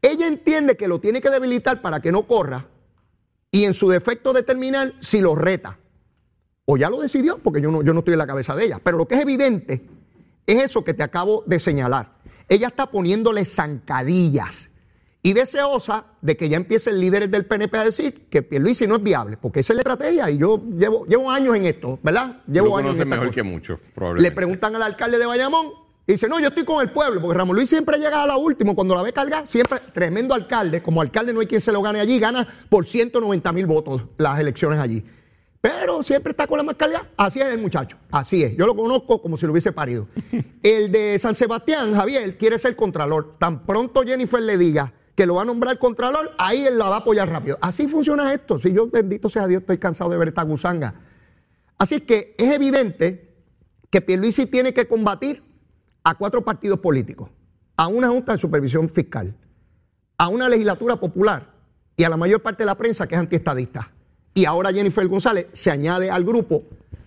Ella 0.00 0.28
entiende 0.28 0.76
que 0.76 0.86
lo 0.86 1.00
tiene 1.00 1.20
que 1.20 1.30
debilitar 1.30 1.82
para 1.82 1.98
que 1.98 2.12
no 2.12 2.28
corra 2.28 2.68
y 3.50 3.64
en 3.64 3.74
su 3.74 3.88
defecto 3.88 4.32
determinar 4.32 4.92
si 5.00 5.20
lo 5.20 5.34
reta. 5.34 5.80
O 6.66 6.76
ya 6.76 6.88
lo 6.88 7.00
decidió, 7.00 7.38
porque 7.38 7.60
yo 7.60 7.70
no, 7.70 7.82
yo 7.82 7.92
no 7.92 8.00
estoy 8.00 8.12
en 8.12 8.18
la 8.18 8.26
cabeza 8.26 8.56
de 8.56 8.64
ella. 8.64 8.80
Pero 8.82 8.96
lo 8.96 9.06
que 9.06 9.16
es 9.16 9.20
evidente 9.20 9.84
es 10.46 10.64
eso 10.64 10.84
que 10.84 10.94
te 10.94 11.02
acabo 11.02 11.42
de 11.46 11.60
señalar 11.60 12.14
ella 12.48 12.68
está 12.68 12.86
poniéndole 12.86 13.44
zancadillas 13.44 14.70
y 15.22 15.32
deseosa 15.32 16.04
de 16.20 16.36
que 16.36 16.48
ya 16.50 16.58
empiecen 16.58 17.00
líderes 17.00 17.30
del 17.30 17.46
PNP 17.46 17.78
a 17.78 17.84
decir 17.84 18.26
que 18.28 18.42
Pierluisi 18.42 18.86
no 18.86 18.96
es 18.96 19.02
viable, 19.02 19.38
porque 19.38 19.60
esa 19.60 19.72
es 19.72 19.76
la 19.76 19.80
estrategia 19.80 20.30
y 20.30 20.36
yo 20.36 20.62
llevo, 20.76 21.06
llevo 21.06 21.30
años 21.30 21.56
en 21.56 21.64
esto, 21.64 21.98
¿verdad? 22.02 22.42
Llevo 22.46 22.76
años 22.76 22.98
en 22.98 23.08
mejor 23.08 23.30
que 23.30 23.42
mucho, 23.42 23.80
Le 24.16 24.30
preguntan 24.32 24.76
al 24.76 24.82
alcalde 24.82 25.18
de 25.18 25.24
Bayamón 25.24 25.68
y 26.06 26.12
dice, 26.12 26.28
no, 26.28 26.38
yo 26.38 26.48
estoy 26.48 26.64
con 26.64 26.82
el 26.82 26.90
pueblo, 26.90 27.22
porque 27.22 27.38
Ramón 27.38 27.56
Luis 27.56 27.70
siempre 27.70 27.96
llega 27.96 28.22
a 28.22 28.26
la 28.26 28.36
última, 28.36 28.74
cuando 28.74 28.94
la 28.94 29.02
ve 29.02 29.14
cargar, 29.14 29.46
siempre, 29.48 29.78
tremendo 29.94 30.34
alcalde, 30.34 30.82
como 30.82 31.00
alcalde 31.00 31.32
no 31.32 31.40
hay 31.40 31.46
quien 31.46 31.62
se 31.62 31.72
lo 31.72 31.80
gane 31.80 32.00
allí, 32.00 32.18
gana 32.18 32.46
por 32.68 32.84
190 32.84 33.52
mil 33.52 33.64
votos 33.64 34.02
las 34.18 34.38
elecciones 34.38 34.78
allí. 34.78 35.02
Pero 35.64 36.02
siempre 36.02 36.32
está 36.32 36.46
con 36.46 36.58
la 36.58 36.62
mascarilla. 36.62 37.08
Así 37.16 37.40
es 37.40 37.46
el 37.46 37.58
muchacho. 37.58 37.96
Así 38.10 38.42
es. 38.42 38.54
Yo 38.54 38.66
lo 38.66 38.76
conozco 38.76 39.22
como 39.22 39.38
si 39.38 39.46
lo 39.46 39.52
hubiese 39.52 39.72
parido. 39.72 40.06
El 40.62 40.92
de 40.92 41.18
San 41.18 41.34
Sebastián, 41.34 41.94
Javier, 41.94 42.36
quiere 42.36 42.58
ser 42.58 42.76
contralor. 42.76 43.36
Tan 43.38 43.64
pronto 43.64 44.02
Jennifer 44.02 44.42
le 44.42 44.58
diga 44.58 44.92
que 45.14 45.24
lo 45.24 45.36
va 45.36 45.42
a 45.42 45.44
nombrar 45.46 45.78
contralor, 45.78 46.32
ahí 46.36 46.66
él 46.66 46.76
la 46.76 46.90
va 46.90 46.96
a 46.96 46.98
apoyar 46.98 47.30
rápido. 47.30 47.56
Así 47.62 47.88
funciona 47.88 48.34
esto. 48.34 48.58
Si 48.58 48.74
yo, 48.74 48.90
bendito 48.90 49.30
sea 49.30 49.46
Dios, 49.46 49.62
estoy 49.62 49.78
cansado 49.78 50.10
de 50.10 50.18
ver 50.18 50.28
esta 50.28 50.42
gusanga. 50.42 51.00
Así 51.78 52.02
que 52.02 52.34
es 52.36 52.52
evidente 52.52 53.34
que 53.88 54.02
Pierluisi 54.02 54.44
tiene 54.44 54.74
que 54.74 54.86
combatir 54.86 55.42
a 56.02 56.14
cuatro 56.14 56.44
partidos 56.44 56.80
políticos, 56.80 57.30
a 57.78 57.88
una 57.88 58.08
Junta 58.08 58.32
de 58.32 58.38
Supervisión 58.38 58.90
Fiscal, 58.90 59.34
a 60.18 60.28
una 60.28 60.46
legislatura 60.46 60.96
popular 60.96 61.54
y 61.96 62.04
a 62.04 62.10
la 62.10 62.18
mayor 62.18 62.42
parte 62.42 62.64
de 62.64 62.66
la 62.66 62.74
prensa 62.74 63.06
que 63.06 63.14
es 63.14 63.20
antiestadista 63.22 63.94
y 64.34 64.44
ahora 64.44 64.72
Jennifer 64.72 65.06
González 65.06 65.48
se 65.52 65.70
añade 65.70 66.10
al 66.10 66.24
grupo 66.24 66.64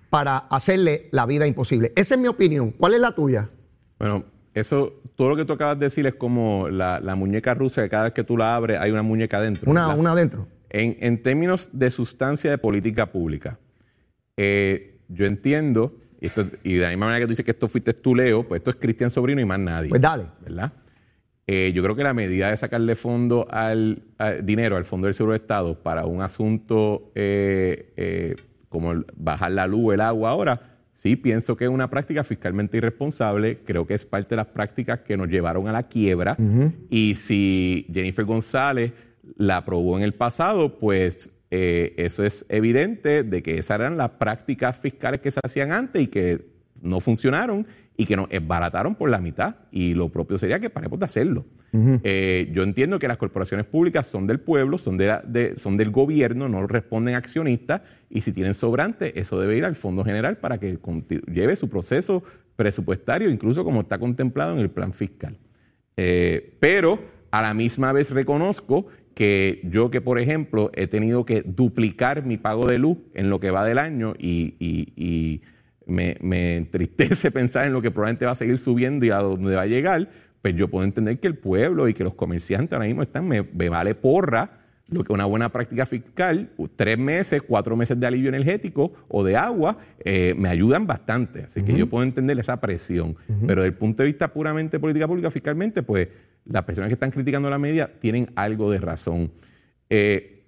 para 0.09 0.37
hacerle 0.37 1.09
la 1.11 1.25
vida 1.25 1.45
imposible. 1.45 1.91
Esa 1.95 2.15
es 2.15 2.21
mi 2.21 2.27
opinión. 2.27 2.71
¿Cuál 2.71 2.93
es 2.93 3.01
la 3.01 3.13
tuya? 3.13 3.49
Bueno, 3.99 4.23
eso, 4.53 4.93
todo 5.15 5.29
lo 5.29 5.35
que 5.35 5.45
tú 5.45 5.53
acabas 5.53 5.77
de 5.77 5.85
decir 5.85 6.05
es 6.05 6.15
como 6.15 6.69
la, 6.69 6.99
muñeca 7.15 7.53
rusa 7.53 7.83
que 7.83 7.89
cada 7.89 8.05
vez 8.05 8.13
que 8.13 8.23
tú 8.23 8.37
la 8.37 8.55
abres 8.55 8.79
hay 8.79 8.91
una 8.91 9.03
muñeca 9.03 9.37
adentro. 9.37 9.69
Una, 9.69 9.93
una 9.93 10.13
adentro. 10.13 10.47
En, 10.69 11.21
términos 11.21 11.69
de 11.73 11.91
sustancia 11.91 12.49
de 12.49 12.57
política 12.57 13.11
pública, 13.11 13.59
eh, 14.37 14.99
yo 15.07 15.25
entiendo, 15.25 15.95
y, 16.21 16.27
y, 16.63 16.75
de 16.75 16.81
la 16.81 16.89
misma 16.89 17.07
manera 17.07 17.19
que 17.19 17.25
tú 17.25 17.31
dices 17.31 17.45
que 17.45 17.51
esto 17.51 17.67
fuiste 17.67 17.93
tú, 17.93 18.15
Leo, 18.15 18.47
pues 18.47 18.59
esto 18.59 18.71
es 18.71 18.77
Cristian 18.77 19.11
Sobrino 19.11 19.41
y 19.41 19.45
más 19.45 19.59
nadie. 19.59 19.89
Pues 19.89 20.01
dale. 20.01 20.25
¿Verdad? 20.41 20.71
Eh, 21.49 21.71
yo 21.73 21.81
creo 21.81 21.95
que 21.95 22.03
la 22.03 22.13
medida 22.13 22.49
de 22.49 22.57
sacarle 22.57 22.97
fondo 22.97 23.47
al, 23.49 24.03
dinero 24.43 24.75
al 24.75 24.83
Fondo 24.83 25.07
del 25.07 25.13
Seguro 25.13 25.31
de 25.31 25.37
Estado 25.37 25.81
para 25.81 26.05
un 26.05 26.21
asunto 26.21 27.13
eh, 27.15 27.93
eh, 27.95 28.35
como 28.67 29.05
bajar 29.15 29.53
la 29.53 29.65
luz, 29.65 29.93
el 29.93 30.01
agua 30.01 30.31
ahora, 30.31 30.77
sí 30.93 31.15
pienso 31.15 31.55
que 31.55 31.63
es 31.63 31.69
una 31.69 31.89
práctica 31.89 32.25
fiscalmente 32.25 32.75
irresponsable. 32.75 33.59
Creo 33.63 33.87
que 33.87 33.93
es 33.93 34.03
parte 34.03 34.31
de 34.31 34.35
las 34.35 34.47
prácticas 34.47 34.99
que 34.99 35.15
nos 35.15 35.29
llevaron 35.29 35.69
a 35.69 35.71
la 35.71 35.83
quiebra. 35.83 36.35
Y 36.89 37.15
si 37.15 37.87
Jennifer 37.93 38.25
González 38.25 38.91
la 39.37 39.57
aprobó 39.57 39.95
en 39.95 40.03
el 40.03 40.13
pasado, 40.13 40.77
pues 40.77 41.29
eso 41.49 42.25
es 42.25 42.45
evidente 42.49 43.23
de 43.23 43.41
que 43.41 43.57
esas 43.57 43.79
eran 43.79 43.95
las 43.95 44.09
prácticas 44.09 44.77
fiscales 44.77 45.21
que 45.21 45.31
se 45.31 45.39
hacían 45.41 45.71
antes 45.71 46.01
y 46.01 46.07
que 46.07 46.45
no 46.81 46.99
funcionaron 46.99 47.65
y 47.97 48.05
que 48.05 48.15
nos 48.15 48.27
esbarataron 48.29 48.95
por 48.95 49.09
la 49.09 49.19
mitad. 49.19 49.55
Y 49.71 49.95
lo 49.95 50.09
propio 50.09 50.37
sería 50.37 50.59
que 50.59 50.69
paremos 50.69 50.99
de 50.99 51.05
hacerlo. 51.05 51.45
Eh, 52.03 52.49
yo 52.53 52.63
entiendo 52.63 52.97
que 52.97 53.07
las 53.07 53.17
corporaciones 53.17 53.65
públicas 53.65 54.07
son 54.07 54.25
del 54.25 54.39
pueblo, 54.39 54.77
son, 54.77 54.97
de, 54.97 55.53
son 55.57 55.77
del 55.77 55.91
gobierno, 55.91 56.47
no 56.47 56.65
responden 56.65 57.13
accionistas 57.13 57.81
y 58.09 58.21
si 58.21 58.31
tienen 58.31 58.55
sobrante, 58.55 59.19
eso 59.19 59.39
debe 59.39 59.57
ir 59.57 59.65
al 59.65 59.75
Fondo 59.75 60.03
General 60.03 60.37
para 60.37 60.59
que 60.59 60.79
lleve 61.31 61.55
su 61.55 61.69
proceso 61.69 62.23
presupuestario, 62.55 63.29
incluso 63.29 63.63
como 63.63 63.81
está 63.81 63.99
contemplado 63.99 64.53
en 64.53 64.59
el 64.59 64.69
plan 64.69 64.93
fiscal. 64.93 65.37
Eh, 65.97 66.57
pero 66.59 66.99
a 67.29 67.43
la 67.43 67.53
misma 67.53 67.91
vez 67.91 68.09
reconozco 68.09 68.87
que 69.13 69.61
yo 69.63 69.91
que, 69.91 70.01
por 70.01 70.19
ejemplo, 70.19 70.71
he 70.73 70.87
tenido 70.87 71.25
que 71.25 71.43
duplicar 71.43 72.25
mi 72.25 72.37
pago 72.37 72.65
de 72.65 72.79
luz 72.79 72.97
en 73.13 73.29
lo 73.29 73.39
que 73.39 73.51
va 73.51 73.65
del 73.65 73.77
año 73.77 74.13
y 74.17 75.41
me, 75.87 76.57
entristece 76.57 77.31
pensar 77.31 77.65
en 77.65 77.73
lo 77.73 77.81
que 77.81 77.91
probablemente 77.91 78.25
va 78.25 78.31
a 78.31 78.35
seguir 78.35 78.57
subiendo 78.59 79.05
y 79.05 79.09
a 79.09 79.17
dónde 79.17 79.55
va 79.55 79.61
a 79.61 79.67
llegar, 79.67 80.09
pues 80.41 80.55
yo 80.55 80.67
puedo 80.67 80.85
entender 80.85 81.19
que 81.19 81.27
el 81.27 81.35
pueblo 81.35 81.87
y 81.87 81.93
que 81.93 82.03
los 82.03 82.13
comerciantes 82.13 82.73
ahora 82.73 82.87
mismo 82.87 83.03
están, 83.03 83.27
me, 83.27 83.41
vale 83.41 83.95
porra 83.95 84.51
lo 84.89 85.03
que 85.03 85.11
una 85.11 85.25
buena 85.25 85.51
práctica 85.51 85.85
fiscal, 85.85 86.49
tres 86.77 86.97
meses, 86.97 87.41
cuatro 87.41 87.75
meses 87.75 87.99
de 87.99 88.07
alivio 88.07 88.29
energético 88.29 88.93
o 89.09 89.21
de 89.21 89.35
agua, 89.35 89.77
eh, 89.99 90.33
me 90.37 90.47
ayudan 90.47 90.87
bastante. 90.87 91.43
Así 91.43 91.61
que 91.61 91.73
yo 91.73 91.89
puedo 91.89 92.05
entender 92.05 92.39
esa 92.39 92.61
presión. 92.61 93.17
Pero 93.45 93.63
desde 93.63 93.73
el 93.73 93.73
punto 93.73 94.03
de 94.03 94.07
vista 94.07 94.31
puramente 94.31 94.79
política 94.79 95.05
pública 95.05 95.29
fiscalmente, 95.29 95.83
pues 95.83 96.07
las 96.45 96.63
personas 96.63 96.87
que 96.87 96.93
están 96.93 97.11
criticando 97.11 97.49
la 97.49 97.59
medida 97.59 97.91
tienen 97.99 98.31
algo 98.35 98.71
de 98.71 98.77
razón. 98.77 99.31
Eh, 99.89 100.45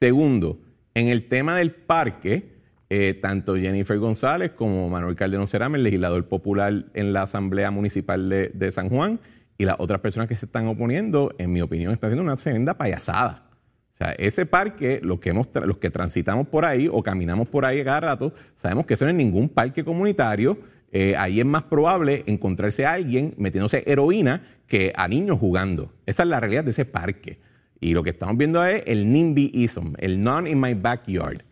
segundo, 0.00 0.58
en 0.94 1.08
el 1.08 1.28
tema 1.28 1.56
del 1.56 1.72
parque, 1.72 2.51
eh, 2.94 3.14
tanto 3.14 3.56
Jennifer 3.56 3.98
González 3.98 4.50
como 4.50 4.90
Manuel 4.90 5.16
Calderón 5.16 5.48
Cerame, 5.48 5.78
el 5.78 5.84
legislador 5.84 6.28
popular 6.28 6.84
en 6.92 7.14
la 7.14 7.22
Asamblea 7.22 7.70
Municipal 7.70 8.28
de, 8.28 8.70
San 8.70 8.90
Juan, 8.90 9.18
y 9.56 9.64
las 9.64 9.76
otras 9.78 10.02
personas 10.02 10.28
que 10.28 10.36
se 10.36 10.44
están 10.44 10.66
oponiendo, 10.66 11.34
en 11.38 11.54
mi 11.54 11.62
opinión, 11.62 11.94
están 11.94 12.08
haciendo 12.08 12.30
una 12.30 12.36
senda 12.36 12.74
payasada. 12.74 13.46
O 13.94 13.96
sea, 13.96 14.12
ese 14.18 14.44
parque, 14.44 15.00
los 15.02 15.20
que, 15.20 15.30
hemos, 15.30 15.48
los 15.64 15.78
que 15.78 15.88
transitamos 15.88 16.48
por 16.48 16.66
ahí 16.66 16.86
o 16.86 17.02
caminamos 17.02 17.48
por 17.48 17.64
ahí 17.64 17.82
cada 17.82 18.00
rato, 18.00 18.34
sabemos 18.56 18.84
que 18.84 18.92
eso 18.92 19.06
no 19.06 19.10
es 19.10 19.16
ningún 19.16 19.48
parque 19.48 19.84
comunitario. 19.84 20.58
Eh, 20.92 21.14
ahí 21.16 21.40
es 21.40 21.46
más 21.46 21.62
probable 21.62 22.24
encontrarse 22.26 22.84
a 22.84 22.92
alguien 22.92 23.32
metiéndose 23.38 23.84
heroína 23.86 24.42
que 24.66 24.92
a 24.94 25.08
niños 25.08 25.38
jugando. 25.38 25.94
Esa 26.04 26.24
es 26.24 26.28
la 26.28 26.40
realidad 26.40 26.64
de 26.64 26.72
ese 26.72 26.84
parque. 26.84 27.40
Y 27.80 27.94
lo 27.94 28.02
que 28.02 28.10
estamos 28.10 28.36
viendo 28.36 28.62
es 28.62 28.82
el 28.84 29.10
NIMBYism, 29.10 29.94
el 29.96 30.20
non 30.20 30.46
in 30.46 30.60
my 30.60 30.74
backyard. 30.74 31.42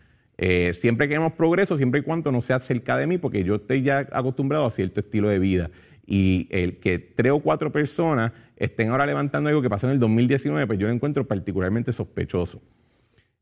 Eh, 0.43 0.73
siempre 0.73 1.07
queremos 1.07 1.35
progreso, 1.35 1.77
siempre 1.77 2.01
y 2.01 2.03
cuando 2.03 2.33
no 2.33 2.41
sea 2.41 2.61
cerca 2.61 2.97
de 2.97 3.07
mí, 3.07 3.19
porque 3.19 3.45
yo 3.45 3.57
estoy 3.57 3.83
ya 3.83 4.09
acostumbrado 4.11 4.65
a 4.65 4.71
cierto 4.71 5.01
estilo 5.01 5.29
de 5.29 5.39
vida. 5.39 5.71
Y 6.07 6.49
el 6.51 6.79
que 6.79 6.99
tres 6.99 7.33
o 7.33 7.41
cuatro 7.41 7.71
personas 7.71 8.33
estén 8.57 8.89
ahora 8.89 9.05
levantando 9.05 9.51
algo 9.51 9.61
que 9.61 9.69
pasó 9.69 9.87
en 9.87 9.93
el 9.93 9.99
2019, 9.99 10.67
pues 10.67 10.79
yo 10.79 10.87
lo 10.87 10.95
encuentro 10.95 11.29
particularmente 11.29 11.93
sospechoso. 11.93 12.63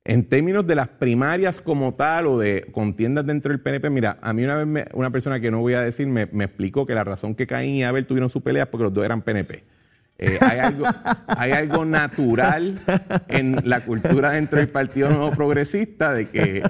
En 0.04 0.24
términos 0.24 0.66
de 0.66 0.74
las 0.74 0.88
primarias 0.88 1.60
como 1.60 1.94
tal 1.94 2.26
o 2.26 2.36
de 2.36 2.66
contiendas 2.72 3.24
dentro 3.24 3.52
del 3.52 3.60
PNP, 3.60 3.90
mira, 3.90 4.18
a 4.20 4.32
mí 4.32 4.42
una 4.42 4.64
vez 4.64 4.86
una 4.92 5.10
persona 5.10 5.38
que 5.38 5.52
no 5.52 5.60
voy 5.60 5.74
a 5.74 5.82
decir 5.82 6.08
me, 6.08 6.26
me, 6.26 6.44
explicó 6.44 6.84
que 6.84 6.94
la 6.94 7.04
razón 7.04 7.36
que 7.36 7.46
Caín 7.46 7.76
y 7.76 7.84
Abel 7.84 8.06
tuvieron 8.06 8.28
su 8.28 8.42
pelea 8.42 8.64
es 8.64 8.68
porque 8.70 8.82
los 8.82 8.92
dos 8.92 9.04
eran 9.04 9.22
PNP. 9.22 9.62
Eh, 10.20 10.36
hay, 10.40 10.58
algo, 10.58 10.84
hay 11.28 11.52
algo 11.52 11.84
natural 11.84 12.80
en 13.28 13.56
la 13.62 13.80
cultura 13.82 14.32
dentro 14.32 14.58
del 14.58 14.68
Partido 14.68 15.10
Nuevo 15.10 15.30
Progresista 15.30 16.12
de 16.12 16.26
que 16.26 16.62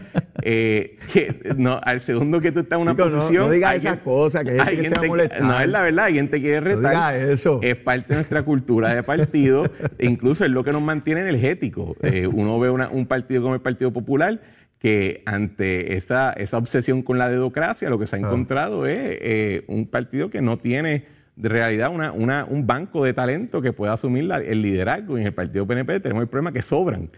eh, 0.42 0.99
que 1.12 1.55
no, 1.57 1.80
al 1.82 2.01
segundo 2.03 2.40
que 2.42 2.53
tú 2.53 2.61
estás 2.61 2.76
en 2.76 2.82
una 2.82 2.94
posición. 2.94 3.46
no 3.46 3.51
digas 3.51 3.76
esas 3.76 3.99
cosas, 4.01 4.44
que 4.44 4.51
hay 4.61 4.76
gente 4.76 5.01
que 5.01 5.28
se 5.28 5.28
va 5.28 5.36
a. 5.36 5.40
No, 5.40 5.61
es 5.61 5.68
la 5.68 5.80
verdad, 5.82 6.05
alguien 6.05 6.28
te 6.30 6.40
quiere 6.40 6.61
retar. 6.61 7.14
eso. 7.16 7.61
Es 7.62 7.76
parte 7.76 8.09
de 8.11 8.14
nuestra 8.16 8.42
cultura 8.42 8.94
de 8.94 9.03
partido, 9.03 9.64
e 9.99 10.07
incluso 10.07 10.44
es 10.44 10.51
lo 10.51 10.62
que 10.62 10.72
nos 10.72 10.82
mantiene 10.82 11.22
energéticos. 11.22 11.96
Eh, 12.03 12.26
uno 12.26 12.59
ve 12.61 12.68
una- 12.70 12.88
un 12.90 13.07
partido 13.07 13.42
como 13.42 13.55
el 13.55 13.61
Partido 13.62 13.92
Popular 13.92 14.40
que 14.78 15.22
ante 15.26 15.96
esa, 15.96 16.32
esa 16.34 16.57
obsesión 16.59 17.03
con 17.03 17.18
la 17.18 17.28
dedocracia, 17.28 17.88
lo 17.90 17.99
que 17.99 18.07
se 18.07 18.14
Ah. 18.14 18.18
ha 18.18 18.22
encontrado 18.22 18.86
es 18.86 18.99
eh, 19.01 19.64
un 19.66 19.86
partido 19.88 20.30
que 20.30 20.40
no 20.42 20.59
tiene 20.59 21.07
de 21.39 21.49
realidad 21.49 21.91
una, 21.95 22.12
una- 22.12 22.45
un 22.45 22.66
banco 22.66 23.05
de 23.05 23.14
talento 23.14 23.62
que 23.62 23.72
pueda 23.72 23.93
asumir 23.95 24.24
la- 24.24 24.39
el 24.39 24.61
liderazgo. 24.62 25.16
Y 25.16 25.20
en 25.22 25.28
el 25.28 25.34
partido 25.34 25.66
PNP 25.66 26.01
tenemos 26.01 26.22
el 26.22 26.28
problema 26.28 26.53
que 26.53 26.62
sobran. 26.62 27.11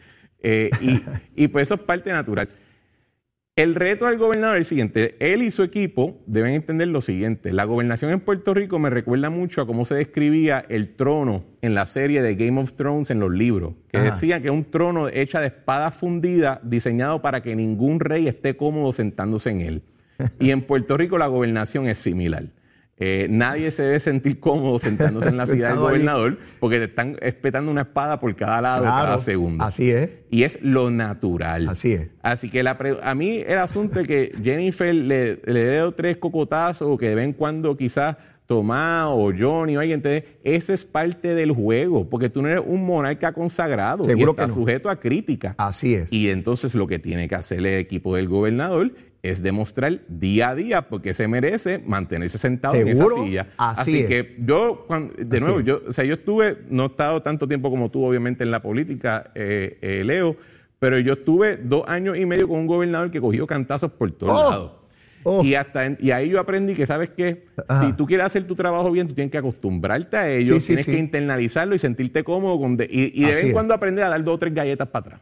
Eh, 0.42 0.70
y, 0.80 1.02
y 1.44 1.48
pues 1.48 1.68
eso 1.68 1.74
es 1.74 1.80
parte 1.80 2.12
natural. 2.12 2.48
El 3.56 3.74
reto 3.74 4.06
del 4.06 4.16
gobernador 4.16 4.56
es 4.56 4.60
el 4.60 4.64
siguiente. 4.64 5.16
Él 5.18 5.42
y 5.42 5.50
su 5.50 5.62
equipo 5.62 6.22
deben 6.26 6.54
entender 6.54 6.88
lo 6.88 7.00
siguiente. 7.02 7.52
La 7.52 7.64
gobernación 7.64 8.10
en 8.10 8.20
Puerto 8.20 8.54
Rico 8.54 8.78
me 8.78 8.88
recuerda 8.88 9.28
mucho 9.28 9.60
a 9.60 9.66
cómo 9.66 9.84
se 9.84 9.96
describía 9.96 10.64
el 10.70 10.94
trono 10.94 11.44
en 11.60 11.74
la 11.74 11.84
serie 11.84 12.22
de 12.22 12.36
Game 12.36 12.58
of 12.58 12.72
Thrones 12.74 13.10
en 13.10 13.20
los 13.20 13.30
libros, 13.30 13.74
que 13.90 13.98
Ajá. 13.98 14.06
decía 14.06 14.40
que 14.40 14.46
es 14.46 14.52
un 14.52 14.64
trono 14.70 15.08
hecha 15.08 15.40
de 15.40 15.48
espada 15.48 15.90
fundida, 15.90 16.60
diseñado 16.62 17.20
para 17.20 17.42
que 17.42 17.54
ningún 17.54 18.00
rey 18.00 18.28
esté 18.28 18.56
cómodo 18.56 18.92
sentándose 18.94 19.50
en 19.50 19.60
él. 19.60 19.82
Y 20.40 20.52
en 20.52 20.62
Puerto 20.62 20.96
Rico 20.96 21.18
la 21.18 21.26
gobernación 21.26 21.86
es 21.86 21.98
similar. 21.98 22.44
Eh, 23.02 23.28
nadie 23.30 23.70
se 23.70 23.82
debe 23.82 23.98
sentir 23.98 24.38
cómodo 24.38 24.78
sentándose 24.78 25.30
en 25.30 25.38
la 25.38 25.46
silla 25.48 25.68
del 25.68 25.78
gobernador 25.78 26.38
porque 26.60 26.78
te 26.78 26.84
están 26.84 27.16
espetando 27.22 27.72
una 27.72 27.80
espada 27.82 28.20
por 28.20 28.36
cada 28.36 28.60
lado, 28.60 28.84
cada 28.84 29.20
segundo. 29.22 29.64
así 29.64 29.90
es. 29.90 30.10
Y 30.30 30.42
es 30.42 30.62
lo 30.62 30.90
natural. 30.90 31.68
Así 31.68 31.92
es. 31.92 32.08
Así 32.22 32.50
que 32.50 32.62
la 32.62 32.78
a 33.02 33.14
mí 33.14 33.42
el 33.46 33.58
asunto 33.58 34.00
de 34.00 34.04
que 34.04 34.32
Jennifer 34.42 34.94
le, 34.94 35.40
le 35.44 35.64
dé 35.64 35.92
tres 35.92 36.18
cocotazos 36.18 36.88
o 36.88 36.98
que 36.98 37.08
de 37.08 37.14
vez 37.14 37.24
en 37.24 37.32
cuando 37.32 37.76
quizás 37.76 38.16
Tomás 38.50 39.06
o 39.10 39.32
Johnny 39.32 39.76
o 39.76 39.80
alguien 39.80 40.02
te 40.02 40.40
ese 40.42 40.74
es 40.74 40.84
parte 40.84 41.36
del 41.36 41.52
juego, 41.52 42.10
porque 42.10 42.28
tú 42.28 42.42
no 42.42 42.48
eres 42.48 42.64
un 42.66 42.84
monarca 42.84 43.32
consagrado 43.32 44.02
Seguro 44.02 44.32
y 44.32 44.32
estás 44.32 44.46
que 44.46 44.48
no. 44.48 44.54
sujeto 44.54 44.90
a 44.90 44.98
crítica. 44.98 45.54
Así 45.56 45.94
es. 45.94 46.12
Y 46.12 46.30
entonces 46.30 46.74
lo 46.74 46.88
que 46.88 46.98
tiene 46.98 47.28
que 47.28 47.36
hacer 47.36 47.60
el 47.60 47.66
equipo 47.66 48.16
del 48.16 48.26
gobernador 48.26 48.92
es 49.22 49.42
demostrar 49.42 50.00
día 50.08 50.50
a 50.50 50.54
día 50.54 50.88
porque 50.88 51.12
se 51.14 51.28
merece 51.28 51.78
mantenerse 51.84 52.38
sentado 52.38 52.74
en 52.74 52.88
esa 52.88 53.04
silla. 53.14 53.48
así 53.58 54.00
es. 54.00 54.06
que 54.06 54.36
yo, 54.38 54.84
cuando- 54.86 55.12
de 55.14 55.36
Así 55.36 55.44
nuevo, 55.44 55.60
yo, 55.60 55.82
o 55.86 55.92
sea, 55.92 56.04
yo 56.04 56.14
estuve, 56.14 56.58
no 56.70 56.84
he 56.84 56.86
estado 56.86 57.20
tanto 57.22 57.46
tiempo 57.46 57.68
como 57.70 57.90
tú, 57.90 58.02
obviamente, 58.04 58.44
en 58.44 58.50
la 58.50 58.62
política, 58.62 59.30
eh, 59.34 59.78
eh, 59.82 60.02
Leo, 60.04 60.36
pero 60.78 60.98
yo 60.98 61.12
estuve 61.12 61.58
dos 61.58 61.84
años 61.86 62.16
y 62.16 62.24
medio 62.24 62.48
con 62.48 62.58
un 62.60 62.66
gobernador 62.66 63.10
que 63.10 63.20
cogió 63.20 63.46
cantazos 63.46 63.92
por 63.92 64.10
todos 64.12 64.40
Oh, 64.40 64.50
lados. 64.50 64.72
oh. 65.24 65.44
Y, 65.44 65.54
hasta 65.54 65.84
en- 65.84 65.98
y 66.00 66.12
ahí 66.12 66.30
yo 66.30 66.40
aprendí 66.40 66.72
que, 66.72 66.86
¿sabes 66.86 67.10
qué? 67.10 67.44
Ajá. 67.68 67.84
Si 67.86 67.92
tú 67.92 68.06
quieres 68.06 68.24
hacer 68.24 68.46
tu 68.46 68.54
trabajo 68.54 68.90
bien, 68.90 69.06
tú 69.06 69.12
tienes 69.12 69.30
que 69.30 69.36
acostumbrarte 69.36 70.16
a 70.16 70.30
ello, 70.32 70.54
Sí, 70.54 70.60
sí, 70.60 70.66
tienes 70.68 70.86
sí. 70.86 70.92
que 70.92 70.98
internalizarlo 70.98 71.74
y 71.74 71.78
sentirte 71.78 72.24
cómodo 72.24 72.58
con 72.58 72.78
de- 72.78 72.88
y, 72.90 73.12
y 73.14 73.20
de 73.20 73.26
Así 73.26 73.34
vez 73.34 73.44
en 73.48 73.52
cuando 73.52 73.74
aprender 73.74 74.02
a 74.04 74.08
dar 74.08 74.24
dos 74.24 74.36
o 74.36 74.38
tres 74.38 74.54
galletas 74.54 74.88
para 74.88 75.06
atrás. 75.16 75.20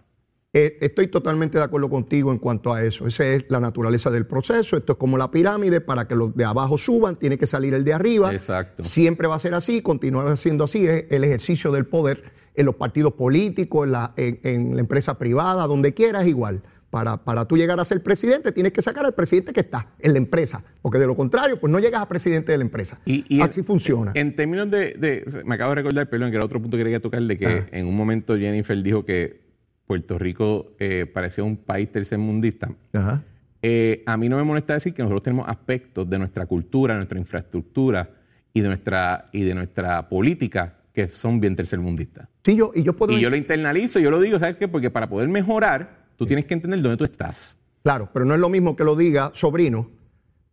Eh, 0.55 0.79
estoy 0.81 1.09
totalmente 1.09 1.59
de 1.59 1.65
acuerdo 1.65 1.91
contigo 1.91 2.33
en 2.33 2.39
cuanto 2.39 2.73
a 2.73 2.83
eso. 2.83 3.07
Esa 3.07 3.27
es 3.27 3.45
la 3.49 3.61
naturaleza 3.61 4.11
del 4.11 4.27
proceso. 4.27 4.79
Esto 4.79 4.93
es 4.93 4.99
como 4.99 5.19
la 5.19 5.31
pirámide. 5.31 5.83
Para 5.83 6.09
que 6.09 6.15
los 6.15 6.35
de 6.35 6.45
abajo 6.45 6.79
suban, 6.79 7.17
tiene 7.17 7.37
que 7.37 7.47
salir 7.47 7.75
el 7.75 7.85
de 7.85 7.93
arriba. 7.93 8.33
Exacto. 8.33 8.83
Siempre 8.83 9.29
va 9.29 9.35
a 9.35 9.39
ser 9.39 9.53
así, 9.53 9.83
continuará 9.83 10.35
siendo 10.37 10.65
así. 10.65 10.87
Es 10.87 11.05
el 11.11 11.25
ejercicio 11.25 11.71
del 11.71 11.85
poder 11.87 12.23
en 12.55 12.65
los 12.65 12.77
partidos 12.77 13.13
políticos, 13.13 13.85
en 13.87 13.93
la, 13.93 14.15
en- 14.17 14.41
en 14.43 14.75
la 14.75 14.81
empresa 14.81 15.19
privada, 15.19 15.67
donde 15.67 15.93
quiera, 15.93 16.23
es 16.23 16.29
igual. 16.29 16.63
Para, 16.91 17.23
para 17.23 17.45
tú 17.45 17.59
llegar 17.59 17.79
a 17.79 17.85
ser 17.85 18.03
presidente, 18.03 18.51
tienes 18.51 18.73
que 18.73 18.81
sacar 18.81 19.05
al 19.05 19.13
presidente 19.13 19.53
que 19.53 19.61
está 19.61 19.89
en 19.99 20.13
la 20.13 20.19
empresa. 20.19 20.65
Porque 20.81 20.99
de 20.99 21.07
lo 21.07 21.15
contrario, 21.15 21.61
pues 21.61 21.71
no 21.71 21.79
llegas 21.79 22.01
a 22.01 22.09
presidente 22.09 22.53
de 22.53 22.57
la 22.59 22.65
empresa. 22.65 22.99
Y, 23.05 23.23
y 23.29 23.43
así 23.43 23.61
en- 23.61 23.67
funciona. 23.67 24.13
En 24.15 24.35
términos 24.35 24.71
de, 24.71 24.95
de- 24.95 25.43
Me 25.45 25.57
acabo 25.57 25.73
de 25.73 25.75
recordar, 25.77 26.09
perdón, 26.09 26.31
que 26.31 26.37
era 26.37 26.47
otro 26.47 26.59
punto 26.59 26.79
que 26.79 26.85
quería 26.85 27.01
tocar, 27.01 27.21
de 27.23 27.37
que 27.37 27.65
en 27.71 27.87
un 27.87 27.95
momento 27.95 28.35
Jennifer 28.39 28.83
dijo 28.83 29.05
que 29.05 29.47
Puerto 29.89 30.19
Rico 30.19 30.73
eh, 30.79 31.07
parecía 31.13 31.43
un 31.43 31.57
país 31.57 31.91
tercermundista. 31.91 32.69
Ajá. 32.93 33.25
Eh, 33.63 34.05
a 34.07 34.17
mí 34.19 34.29
no 34.29 34.37
me 34.37 34.45
molesta 34.45 34.75
decir 34.75 34.93
que 34.95 35.03
nosotros 35.03 35.23
tenemos 35.25 35.49
aspectos 35.49 36.09
de 36.09 36.19
nuestra 36.19 36.47
cultura, 36.47 36.93
de 36.95 36.99
nuestra 36.99 37.19
infraestructura 37.19 38.11
y 38.53 38.61
de 38.61 38.69
nuestra, 38.69 39.29
y 39.33 39.43
de 39.43 39.55
nuestra 39.55 40.09
política 40.09 40.75
que 40.93 41.09
son 41.09 41.41
bien 41.41 41.57
tercermundistas. 41.57 42.29
Sí, 42.45 42.55
yo, 42.55 42.71
y 42.75 42.83
yo 42.83 42.93
puedo. 42.95 43.13
Y 43.15 43.21
yo 43.21 43.31
lo 43.31 43.37
internalizo, 43.37 43.99
yo 43.99 44.11
lo 44.11 44.21
digo, 44.21 44.39
¿sabes 44.39 44.57
qué? 44.57 44.69
Porque 44.69 44.91
para 44.91 45.09
poder 45.09 45.29
mejorar, 45.29 46.07
tú 46.17 46.27
tienes 46.27 46.45
que 46.45 46.55
entender 46.55 46.83
dónde 46.83 46.97
tú 46.99 47.05
estás. 47.05 47.57
Claro, 47.83 48.11
pero 48.13 48.25
no 48.27 48.35
es 48.35 48.41
lo 48.41 48.51
mismo 48.51 48.77
que 48.77 48.85
lo 48.85 48.95
diga 48.95 49.31
sobrino 49.33 49.91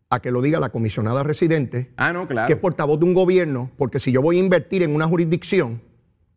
a 0.09 0.21
que 0.21 0.31
lo 0.31 0.41
diga 0.41 0.59
la 0.61 0.69
comisionada 0.69 1.23
residente, 1.23 1.91
Ah, 1.97 2.13
no, 2.13 2.27
claro. 2.27 2.47
que 2.47 2.53
es 2.53 2.59
portavoz 2.59 2.99
de 2.99 3.05
un 3.05 3.13
gobierno, 3.13 3.71
porque 3.75 3.99
si 3.99 4.11
yo 4.13 4.21
voy 4.21 4.37
a 4.37 4.39
invertir 4.39 4.81
en 4.83 4.95
una 4.95 5.07
jurisdicción, 5.07 5.81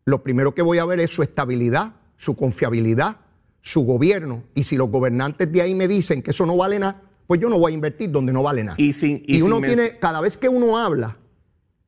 lo 0.05 0.21
primero 0.23 0.53
que 0.53 0.63
voy 0.63 0.79
a 0.79 0.85
ver 0.85 0.99
es 0.99 1.11
su 1.11 1.21
estabilidad, 1.23 1.93
su 2.19 2.35
confiabilidad, 2.35 3.17
su 3.61 3.81
gobierno. 3.83 4.43
Y 4.53 4.61
si 4.63 4.77
los 4.77 4.89
gobernantes 4.91 5.51
de 5.51 5.63
ahí 5.63 5.73
me 5.73 5.87
dicen 5.87 6.21
que 6.21 6.29
eso 6.29 6.45
no 6.45 6.55
vale 6.55 6.77
nada, 6.77 7.01
pues 7.25 7.39
yo 7.41 7.49
no 7.49 7.57
voy 7.57 7.71
a 7.71 7.75
invertir 7.75 8.11
donde 8.11 8.31
no 8.31 8.43
vale 8.43 8.63
nada. 8.63 8.75
Y 8.79 8.93
sin- 8.93 9.23
y 9.25 9.37
y 9.37 9.41
uno 9.41 9.55
sin 9.57 9.65
tiene, 9.65 9.97
cada 9.97 10.21
vez 10.21 10.37
que 10.37 10.47
uno 10.49 10.77
habla, 10.77 11.17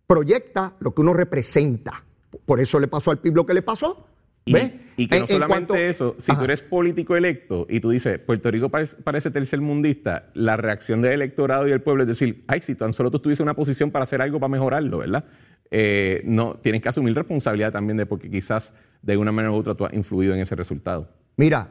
proyecta 0.07 0.73
lo 0.79 0.93
que 0.93 1.01
uno 1.01 1.13
representa. 1.13 2.03
Por 2.45 2.59
eso 2.59 2.79
le 2.79 2.87
pasó 2.87 3.11
al 3.11 3.19
PIB 3.19 3.35
lo 3.35 3.45
que 3.45 3.53
le 3.53 3.61
pasó. 3.61 4.07
Y, 4.43 4.53
¿Ves? 4.53 4.71
y 4.97 5.07
que 5.07 5.17
En- 5.17 5.21
no 5.21 5.27
en 5.27 5.33
solamente 5.33 5.67
cuanto- 5.67 5.75
eso, 5.75 6.15
si 6.17 6.31
Ajá. 6.31 6.39
tú 6.39 6.45
eres 6.45 6.63
político 6.63 7.15
electo 7.15 7.67
y 7.69 7.79
tú 7.79 7.91
dices, 7.91 8.17
Puerto 8.19 8.49
Rico 8.49 8.69
parece, 8.69 8.95
parece 8.97 9.29
tercermundista, 9.29 10.29
la 10.33 10.57
reacción 10.57 11.01
del 11.03 11.11
electorado 11.13 11.67
y 11.67 11.69
del 11.71 11.81
pueblo 11.81 12.03
es 12.03 12.07
decir, 12.09 12.43
ay, 12.47 12.61
si 12.61 12.73
tan 12.73 12.93
solo 12.93 13.11
tú 13.11 13.17
estuviese 13.17 13.43
en 13.43 13.47
una 13.49 13.55
posición 13.55 13.91
para 13.91 14.03
hacer 14.03 14.19
algo 14.21 14.39
para 14.39 14.49
mejorarlo, 14.49 14.97
¿verdad? 14.97 15.25
Eh, 15.71 16.21
no, 16.25 16.55
tienes 16.55 16.81
que 16.81 16.89
asumir 16.89 17.15
responsabilidad 17.15 17.71
también 17.71 17.97
de 17.97 18.05
porque 18.05 18.29
quizás 18.29 18.73
de 19.01 19.15
una 19.17 19.31
manera 19.31 19.51
u 19.53 19.55
otra 19.55 19.73
tú 19.73 19.85
has 19.85 19.93
influido 19.93 20.33
en 20.33 20.41
ese 20.41 20.55
resultado. 20.55 21.07
Mira, 21.37 21.69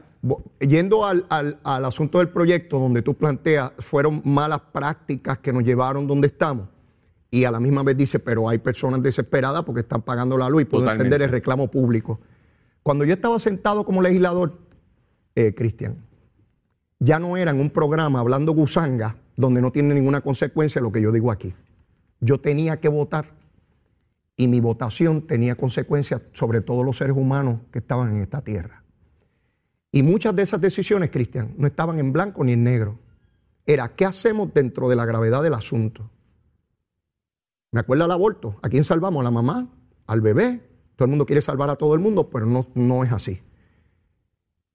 yendo 0.59 1.05
al, 1.05 1.25
al- 1.29 1.59
al 1.63 1.85
asunto 1.85 2.17
del 2.17 2.29
proyecto 2.29 2.79
donde 2.79 3.01
tú 3.03 3.13
planteas, 3.13 3.71
fueron 3.79 4.21
malas 4.25 4.61
prácticas 4.71 5.37
que 5.37 5.53
nos 5.53 5.63
llevaron 5.63 6.07
donde 6.07 6.27
estamos. 6.27 6.67
Y 7.29 7.45
a 7.45 7.51
la 7.51 7.59
misma 7.59 7.83
vez 7.83 7.95
dice, 7.95 8.19
pero 8.19 8.49
hay 8.49 8.57
personas 8.57 9.01
desesperadas 9.01 9.63
porque 9.63 9.81
están 9.81 10.01
pagando 10.01 10.37
la 10.37 10.49
luz 10.49 10.63
y 10.63 10.65
puedo 10.65 10.83
Totalmente. 10.83 11.07
entender 11.07 11.27
el 11.27 11.31
reclamo 11.31 11.69
público. 11.69 12.19
Cuando 12.83 13.05
yo 13.05 13.13
estaba 13.13 13.37
sentado 13.39 13.85
como 13.85 14.01
legislador, 14.01 14.57
eh, 15.35 15.53
Cristian, 15.55 15.95
ya 16.99 17.19
no 17.19 17.37
era 17.37 17.51
en 17.51 17.59
un 17.61 17.69
programa 17.69 18.19
hablando 18.19 18.51
gusanga 18.51 19.15
donde 19.37 19.61
no 19.61 19.71
tiene 19.71 19.93
ninguna 19.93 20.21
consecuencia 20.21 20.81
lo 20.81 20.91
que 20.91 21.01
yo 21.01 21.11
digo 21.11 21.31
aquí. 21.31 21.53
Yo 22.19 22.39
tenía 22.39 22.79
que 22.79 22.89
votar 22.89 23.25
y 24.41 24.47
mi 24.47 24.59
votación 24.59 25.21
tenía 25.27 25.53
consecuencias 25.53 26.23
sobre 26.33 26.61
todos 26.61 26.83
los 26.83 26.97
seres 26.97 27.15
humanos 27.15 27.59
que 27.71 27.77
estaban 27.77 28.15
en 28.15 28.23
esta 28.23 28.41
tierra. 28.41 28.83
Y 29.91 30.01
muchas 30.01 30.35
de 30.35 30.41
esas 30.41 30.59
decisiones, 30.59 31.11
Cristian, 31.11 31.53
no 31.59 31.67
estaban 31.67 31.99
en 31.99 32.11
blanco 32.11 32.43
ni 32.43 32.53
en 32.53 32.63
negro. 32.63 32.97
Era 33.67 33.89
qué 33.89 34.03
hacemos 34.03 34.51
dentro 34.51 34.89
de 34.89 34.95
la 34.95 35.05
gravedad 35.05 35.43
del 35.43 35.53
asunto. 35.53 36.09
Me 37.71 37.81
acuerdo 37.81 38.05
al 38.05 38.09
aborto. 38.09 38.55
¿A 38.63 38.69
quién 38.69 38.83
salvamos? 38.83 39.21
¿A 39.21 39.25
la 39.25 39.29
mamá? 39.29 39.69
¿Al 40.07 40.21
bebé? 40.21 40.67
Todo 40.95 41.05
el 41.05 41.11
mundo 41.11 41.27
quiere 41.27 41.43
salvar 41.43 41.69
a 41.69 41.75
todo 41.75 41.93
el 41.93 41.99
mundo, 41.99 42.27
pero 42.31 42.47
no, 42.47 42.65
no 42.73 43.03
es 43.03 43.11
así. 43.11 43.43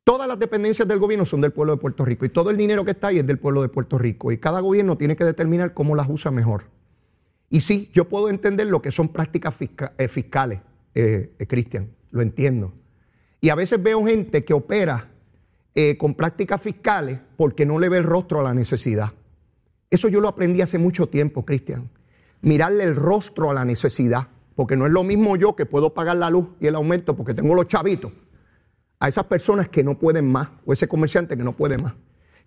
Todas 0.04 0.28
las 0.28 0.38
dependencias 0.38 0.86
del 0.86 1.00
gobierno 1.00 1.24
son 1.24 1.40
del 1.40 1.52
pueblo 1.52 1.72
de 1.72 1.80
Puerto 1.80 2.04
Rico 2.04 2.24
y 2.24 2.28
todo 2.28 2.50
el 2.50 2.56
dinero 2.56 2.84
que 2.84 2.92
está 2.92 3.08
ahí 3.08 3.18
es 3.18 3.26
del 3.26 3.40
pueblo 3.40 3.62
de 3.62 3.68
Puerto 3.68 3.98
Rico 3.98 4.30
y 4.30 4.38
cada 4.38 4.60
gobierno 4.60 4.96
tiene 4.96 5.16
que 5.16 5.24
determinar 5.24 5.74
cómo 5.74 5.96
las 5.96 6.08
usa 6.08 6.30
mejor. 6.30 6.75
Y 7.48 7.60
sí, 7.60 7.90
yo 7.92 8.08
puedo 8.08 8.28
entender 8.28 8.66
lo 8.66 8.82
que 8.82 8.90
son 8.90 9.08
prácticas 9.08 9.56
eh, 9.98 10.08
fiscales, 10.08 10.60
eh, 10.94 11.32
eh, 11.38 11.46
Cristian, 11.46 11.90
lo 12.10 12.22
entiendo. 12.22 12.72
Y 13.40 13.50
a 13.50 13.54
veces 13.54 13.82
veo 13.82 14.04
gente 14.04 14.44
que 14.44 14.54
opera 14.54 15.10
eh, 15.74 15.96
con 15.98 16.14
prácticas 16.14 16.60
fiscales 16.60 17.18
porque 17.36 17.66
no 17.66 17.78
le 17.78 17.88
ve 17.88 17.98
el 17.98 18.04
rostro 18.04 18.40
a 18.40 18.42
la 18.42 18.54
necesidad. 18.54 19.12
Eso 19.90 20.08
yo 20.08 20.20
lo 20.20 20.28
aprendí 20.28 20.62
hace 20.62 20.78
mucho 20.78 21.08
tiempo, 21.08 21.44
Cristian. 21.44 21.90
Mirarle 22.40 22.84
el 22.84 22.96
rostro 22.96 23.50
a 23.50 23.54
la 23.54 23.64
necesidad. 23.64 24.28
Porque 24.54 24.74
no 24.74 24.86
es 24.86 24.92
lo 24.92 25.04
mismo 25.04 25.36
yo 25.36 25.54
que 25.54 25.66
puedo 25.66 25.92
pagar 25.92 26.16
la 26.16 26.30
luz 26.30 26.46
y 26.60 26.66
el 26.66 26.74
aumento 26.76 27.14
porque 27.14 27.34
tengo 27.34 27.54
los 27.54 27.68
chavitos. 27.68 28.10
A 28.98 29.08
esas 29.08 29.24
personas 29.24 29.68
que 29.68 29.84
no 29.84 29.98
pueden 29.98 30.26
más, 30.32 30.48
o 30.64 30.72
ese 30.72 30.88
comerciante 30.88 31.36
que 31.36 31.44
no 31.44 31.54
puede 31.54 31.76
más, 31.76 31.92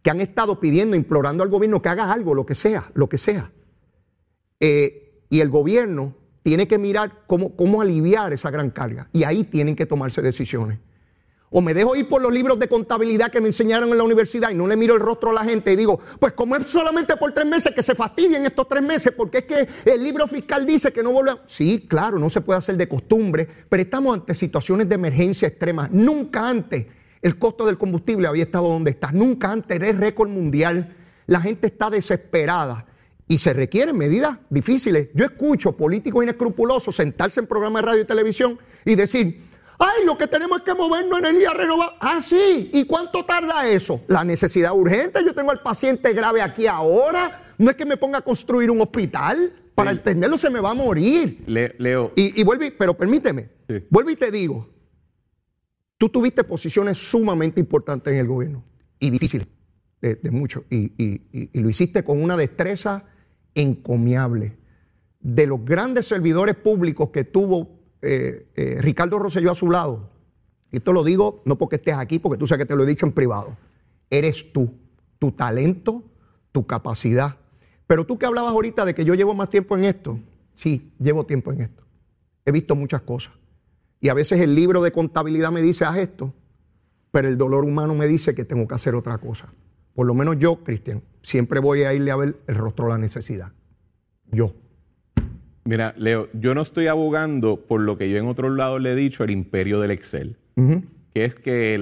que 0.02 0.10
han 0.10 0.20
estado 0.20 0.60
pidiendo, 0.60 0.97
implorando 0.97 1.43
al 1.43 1.50
gobierno 1.50 1.84
que 1.84 1.89
haga 1.89 2.12
algo, 2.12 2.34
lo 2.34 2.47
que 2.47 2.56
sea, 2.56 2.89
lo 2.95 3.08
que 3.08 3.20
sea. 3.20 3.52
Eh, 4.60 5.24
y 5.30 5.41
el 5.41 5.49
gobierno 5.49 6.16
tiene 6.43 6.68
que 6.68 6.78
mirar 6.78 7.24
cómo, 7.28 7.55
cómo 7.55 7.82
aliviar 7.82 8.34
esa 8.34 8.49
gran 8.49 8.70
carga. 8.70 9.10
Y 9.14 9.24
ahí 9.24 9.43
tienen 9.43 9.76
que 9.76 9.86
tomarse 9.86 10.22
decisiones. 10.22 10.80
O 11.51 11.62
me 11.62 11.74
dejo 11.74 11.95
ir 11.95 12.07
por 12.07 12.22
los 12.22 12.32
libros 12.32 12.60
de 12.60 12.68
contabilidad 12.68 13.32
que 13.32 13.41
me 13.41 13.47
enseñaron 13.47 13.89
en 13.89 13.97
la 13.97 14.03
universidad 14.03 14.51
y 14.51 14.55
no 14.55 14.68
le 14.68 14.78
miro 14.78 14.93
el 14.93 15.01
rostro 15.01 15.32
a 15.32 15.34
la 15.34 15.43
gente 15.43 15.74
y 15.74 15.76
digo, 15.76 15.99
pues 16.20 16.34
como 16.34 16.55
es 16.55 16.68
solamente 16.68 17.18
por 17.18 17.32
tres 17.34 17.47
meses, 17.47 17.74
que 17.74 17.82
se 17.82 17.95
fastidien 17.95 18.45
estos 18.45 18.68
tres 18.68 18.84
meses, 18.84 19.14
porque 19.18 19.39
es 19.39 19.45
que 19.45 19.68
el 19.86 20.03
libro 20.03 20.28
fiscal 20.28 20.66
dice 20.66 20.93
que 20.93 21.01
no 21.01 21.12
vuelve 21.12 21.32
a... 21.32 21.43
Sí, 21.47 21.88
claro, 21.89 22.20
no 22.20 22.30
se 22.30 22.41
puede 22.41 22.60
hacer 22.60 22.78
de 22.78 22.88
costumbre, 22.88 23.47
pero 23.68 23.82
estamos 23.82 24.14
ante 24.14 24.36
situaciones 24.36 24.88
de 24.88 24.95
emergencia 24.95 25.47
extrema. 25.47 25.89
Nunca 25.91 26.47
antes 26.47 26.86
el 27.22 27.39
costo 27.39 27.66
del 27.66 27.80
combustible 27.80 28.28
había 28.28 28.43
estado 28.43 28.68
donde 28.68 28.91
está. 28.91 29.12
Nunca 29.12 29.51
antes 29.51 29.76
era 29.76 29.91
récord 29.97 30.30
mundial. 30.30 30.95
La 31.26 31.41
gente 31.41 31.68
está 31.68 31.89
desesperada 31.89 32.86
y 33.30 33.38
se 33.38 33.54
requieren 33.54 33.96
medidas 33.96 34.40
difíciles. 34.50 35.10
Yo 35.14 35.24
escucho 35.24 35.78
políticos 35.78 36.24
inescrupulosos 36.24 36.96
sentarse 36.96 37.40
en 37.40 37.46
programas 37.46 37.84
de 37.84 37.86
radio 37.86 38.02
y 38.02 38.06
televisión 38.06 38.60
y 38.84 38.96
decir, 38.96 39.42
ay, 39.78 40.04
lo 40.04 40.18
que 40.18 40.28
tenemos 40.28 40.58
es 40.58 40.64
que 40.64 40.74
movernos 40.74 41.20
en 41.20 41.26
energía 41.26 41.52
renovable. 41.52 41.96
Ah, 42.02 42.20
sí, 42.22 42.72
¿y 42.74 42.86
cuánto 42.86 43.24
tarda 43.24 43.70
eso? 43.70 44.02
La 44.08 44.24
necesidad 44.24 44.74
urgente, 44.74 45.24
yo 45.24 45.36
tengo 45.36 45.52
al 45.52 45.62
paciente 45.62 46.12
grave 46.14 46.42
aquí 46.42 46.66
ahora, 46.66 47.54
no 47.60 47.70
es 47.70 47.78
que 47.78 47.86
me 47.86 47.98
ponga 47.98 48.18
a 48.18 48.22
construir 48.24 48.72
un 48.72 48.82
hospital, 48.82 49.54
para 49.76 49.92
entenderlo 49.92 50.38
se 50.38 50.50
me 50.50 50.60
va 50.60 50.72
a 50.72 50.74
morir. 50.74 51.44
Leo. 51.46 52.12
Y, 52.16 52.42
y 52.42 52.44
vuelvo, 52.44 52.66
pero 52.80 52.98
permíteme, 52.98 53.48
vuelvo 53.92 54.10
y 54.10 54.16
te 54.16 54.32
digo, 54.32 54.68
tú 56.00 56.10
tuviste 56.10 56.44
posiciones 56.44 56.98
sumamente 56.98 57.60
importantes 57.60 58.12
en 58.12 58.22
el 58.22 58.28
gobierno 58.28 58.66
y 59.00 59.12
difíciles 59.12 59.48
de, 60.02 60.18
mucho, 60.32 60.66
y, 60.72 60.94
y 60.98 61.60
lo 61.60 61.70
hiciste 61.70 62.04
con 62.04 62.24
una 62.24 62.36
destreza 62.36 63.06
encomiable. 63.56 64.58
De 65.20 65.47
los 65.47 65.64
grandes 65.64 66.08
servidores 66.08 66.56
públicos 66.56 67.10
que 67.10 67.24
tuvo 67.24 67.80
eh, 68.02 68.47
eh, 68.56 68.78
Ricardo 68.80 69.20
Rosselló 69.20 69.52
a 69.52 69.56
su 69.56 69.70
lado, 69.70 70.10
y 70.72 70.78
esto 70.78 70.93
lo 70.93 71.04
digo 71.04 71.41
no 71.45 71.58
porque 71.58 71.78
estés 71.78 71.95
aquí, 71.95 72.20
porque 72.20 72.38
tú 72.38 72.47
sabes 72.47 72.64
que 72.64 72.68
te 72.68 72.76
lo 72.76 72.84
he 72.84 72.88
dicho 72.88 73.06
en 73.06 73.12
privado, 73.12 73.58
eres 74.10 74.54
tú, 74.54 74.74
tu 75.18 75.32
talento, 75.32 76.04
tu 76.52 76.66
capacidad. 76.66 77.38
Pero 77.88 78.06
tú 78.06 78.18
que 78.18 78.26
hablabas 78.26 78.52
ahorita 78.52 78.86
de 78.86 78.93
que 78.93 79.04
yo 79.04 79.16
llevo 79.16 79.34
más 79.34 79.50
tiempo 79.50 79.76
en 79.76 79.86
esto, 79.86 80.20
sí, 80.54 80.93
llevo 81.00 81.26
tiempo 81.26 81.52
en 81.52 81.62
esto. 81.62 81.84
He 82.45 82.52
visto 82.52 82.76
muchas 82.76 83.02
cosas. 83.02 83.34
Y 84.00 84.10
a 84.10 84.14
veces 84.14 84.39
el 84.41 84.56
libro 84.56 84.82
de 84.82 84.91
contabilidad 84.91 85.52
me 85.52 85.62
dice, 85.62 85.86
haz 85.86 85.97
esto, 85.97 86.34
pero 87.12 87.28
el 87.28 87.38
dolor 87.38 87.66
humano 87.66 87.95
me 87.95 88.08
dice 88.08 88.34
que 88.34 88.45
tengo 88.45 88.68
que 88.68 88.76
hacer 88.76 88.95
otra 88.95 89.18
cosa. 89.18 89.52
Por 89.93 90.06
lo 90.08 90.14
menos 90.14 90.38
yo, 90.39 90.64
Cristian, 90.64 91.04
siempre 91.22 91.59
voy 91.59 91.84
a 91.84 91.93
irle 91.93 92.11
a 92.11 92.15
ver 92.15 92.36
el 92.47 92.55
rostro 92.55 92.86
de 92.86 92.91
la 92.91 92.97
necesidad. 92.97 93.51
Yo. 94.32 94.53
Mira, 95.65 95.93
Leo, 95.97 96.30
yo 96.34 96.55
no 96.55 96.61
estoy 96.61 96.88
abogando 96.88 97.65
por 97.67 97.82
lo 97.82 97.97
que 97.97 98.09
yo 98.09 98.17
en 98.17 98.28
otros 98.28 98.55
lados 98.55 98.82
le 98.82 98.93
he 98.93 98.95
dicho, 98.95 99.24
el 99.24 99.32
imperio 99.32 99.80
del 99.80 99.91
Excel. 99.91 100.38
Que 101.13 101.26
es 101.26 101.36
que 101.36 101.80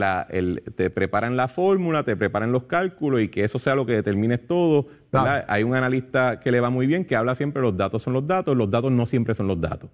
te 0.76 0.90
preparan 0.90 1.36
la 1.36 1.48
fórmula, 1.48 2.04
te 2.04 2.16
preparan 2.16 2.52
los 2.52 2.64
cálculos 2.64 3.22
y 3.22 3.30
que 3.30 3.44
eso 3.44 3.60
sea 3.60 3.76
lo 3.76 3.86
que 3.86 3.94
determine 3.94 4.38
todo. 4.38 4.88
Hay 5.12 5.64
un 5.64 5.74
analista 5.74 6.40
que 6.40 6.52
le 6.52 6.60
va 6.60 6.70
muy 6.70 6.86
bien 6.86 7.06
que 7.06 7.16
habla 7.16 7.34
siempre 7.36 7.62
los 7.62 7.76
datos 7.76 8.04
son 8.04 8.14
los 8.14 8.28
datos, 8.28 8.56
los 8.56 8.70
datos 8.70 8.92
no 8.92 9.06
siempre 9.06 9.34
son 9.34 9.48
los 9.48 9.60
datos. 9.60 9.90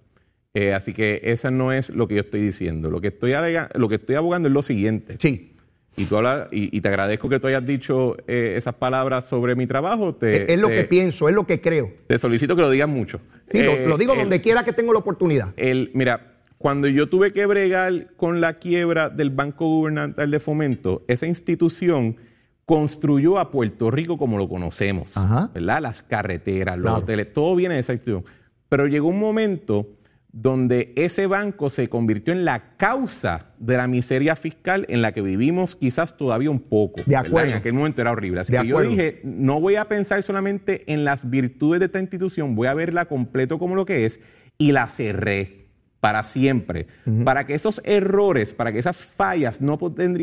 Eh, 0.55 0.73
así 0.73 0.93
que 0.93 1.19
esa 1.23 1.49
no 1.49 1.71
es 1.71 1.89
lo 1.89 2.07
que 2.07 2.15
yo 2.15 2.21
estoy 2.21 2.41
diciendo. 2.41 2.91
Lo 2.91 3.01
que 3.01 3.07
estoy, 3.07 3.33
lo 3.75 3.89
que 3.89 3.95
estoy 3.95 4.15
abogando 4.15 4.47
es 4.49 4.53
lo 4.53 4.61
siguiente. 4.61 5.15
Sí. 5.19 5.52
Y, 5.95 6.05
tú 6.05 6.17
y, 6.51 6.81
te 6.81 6.87
agradezco 6.87 7.29
que 7.29 7.39
tú 7.39 7.47
hayas 7.47 7.65
dicho 7.65 8.17
eh, 8.27 8.55
esas 8.57 8.73
palabras 8.75 9.25
sobre 9.25 9.55
mi 9.55 9.67
trabajo. 9.67 10.17
es, 10.21 10.59
lo 10.59 10.69
que 10.69 10.85
pienso, 10.85 11.29
es 11.29 11.35
lo 11.35 11.45
que 11.45 11.61
creo. 11.61 11.91
Te 12.07 12.17
solicito 12.17 12.55
que 12.55 12.61
lo 12.63 12.69
digas 12.69 12.89
mucho. 12.89 13.19
Sí, 13.51 13.61
lo, 13.61 13.97
digo 13.97 14.15
donde 14.15 14.41
quiera 14.41 14.63
que 14.63 14.73
tengo 14.73 14.93
la 14.93 14.99
oportunidad. 14.99 15.53
El, 15.55 15.91
mira, 15.93 16.33
cuando 16.57 16.87
yo 16.87 17.09
tuve 17.09 17.31
que 17.31 17.45
bregar 17.45 18.15
con 18.15 18.41
la 18.41 18.53
quiebra 18.53 19.09
del 19.09 19.29
Banco 19.29 19.67
Gubernamental 19.67 20.31
de 20.31 20.39
Fomento, 20.39 21.03
esa 21.07 21.27
institución 21.27 22.17
construyó 22.65 23.37
a 23.37 23.51
Puerto 23.51 23.91
Rico 23.91 24.17
como 24.17 24.37
lo 24.37 24.47
conocemos, 24.47 25.13
¿verdad? 25.53 25.81
Las 25.81 26.01
carreteras, 26.01 26.77
los 26.77 26.99
hoteles, 26.99 27.33
todo 27.33 27.55
viene 27.55 27.75
de 27.75 27.81
esa 27.81 27.93
institución. 27.93 28.25
Pero 28.69 28.87
llegó 28.87 29.09
un 29.09 29.19
momento 29.19 29.87
donde 30.33 30.93
ese 30.95 31.27
banco 31.27 31.69
se 31.69 31.89
convirtió 31.89 32.33
en 32.33 32.43
la 32.43 32.75
causa 32.75 33.51
de 33.59 33.77
la 33.77 33.87
miseria 33.87 34.35
fiscal 34.35 34.85
en 34.89 35.03
la 35.03 35.11
que 35.11 35.21
vivimos 35.21 35.75
quizás 35.75 36.17
todavía 36.17 36.49
un 36.49 36.59
poco. 36.59 37.03
De 37.05 37.15
acuerdo. 37.15 37.51
En 37.51 37.57
aquel 37.57 37.73
momento 37.73 38.01
era 38.01 38.11
horrible. 38.11 38.41
Así 38.41 38.51
que 38.51 38.67
yo 38.67 38.81
dije, 38.81 39.21
no 39.23 39.61
voy 39.61 39.75
a 39.75 39.85
pensar 39.85 40.23
solamente 40.23 40.91
en 40.91 41.05
las 41.05 41.29
virtudes 41.29 41.79
de 41.79 41.85
esta 41.85 41.99
institución, 41.99 42.55
voy 42.55 42.67
a 42.67 42.73
verla 42.73 43.05
completo 43.05 43.59
como 43.59 43.75
lo 43.75 43.85
que 43.85 44.05
es 44.05 44.19
y 44.57 44.71
la 44.71 44.89
cerré 44.89 45.67
para 45.99 46.23
siempre, 46.23 46.87
para 47.23 47.45
que 47.45 47.53
esos 47.53 47.79
errores, 47.85 48.53
para 48.53 48.73
que 48.73 48.79
esas 48.79 49.05
fallas 49.05 49.61
no, 49.61 49.79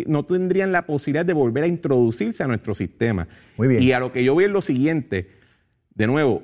no 0.06 0.24
tendrían 0.26 0.72
la 0.72 0.84
posibilidad 0.84 1.24
de 1.24 1.32
volver 1.32 1.64
a 1.64 1.68
introducirse 1.68 2.42
a 2.42 2.48
nuestro 2.48 2.74
sistema. 2.74 3.28
Muy 3.56 3.68
bien. 3.68 3.82
Y 3.82 3.92
a 3.92 4.00
lo 4.00 4.12
que 4.12 4.22
yo 4.22 4.34
voy 4.34 4.44
es 4.44 4.50
lo 4.50 4.60
siguiente, 4.60 5.30
de 5.94 6.06
nuevo, 6.06 6.42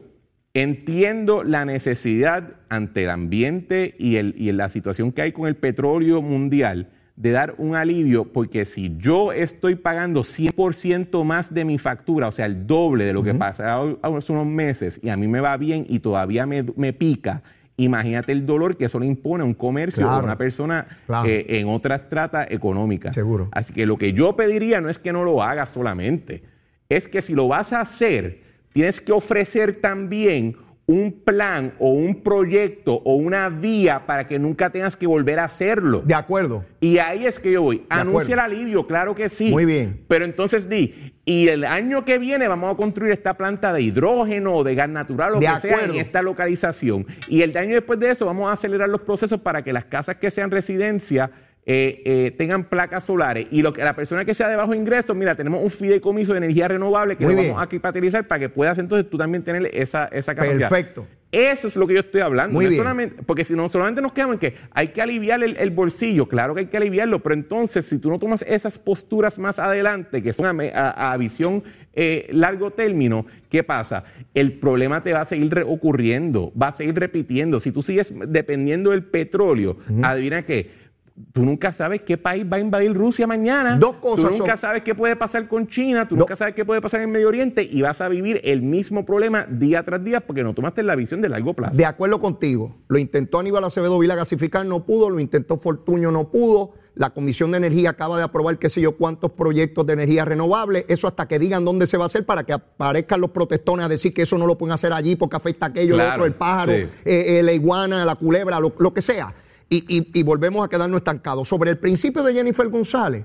Entiendo 0.57 1.45
la 1.45 1.67
necesidad 1.67 2.55
ante 2.71 3.05
el 3.05 3.11
ambiente 3.11 3.95
y, 3.99 4.17
el, 4.17 4.35
y 4.39 4.51
la 4.53 4.71
situación 4.71 5.13
que 5.13 5.21
hay 5.21 5.33
con 5.33 5.49
el 5.49 5.55
petróleo 5.55 6.23
mundial 6.23 6.89
de 7.15 7.31
dar 7.31 7.57
un 7.59 7.77
alivio, 7.77 8.33
porque 8.33 8.65
si 8.65 8.97
yo 8.97 9.33
estoy 9.33 9.75
pagando 9.75 10.23
100% 10.23 11.25
más 11.25 11.53
de 11.53 11.67
mi 11.67 11.77
factura, 11.77 12.29
o 12.29 12.33
sea, 12.33 12.47
el 12.47 12.67
doble 12.67 13.05
de 13.05 13.13
lo 13.13 13.23
que 13.23 13.35
pasaba 13.35 13.97
hace 14.01 14.33
unos 14.33 14.47
meses, 14.47 14.99
y 15.03 15.11
a 15.11 15.19
mí 15.19 15.29
me 15.29 15.41
va 15.41 15.59
bien 15.59 15.85
y 15.91 15.99
todavía 15.99 16.47
me, 16.47 16.93
pica, 16.95 17.43
imagínate 17.77 18.33
el 18.33 18.47
dolor 18.47 18.79
que 18.79 18.87
eso 18.87 18.99
le 18.99 19.05
impone 19.05 19.43
a 19.43 19.45
un 19.45 19.53
comercio 19.53 20.07
o 20.07 20.11
a 20.11 20.23
una 20.23 20.39
persona 20.39 20.87
eh, 21.27 21.45
en 21.51 21.69
otra 21.69 21.97
estrata 21.97 22.47
económica. 22.49 23.13
Seguro. 23.13 23.49
Así 23.53 23.75
que 23.75 23.85
lo 23.85 23.99
que 23.99 24.15
yo 24.15 24.37
pediría 24.37 24.81
no 24.81 24.89
es 24.89 24.99
que 24.99 25.13
no 25.13 25.23
lo 25.23 25.43
hagas 25.43 25.69
solamente, 25.69 26.45
es 26.89 27.09
que 27.09 27.21
si 27.21 27.35
lo 27.35 27.47
vas 27.47 27.75
a 27.75 27.83
hacer, 27.83 28.46
tienes 28.77 29.01
que 29.01 29.11
ofrecer 29.11 29.81
también 29.81 30.55
un 30.85 31.11
plan 31.11 31.73
o 31.79 31.93
un 31.93 32.23
proyecto 32.23 33.01
o 33.07 33.15
una 33.15 33.49
vía 33.49 34.05
para 34.05 34.29
que 34.29 34.39
nunca 34.39 34.69
tengas 34.69 34.97
que 34.97 35.07
volver 35.07 35.39
a 35.39 35.45
hacerlo. 35.45 36.03
De 36.05 36.13
acuerdo. 36.13 36.63
Y 36.79 36.99
ahí 36.99 37.25
es 37.25 37.41
que 37.41 37.53
yo 37.53 37.63
voy. 37.63 37.87
Anuncia 37.89 38.35
el 38.35 38.41
alivio, 38.41 38.87
claro 38.87 39.15
que 39.15 39.31
sí. 39.31 39.51
Muy 39.51 39.65
bien. 39.65 40.05
Pero 40.09 40.27
entonces 40.27 40.69
di, 40.69 41.15
y 41.25 41.49
el 41.49 41.65
año 41.65 42.05
que 42.05 42.19
viene 42.19 42.49
vamos 42.49 42.75
a 42.75 42.77
construir 42.77 43.13
esta 43.13 43.39
planta 43.39 43.73
de 43.73 43.81
hidrógeno 43.81 44.57
o 44.57 44.63
de 44.63 44.75
gas 44.75 44.91
natural 44.91 45.37
o 45.37 45.41
que 45.41 45.57
sea 45.59 45.85
en 45.85 45.95
esta 45.95 46.21
localización. 46.21 47.07
Y 47.29 47.41
el 47.41 47.57
año 47.57 47.77
después 47.77 47.99
de 47.99 48.11
eso 48.11 48.27
vamos 48.27 48.51
a 48.51 48.53
acelerar 48.53 48.91
los 48.91 49.01
procesos 49.01 49.41
para 49.41 49.65
que 49.65 49.73
las 49.73 49.87
casas 49.87 50.17
que 50.17 50.31
sean 50.31 50.51
residencia 50.51 51.31
eh, 51.69 52.03
eh, 52.05 52.31
tengan 52.39 52.63
placas 52.69 53.03
solares 53.03 53.49
y 53.51 53.61
lo 53.61 53.73
que 53.73 53.83
la 53.83 53.97
persona 53.97 54.25
que 54.25 54.35
sea 54.35 54.49
de 54.49 54.55
bajo 54.55 54.73
ingreso, 54.73 55.17
mira, 55.17 55.35
tenemos 55.35 55.61
un 55.61 55.69
fideicomiso 55.69 56.31
de 56.31 56.39
energía 56.39 56.69
renovable 56.69 57.17
que 57.17 57.25
lo 57.25 57.35
vamos 57.35 57.61
a 57.61 57.67
capitalizar 57.67 58.25
para 58.29 58.39
que 58.39 58.49
puedas 58.49 58.79
entonces 58.79 59.11
tú 59.11 59.19
también 59.19 59.43
tener 59.43 59.69
esa, 59.75 60.07
esa 60.07 60.37
capacidad. 60.37 60.69
Perfecto. 60.69 61.09
Eso 61.33 61.67
es 61.67 61.75
lo 61.75 61.89
que 61.89 61.95
yo 61.95 62.01
estoy 62.01 62.21
hablando. 62.21 62.53
Muy 62.53 62.77
Solamente, 62.77 63.23
porque 63.25 63.43
si 63.43 63.55
no 63.55 63.69
solamente 63.69 64.01
nos 64.01 64.13
quedamos 64.13 64.35
en 64.35 64.39
que 64.39 64.55
hay 64.71 64.89
que 64.89 65.03
aliviar 65.03 65.43
el, 65.43 65.71
bolsillo, 65.71 66.29
claro 66.29 66.55
que 66.55 66.61
hay 66.61 66.67
que 66.67 66.77
aliviarlo, 66.77 67.21
pero 67.21 67.35
entonces 67.35 67.85
si 67.85 67.99
tú 67.99 68.11
no 68.11 68.21
tomas 68.21 68.45
esas 68.47 68.79
posturas 68.79 69.37
más 69.37 69.59
adelante, 69.59 70.23
que 70.23 70.33
son 70.33 70.47
a, 70.73 71.17
visión 71.19 71.65
eh, 71.95 72.29
largo 72.31 72.71
término, 72.71 73.27
¿qué 73.51 73.65
pasa? 73.65 74.05
El 74.35 74.53
problema 74.53 75.03
te 75.03 75.13
va 75.13 75.23
a 75.23 75.25
seguir 75.25 75.65
ocurriendo, 75.67 76.53
va 76.61 76.69
a 76.69 76.75
seguir 76.75 76.95
repitiendo. 76.95 77.59
Si 77.59 77.73
tú 77.73 77.83
sigues 77.83 78.15
dependiendo 78.29 78.93
del 78.93 79.03
petróleo, 79.03 79.79
adivina 80.03 80.43
qué 80.43 80.86
tú 81.33 81.45
nunca 81.45 81.73
sabes 81.73 82.03
qué 82.03 82.19
país 82.19 82.45
va 82.51 82.59
a 82.59 82.61
invadir 82.61 82.93
Rusia 82.93 83.27
mañana. 83.27 83.77
Dos 83.77 83.97
cosas. 83.97 84.31
Tú 84.31 84.39
nunca 84.39 84.57
sabes 84.57 84.83
qué 84.83 84.95
puede 84.95 85.17
pasar 85.17 85.49
con 85.49 85.67
China, 85.67 86.09
tú 86.09 86.17
nunca 86.17 86.37
sabes 86.37 86.55
qué 86.55 86.65
puede 86.65 86.81
pasar 86.81 87.01
en 87.01 87.09
el 87.09 87.13
Medio 87.13 87.29
Oriente 87.29 87.63
y 87.63 87.83
vas 87.83 88.01
a 88.01 88.09
vivir 88.09 88.41
el 88.45 88.63
mismo 88.63 89.05
problema 89.05 89.47
día 89.49 89.83
tras 89.83 90.03
día 90.03 90.21
porque 90.21 90.43
no 90.43 90.55
tomaste 90.55 90.83
la 90.83 90.97
visión 90.97 91.21
de 91.21 91.29
largo 91.29 91.55
plazo. 91.55 91.77
De 91.77 91.85
acuerdo 91.85 92.21
contigo. 92.21 92.77
Lo 92.89 92.99
intentó 92.99 93.39
Aníbal 93.39 93.65
Acevedo 93.65 93.99
Vila 93.99 94.15
gasificar, 94.15 94.67
no 94.67 94.85
pudo. 94.85 95.11
Lo 95.11 95.21
intentó 95.21 95.57
Fortuño, 95.57 96.11
no 96.11 96.31
pudo. 96.31 96.73
La 96.95 97.11
Comisión 97.11 97.51
de 97.51 97.59
Energía 97.59 97.91
acaba 97.91 98.17
de 98.17 98.23
aprobar 98.23 98.59
qué 98.59 98.71
sé 98.71 98.81
yo 98.81 98.97
cuántos 98.97 99.33
proyectos 99.33 99.87
de 99.87 99.93
energía 99.93 100.25
renovable. 100.25 100.87
Eso 100.89 101.07
hasta 101.07 101.29
que 101.29 101.39
digan 101.39 101.63
dónde 101.63 101.87
se 101.87 101.99
va 101.99 102.05
a 102.05 102.07
hacer 102.07 102.25
para 102.25 102.45
que 102.45 102.55
aparezcan 102.55 103.21
los 103.21 103.31
protestones 103.31 103.85
a 103.85 103.89
decir 103.89 104.15
que 104.15 104.23
eso 104.23 104.39
no 104.39 104.47
lo 104.47 104.57
pueden 104.57 104.73
hacer 104.73 104.95
allí 104.95 105.15
porque 105.15 105.37
afecta 105.37 105.67
a 105.67 105.69
aquello, 105.69 105.95
otro, 105.95 106.25
el 106.25 106.33
pájaro, 106.33 106.73
eh, 106.73 106.89
eh, 107.05 107.43
la 107.43 107.53
iguana, 107.53 108.03
la 108.07 108.15
culebra, 108.15 108.59
lo 108.61 108.95
que 108.95 109.03
sea 109.03 109.35
y, 109.69 110.23
volvemos 110.23 110.65
a 110.65 110.69
quedarnos 110.69 110.99
estancados. 110.99 111.49
Sobre 111.49 111.71
el 111.71 111.79
principio 111.79 112.23
de 112.23 112.33
Jennifer 112.33 112.69
González, 112.69 113.25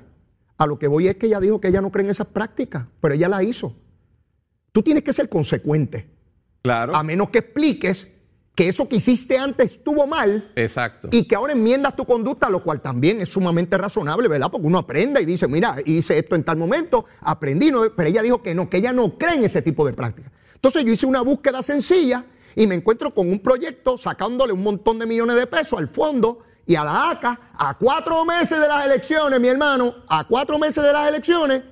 a 0.57 0.65
lo 0.65 0.77
que 0.79 0.87
voy 0.87 1.07
es 1.07 1.15
que 1.15 1.27
ella 1.27 1.39
dijo 1.39 1.61
que 1.61 1.67
ella 1.67 1.81
no 1.81 1.91
cree 1.91 2.05
en 2.05 2.11
esas 2.11 2.27
prácticas, 2.27 2.85
pero 2.99 3.13
ella 3.13 3.27
la 3.27 3.43
hizo. 3.43 3.75
Tú 4.71 4.81
tienes 4.81 5.03
que 5.03 5.13
ser 5.13 5.29
consecuente. 5.29 6.09
Claro. 6.61 6.95
A 6.95 7.03
menos 7.03 7.29
que 7.29 7.39
expliques 7.39 8.07
que 8.55 8.67
eso 8.67 8.87
que 8.87 8.97
hiciste 8.97 9.37
antes 9.37 9.73
estuvo 9.73 10.07
mal. 10.07 10.51
Exacto. 10.55 11.09
Y 11.11 11.25
que 11.25 11.35
ahora 11.35 11.53
enmiendas 11.53 11.95
tu 11.95 12.05
conducta, 12.05 12.49
lo 12.49 12.63
cual 12.63 12.81
también 12.81 13.21
es 13.21 13.29
sumamente 13.29 13.77
razonable, 13.77 14.27
¿verdad? 14.27 14.51
Porque 14.51 14.67
uno 14.67 14.79
aprende 14.79 15.21
y 15.21 15.25
dice, 15.25 15.47
mira, 15.47 15.77
hice 15.85 16.17
esto 16.17 16.35
en 16.35 16.43
tal 16.43 16.57
momento, 16.57 17.05
aprendí, 17.21 17.71
pero 17.95 18.09
ella 18.09 18.21
dijo 18.21 18.41
que 18.41 18.53
no, 18.53 18.69
que 18.69 18.77
ella 18.77 18.93
no 18.93 19.17
cree 19.17 19.35
en 19.35 19.45
ese 19.45 19.61
tipo 19.61 19.85
de 19.85 19.93
prácticas. 19.93 20.31
Entonces 20.55 20.85
yo 20.85 20.91
hice 20.91 21.05
una 21.05 21.21
búsqueda 21.21 21.63
sencilla 21.63 22.25
y 22.55 22.67
me 22.67 22.75
encuentro 22.75 23.13
con 23.13 23.29
un 23.29 23.39
proyecto 23.39 23.97
sacándole 23.97 24.53
un 24.53 24.63
montón 24.63 24.99
de 24.99 25.05
millones 25.05 25.35
de 25.35 25.47
pesos 25.47 25.79
al 25.79 25.87
fondo 25.87 26.39
y 26.65 26.75
a 26.75 26.83
la 26.83 27.11
ACA 27.11 27.39
a 27.57 27.77
cuatro 27.77 28.23
meses 28.25 28.59
de 28.59 28.67
las 28.67 28.85
elecciones, 28.85 29.39
mi 29.39 29.47
hermano, 29.47 29.95
a 30.07 30.25
cuatro 30.27 30.57
meses 30.57 30.83
de 30.83 30.93
las 30.93 31.07
elecciones, 31.07 31.63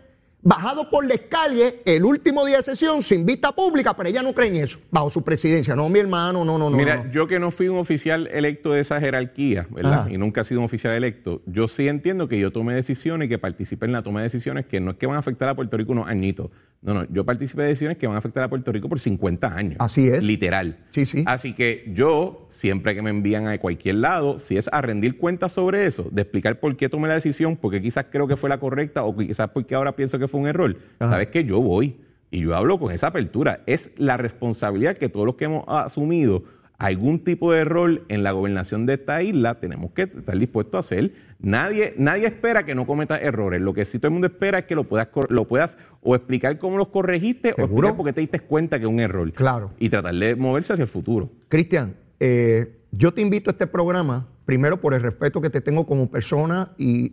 bajado 0.42 0.90
por 0.90 1.06
la 1.06 1.16
escalle 1.16 1.82
el 1.86 2.06
último 2.06 2.46
día 2.46 2.58
de 2.58 2.64
sesión 2.64 3.04
sin 3.04 3.26
vista 3.26 3.52
pública, 3.52 3.96
pero 3.96 4.10
ella 4.10 4.24
no 4.24 4.34
cree 4.34 4.48
en 4.48 4.56
eso, 4.56 4.80
bajo 4.90 5.10
su 5.10 5.22
presidencia. 5.22 5.76
No, 5.76 5.90
mi 5.90 6.00
hermano, 6.00 6.46
no, 6.46 6.58
no, 6.58 6.70
no. 6.70 6.78
Mira, 6.78 7.10
yo 7.12 7.28
que 7.28 7.40
no 7.40 7.52
fui 7.52 7.68
un 7.68 7.78
oficial 7.78 8.28
electo 8.28 8.72
de 8.72 8.82
esa 8.82 9.00
jerarquía, 9.00 9.68
¿verdad? 9.70 10.08
Y 10.10 10.18
nunca 10.18 10.42
he 10.42 10.44
sido 10.46 10.62
un 10.62 10.66
oficial 10.66 10.94
electo, 10.94 11.42
yo 11.46 11.68
sí 11.68 11.88
entiendo 11.88 12.28
que 12.28 12.40
yo 12.40 12.52
tome 12.52 12.74
decisiones 12.74 13.26
y 13.26 13.30
que 13.30 13.38
participe 13.38 13.86
en 13.86 13.92
la 13.92 14.02
toma 14.02 14.22
de 14.22 14.26
decisiones 14.26 14.66
que 14.66 14.80
no 14.80 14.92
es 14.92 14.98
que 14.98 15.08
van 15.08 15.18
a 15.18 15.20
afectar 15.20 15.50
a 15.50 15.56
Puerto 15.56 15.78
Rico 15.78 15.92
unos 15.92 16.08
añitos. 16.08 16.50
No, 16.82 16.94
no, 16.94 17.06
yo 17.12 17.26
participé 17.26 17.64
de 17.64 17.70
decisiones 17.70 17.98
que 17.98 18.08
van 18.08 18.16
a 18.16 18.20
afectar 18.20 18.42
a 18.42 18.48
Puerto 18.48 18.72
Rico 18.72 18.88
por 18.88 19.00
50 19.00 19.54
años. 19.54 19.76
Así 19.80 20.08
es. 20.08 20.24
Literal. 20.24 20.78
Sí, 20.92 21.06
sí. 21.06 21.24
Así 21.26 21.54
que 21.54 21.92
yo, 21.94 22.46
siempre 22.48 22.96
que 22.96 23.02
me 23.02 23.10
envían 23.10 23.48
a 23.48 23.58
cualquier 23.58 23.96
lado, 23.96 24.40
si 24.40 24.56
es 24.56 24.70
a 24.72 24.82
rendir 24.82 25.18
cuentas 25.18 25.52
sobre 25.52 25.86
eso, 25.86 26.08
de 26.10 26.22
explicar 26.22 26.60
por 26.60 26.78
qué 26.78 26.88
tomé 26.88 27.10
la 27.10 27.16
decisión, 27.16 27.58
porque 27.58 27.82
quizás 27.82 28.06
creo 28.10 28.28
que 28.28 28.38
fue 28.38 28.50
la 28.50 28.60
correcta 28.60 29.04
o 29.04 29.16
quizás 29.16 29.50
porque 29.50 29.76
ahora 29.76 29.96
pienso 29.96 30.18
que 30.20 30.30
fue 30.30 30.40
un 30.40 30.48
error, 30.48 30.78
sabes 31.00 31.28
que 31.28 31.44
yo 31.44 31.62
voy 31.62 31.98
y 32.32 32.42
yo 32.42 32.56
hablo 32.56 32.80
con 32.80 32.94
esa 32.94 33.08
apertura. 33.08 33.62
Es 33.66 33.92
la 33.98 34.16
responsabilidad 34.16 34.98
que 34.98 35.10
todos 35.10 35.26
los 35.26 35.36
que 35.36 35.46
hemos 35.46 35.66
asumido 35.68 36.44
algún 36.80 37.26
tipo 37.26 37.52
de 37.52 37.66
rol 37.66 38.06
en 38.08 38.24
la 38.24 38.32
gobernación 38.32 38.86
de 38.86 38.94
esta 38.94 39.22
isla 39.22 39.60
tenemos 39.60 39.92
que 39.92 40.04
estar 40.04 40.38
dispuestos 40.38 40.76
a 40.76 40.80
hacer. 40.80 41.14
Nadie, 41.40 41.94
nadie 41.98 42.26
espera 42.26 42.66
que 42.66 42.74
no 42.74 42.88
cometas 42.88 43.22
errores. 43.22 43.62
Lo 43.62 43.74
que 43.74 43.84
sí 43.84 44.00
todo 44.00 44.08
el 44.08 44.14
mundo 44.14 44.28
espera 44.28 44.60
es 44.60 44.66
que 44.66 44.76
lo 44.76 44.86
puedas, 44.86 45.10
lo 45.28 45.46
puedas 45.46 45.78
o 46.02 46.16
explicar 46.16 46.58
cómo 46.58 46.78
los 46.78 46.88
corregiste 46.88 47.54
o 47.58 47.64
explicar 47.64 47.98
por 47.98 48.06
qué 48.06 48.14
te 48.14 48.22
diste 48.22 48.40
cuenta 48.40 48.80
que 48.80 48.86
es 48.86 48.92
un 48.92 49.02
error. 49.02 49.32
Claro. 49.34 49.72
Y 49.78 49.90
tratar 49.90 50.16
de 50.16 50.38
moverse 50.38 50.74
hacia 50.74 50.84
el 50.84 50.90
futuro. 50.90 51.30
Cristian, 51.50 51.96
eh, 52.20 52.78
yo 52.92 53.14
te 53.14 53.22
invito 53.22 53.50
a 53.50 53.52
este 53.52 53.68
programa, 53.68 54.28
primero 54.46 54.80
por 54.80 54.94
el 54.94 55.02
respeto 55.02 55.42
que 55.42 55.50
te 55.50 55.60
tengo 55.60 55.86
como 55.86 56.10
persona 56.10 56.72
y, 56.78 57.12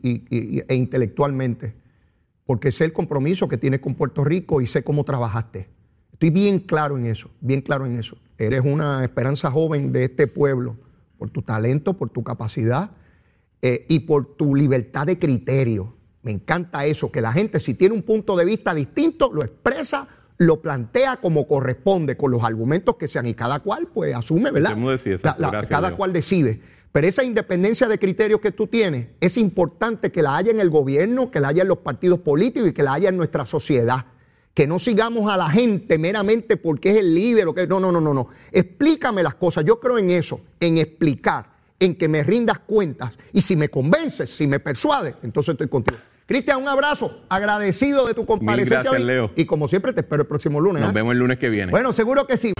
e 0.68 0.74
intelectualmente, 0.76 1.74
porque 2.44 2.70
sé 2.70 2.84
el 2.84 2.92
compromiso 2.92 3.48
que 3.48 3.58
tienes 3.58 3.80
con 3.80 3.96
Puerto 3.96 4.22
Rico 4.22 4.60
y 4.60 4.68
sé 4.68 4.84
cómo 4.84 5.04
trabajaste. 5.04 5.68
Estoy 6.16 6.30
bien 6.30 6.60
claro 6.60 6.96
en 6.96 7.04
eso, 7.04 7.28
bien 7.42 7.60
claro 7.60 7.84
en 7.84 7.98
eso. 7.98 8.16
Eres 8.38 8.62
una 8.64 9.04
esperanza 9.04 9.50
joven 9.50 9.92
de 9.92 10.04
este 10.04 10.26
pueblo 10.26 10.78
por 11.18 11.28
tu 11.28 11.42
talento, 11.42 11.92
por 11.92 12.08
tu 12.08 12.24
capacidad 12.24 12.88
eh, 13.60 13.84
y 13.90 14.00
por 14.00 14.34
tu 14.34 14.54
libertad 14.54 15.06
de 15.06 15.18
criterio. 15.18 15.92
Me 16.22 16.30
encanta 16.30 16.86
eso, 16.86 17.12
que 17.12 17.20
la 17.20 17.34
gente 17.34 17.60
si 17.60 17.74
tiene 17.74 17.94
un 17.94 18.00
punto 18.00 18.34
de 18.34 18.46
vista 18.46 18.72
distinto, 18.72 19.30
lo 19.30 19.42
expresa, 19.42 20.08
lo 20.38 20.62
plantea 20.62 21.16
como 21.16 21.46
corresponde, 21.46 22.16
con 22.16 22.30
los 22.30 22.42
argumentos 22.42 22.96
que 22.96 23.08
sean 23.08 23.26
y 23.26 23.34
cada 23.34 23.60
cual 23.60 23.88
pues 23.92 24.14
asume, 24.14 24.50
¿verdad? 24.50 24.74
cada 25.68 25.96
cual 25.96 26.14
decide. 26.14 26.62
Pero 26.92 27.06
esa 27.06 27.24
independencia 27.24 27.88
de 27.88 27.98
criterios 27.98 28.40
que 28.40 28.52
tú 28.52 28.68
tienes 28.68 29.08
es 29.20 29.36
importante 29.36 30.10
que 30.10 30.22
la 30.22 30.38
haya 30.38 30.50
en 30.50 30.60
el 30.60 30.70
gobierno, 30.70 31.30
que 31.30 31.40
la 31.40 31.48
haya 31.48 31.60
en 31.60 31.68
los 31.68 31.78
partidos 31.78 32.20
políticos 32.20 32.70
y 32.70 32.72
que 32.72 32.82
la 32.82 32.94
haya 32.94 33.10
en 33.10 33.18
nuestra 33.18 33.44
sociedad 33.44 34.06
que 34.56 34.66
no 34.66 34.78
sigamos 34.78 35.30
a 35.30 35.36
la 35.36 35.50
gente 35.50 35.98
meramente 35.98 36.56
porque 36.56 36.88
es 36.88 36.96
el 36.96 37.14
líder 37.14 37.46
o 37.46 37.54
que 37.54 37.66
no, 37.66 37.78
no, 37.78 37.92
no, 37.92 38.00
no, 38.00 38.14
no. 38.14 38.28
Explícame 38.50 39.22
las 39.22 39.34
cosas. 39.34 39.66
Yo 39.66 39.78
creo 39.78 39.98
en 39.98 40.08
eso, 40.08 40.40
en 40.58 40.78
explicar, 40.78 41.44
en 41.78 41.94
que 41.94 42.08
me 42.08 42.22
rindas 42.22 42.60
cuentas 42.60 43.12
y 43.34 43.42
si 43.42 43.54
me 43.54 43.68
convences, 43.68 44.30
si 44.30 44.46
me 44.46 44.58
persuades, 44.58 45.14
entonces 45.22 45.52
estoy 45.52 45.68
contigo. 45.68 45.98
Cristian, 46.24 46.62
un 46.62 46.68
abrazo, 46.68 47.24
agradecido 47.28 48.06
de 48.06 48.14
tu 48.14 48.24
comparecencia. 48.24 48.80
Gracias, 48.80 49.04
Leo. 49.04 49.30
Y 49.36 49.44
como 49.44 49.68
siempre 49.68 49.92
te 49.92 50.00
espero 50.00 50.22
el 50.22 50.26
próximo 50.26 50.58
lunes. 50.58 50.80
Nos 50.80 50.90
¿eh? 50.90 50.94
vemos 50.94 51.12
el 51.12 51.18
lunes 51.18 51.38
que 51.38 51.50
viene. 51.50 51.70
Bueno, 51.70 51.92
seguro 51.92 52.26
que 52.26 52.38
sí. 52.38 52.54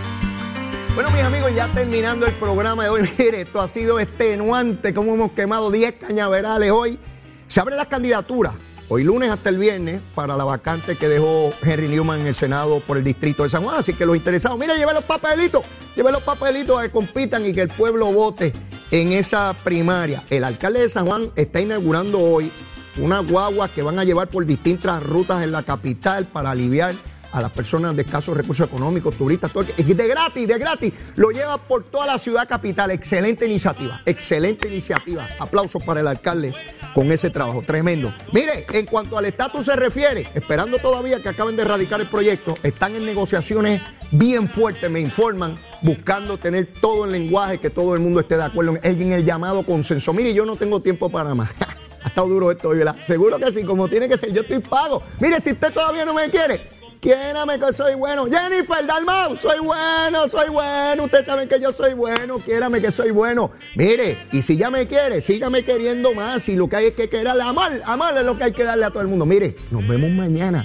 Bueno, 0.95 1.11
mis 1.11 1.23
amigos, 1.23 1.55
ya 1.55 1.73
terminando 1.73 2.27
el 2.27 2.35
programa 2.35 2.85
de 2.85 2.91
hoy, 2.91 3.09
mire, 3.19 3.41
esto 3.41 3.59
ha 3.59 3.69
sido 3.69 3.99
extenuante, 3.99 4.93
como 4.93 5.15
hemos 5.15 5.33
quemado 5.33 5.71
10 5.71 5.95
cañaverales 5.95 6.71
hoy. 6.71 6.99
Se 7.47 7.59
abren 7.59 7.79
las 7.79 7.87
candidaturas 7.87 8.53
hoy 8.89 9.05
lunes 9.05 9.31
hasta 9.31 9.49
el 9.49 9.59
viernes 9.59 10.01
para 10.15 10.37
la 10.37 10.45
vacante 10.45 10.97
que 10.97 11.09
dejó 11.09 11.53
Henry 11.63 11.89
Newman 11.89 12.21
en 12.21 12.27
el 12.29 12.35
Senado 12.35 12.81
por 12.81 12.97
el 12.97 13.05
distrito 13.05 13.43
de 13.43 13.51
San 13.51 13.65
Juan. 13.65 13.77
Así 13.77 13.93
que 13.95 14.07
los 14.07 14.17
interesados, 14.17 14.59
mire, 14.59 14.77
lleve 14.77 14.93
los 14.93 15.05
papelitos, 15.05 15.63
lleve 15.97 16.13
los 16.13 16.23
papelitos 16.23 16.79
a 16.79 16.83
que 16.83 16.91
compitan 16.91 17.45
y 17.47 17.53
que 17.53 17.63
el 17.63 17.69
pueblo 17.69 18.13
vote 18.13 18.53
en 18.91 19.13
esa 19.13 19.55
primaria. 19.65 20.23
El 20.31 20.45
alcalde 20.45 20.81
de 20.81 20.89
San 20.89 21.07
Juan 21.07 21.31
está 21.37 21.61
inaugurando 21.61 22.21
hoy 22.21 22.51
una 22.99 23.21
guagua 23.21 23.69
que 23.69 23.83
van 23.83 23.99
a 23.99 24.05
llevar 24.05 24.29
por 24.29 24.47
distintas 24.47 25.03
rutas 25.03 25.43
en 25.43 25.53
la 25.53 25.63
capital 25.63 26.27
para 26.27 26.51
aliviar 26.51 26.95
a 27.33 27.41
las 27.41 27.51
personas 27.53 27.95
de 27.97 28.03
escasos 28.03 28.37
recursos 28.37 28.67
económicos, 28.67 29.17
turistas, 29.17 29.53
todo 29.53 29.65
de 29.65 30.09
gratis, 30.09 30.49
de 30.49 30.59
gratis. 30.59 30.93
Lo 31.17 31.31
lleva 31.31 31.59
por 31.59 31.85
toda 31.85 32.07
la 32.07 32.19
ciudad 32.19 32.49
capital. 32.49 32.91
Excelente 32.91 33.47
iniciativa, 33.47 34.01
excelente 34.05 34.69
iniciativa. 34.69 35.27
Aplausos 35.39 35.83
para 35.83 36.01
el 36.01 36.07
alcalde 36.07 36.55
con 36.95 37.13
ese 37.13 37.29
trabajo, 37.29 37.63
tremendo. 37.67 38.13
Mire, 38.33 38.65
en 38.73 38.87
cuanto 38.87 39.19
al 39.19 39.27
estatus 39.27 39.67
se 39.67 39.77
refiere, 39.77 40.27
esperando 40.35 40.79
todavía 40.79 41.21
que 41.21 41.29
acaben 41.29 41.55
de 41.55 41.63
erradicar 41.63 42.01
el 42.01 42.07
proyecto, 42.07 42.55
están 42.63 42.95
en 42.95 43.05
negociaciones 43.05 43.83
bien 44.13 44.49
fuertes, 44.49 44.91
me 44.91 45.01
informan, 45.01 45.57
buscando 45.83 46.39
tener 46.39 46.69
todo 46.81 47.05
el 47.05 47.13
lenguaje, 47.13 47.59
que 47.59 47.69
todo 47.69 47.95
el 47.95 48.01
mundo 48.01 48.21
esté 48.21 48.39
de 48.39 48.45
acuerdo 48.45 48.79
en 48.83 49.13
el 49.13 49.25
llamado 49.27 49.63
consenso. 49.63 50.15
Mire, 50.15 50.33
yo 50.33 50.47
no 50.47 50.57
tengo 50.57 50.81
tiempo 50.81 51.11
para 51.11 51.35
más. 51.35 51.51
ha 52.07 52.09
estado 52.09 52.29
duro 52.29 52.53
esto, 52.53 52.71
¿verdad? 52.71 52.97
Seguro 53.05 53.39
que 53.39 53.51
sí, 53.51 53.65
como 53.65 53.89
tiene 53.89 54.09
que 54.09 54.17
ser, 54.17 54.33
yo 54.33 54.43
estoy 54.43 54.61
pago. 54.61 55.03
Mire, 55.19 55.41
si 55.41 55.51
usted 55.51 55.73
todavía 55.73 56.05
no 56.05 56.15
me 56.15 56.31
quiere, 56.31 56.61
Quiérame 57.01 57.59
que 57.59 57.73
soy 57.73 57.95
bueno. 57.95 58.27
Jennifer 58.27 58.87
Dalmau, 58.87 59.37
soy 59.37 59.61
bueno, 59.61 60.29
soy 60.29 60.49
bueno. 60.51 61.05
Ustedes 61.05 61.27
saben 61.27 61.49
que 61.49 61.61
yo 61.61 61.73
soy 61.73 61.95
bueno. 61.95 62.39
Quiérame 62.39 62.81
que 62.81 62.91
soy 62.91 63.11
bueno. 63.11 63.51
Mire, 63.77 64.27
y 64.33 64.43
si 64.43 64.57
ya 64.57 64.71
me 64.71 64.87
quiere, 64.87 65.21
sígame 65.21 65.63
queriendo 65.63 66.15
más. 66.15 66.49
Y 66.49 66.57
lo 66.57 66.69
que 66.69 66.77
hay 66.77 66.87
es 66.87 66.95
que 66.95 67.09
quererle 67.09 67.43
amar. 67.43 67.81
Amar 67.85 68.17
es 68.17 68.25
lo 68.25 68.37
que 68.39 68.45
hay 68.45 68.53
que 68.53 68.65
darle 68.65 68.85
a 68.85 68.91
todo 68.91 69.03
el 69.03 69.09
mundo. 69.09 69.27
Mire, 69.27 69.57
nos 69.71 69.87
vemos 69.87 70.11
mañana. 70.11 70.65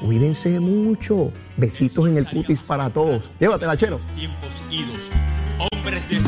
Cuídense 0.00 0.60
mucho. 0.60 1.32
Besitos 1.56 2.06
en 2.06 2.18
el 2.18 2.26
cutis 2.26 2.60
para 2.60 2.90
todos. 2.90 3.30
Llévatela, 3.40 3.76
chero. 3.76 3.98
Tiempos 4.14 4.50
idos. 4.70 5.00
Hombres 5.72 6.08
de 6.08 6.20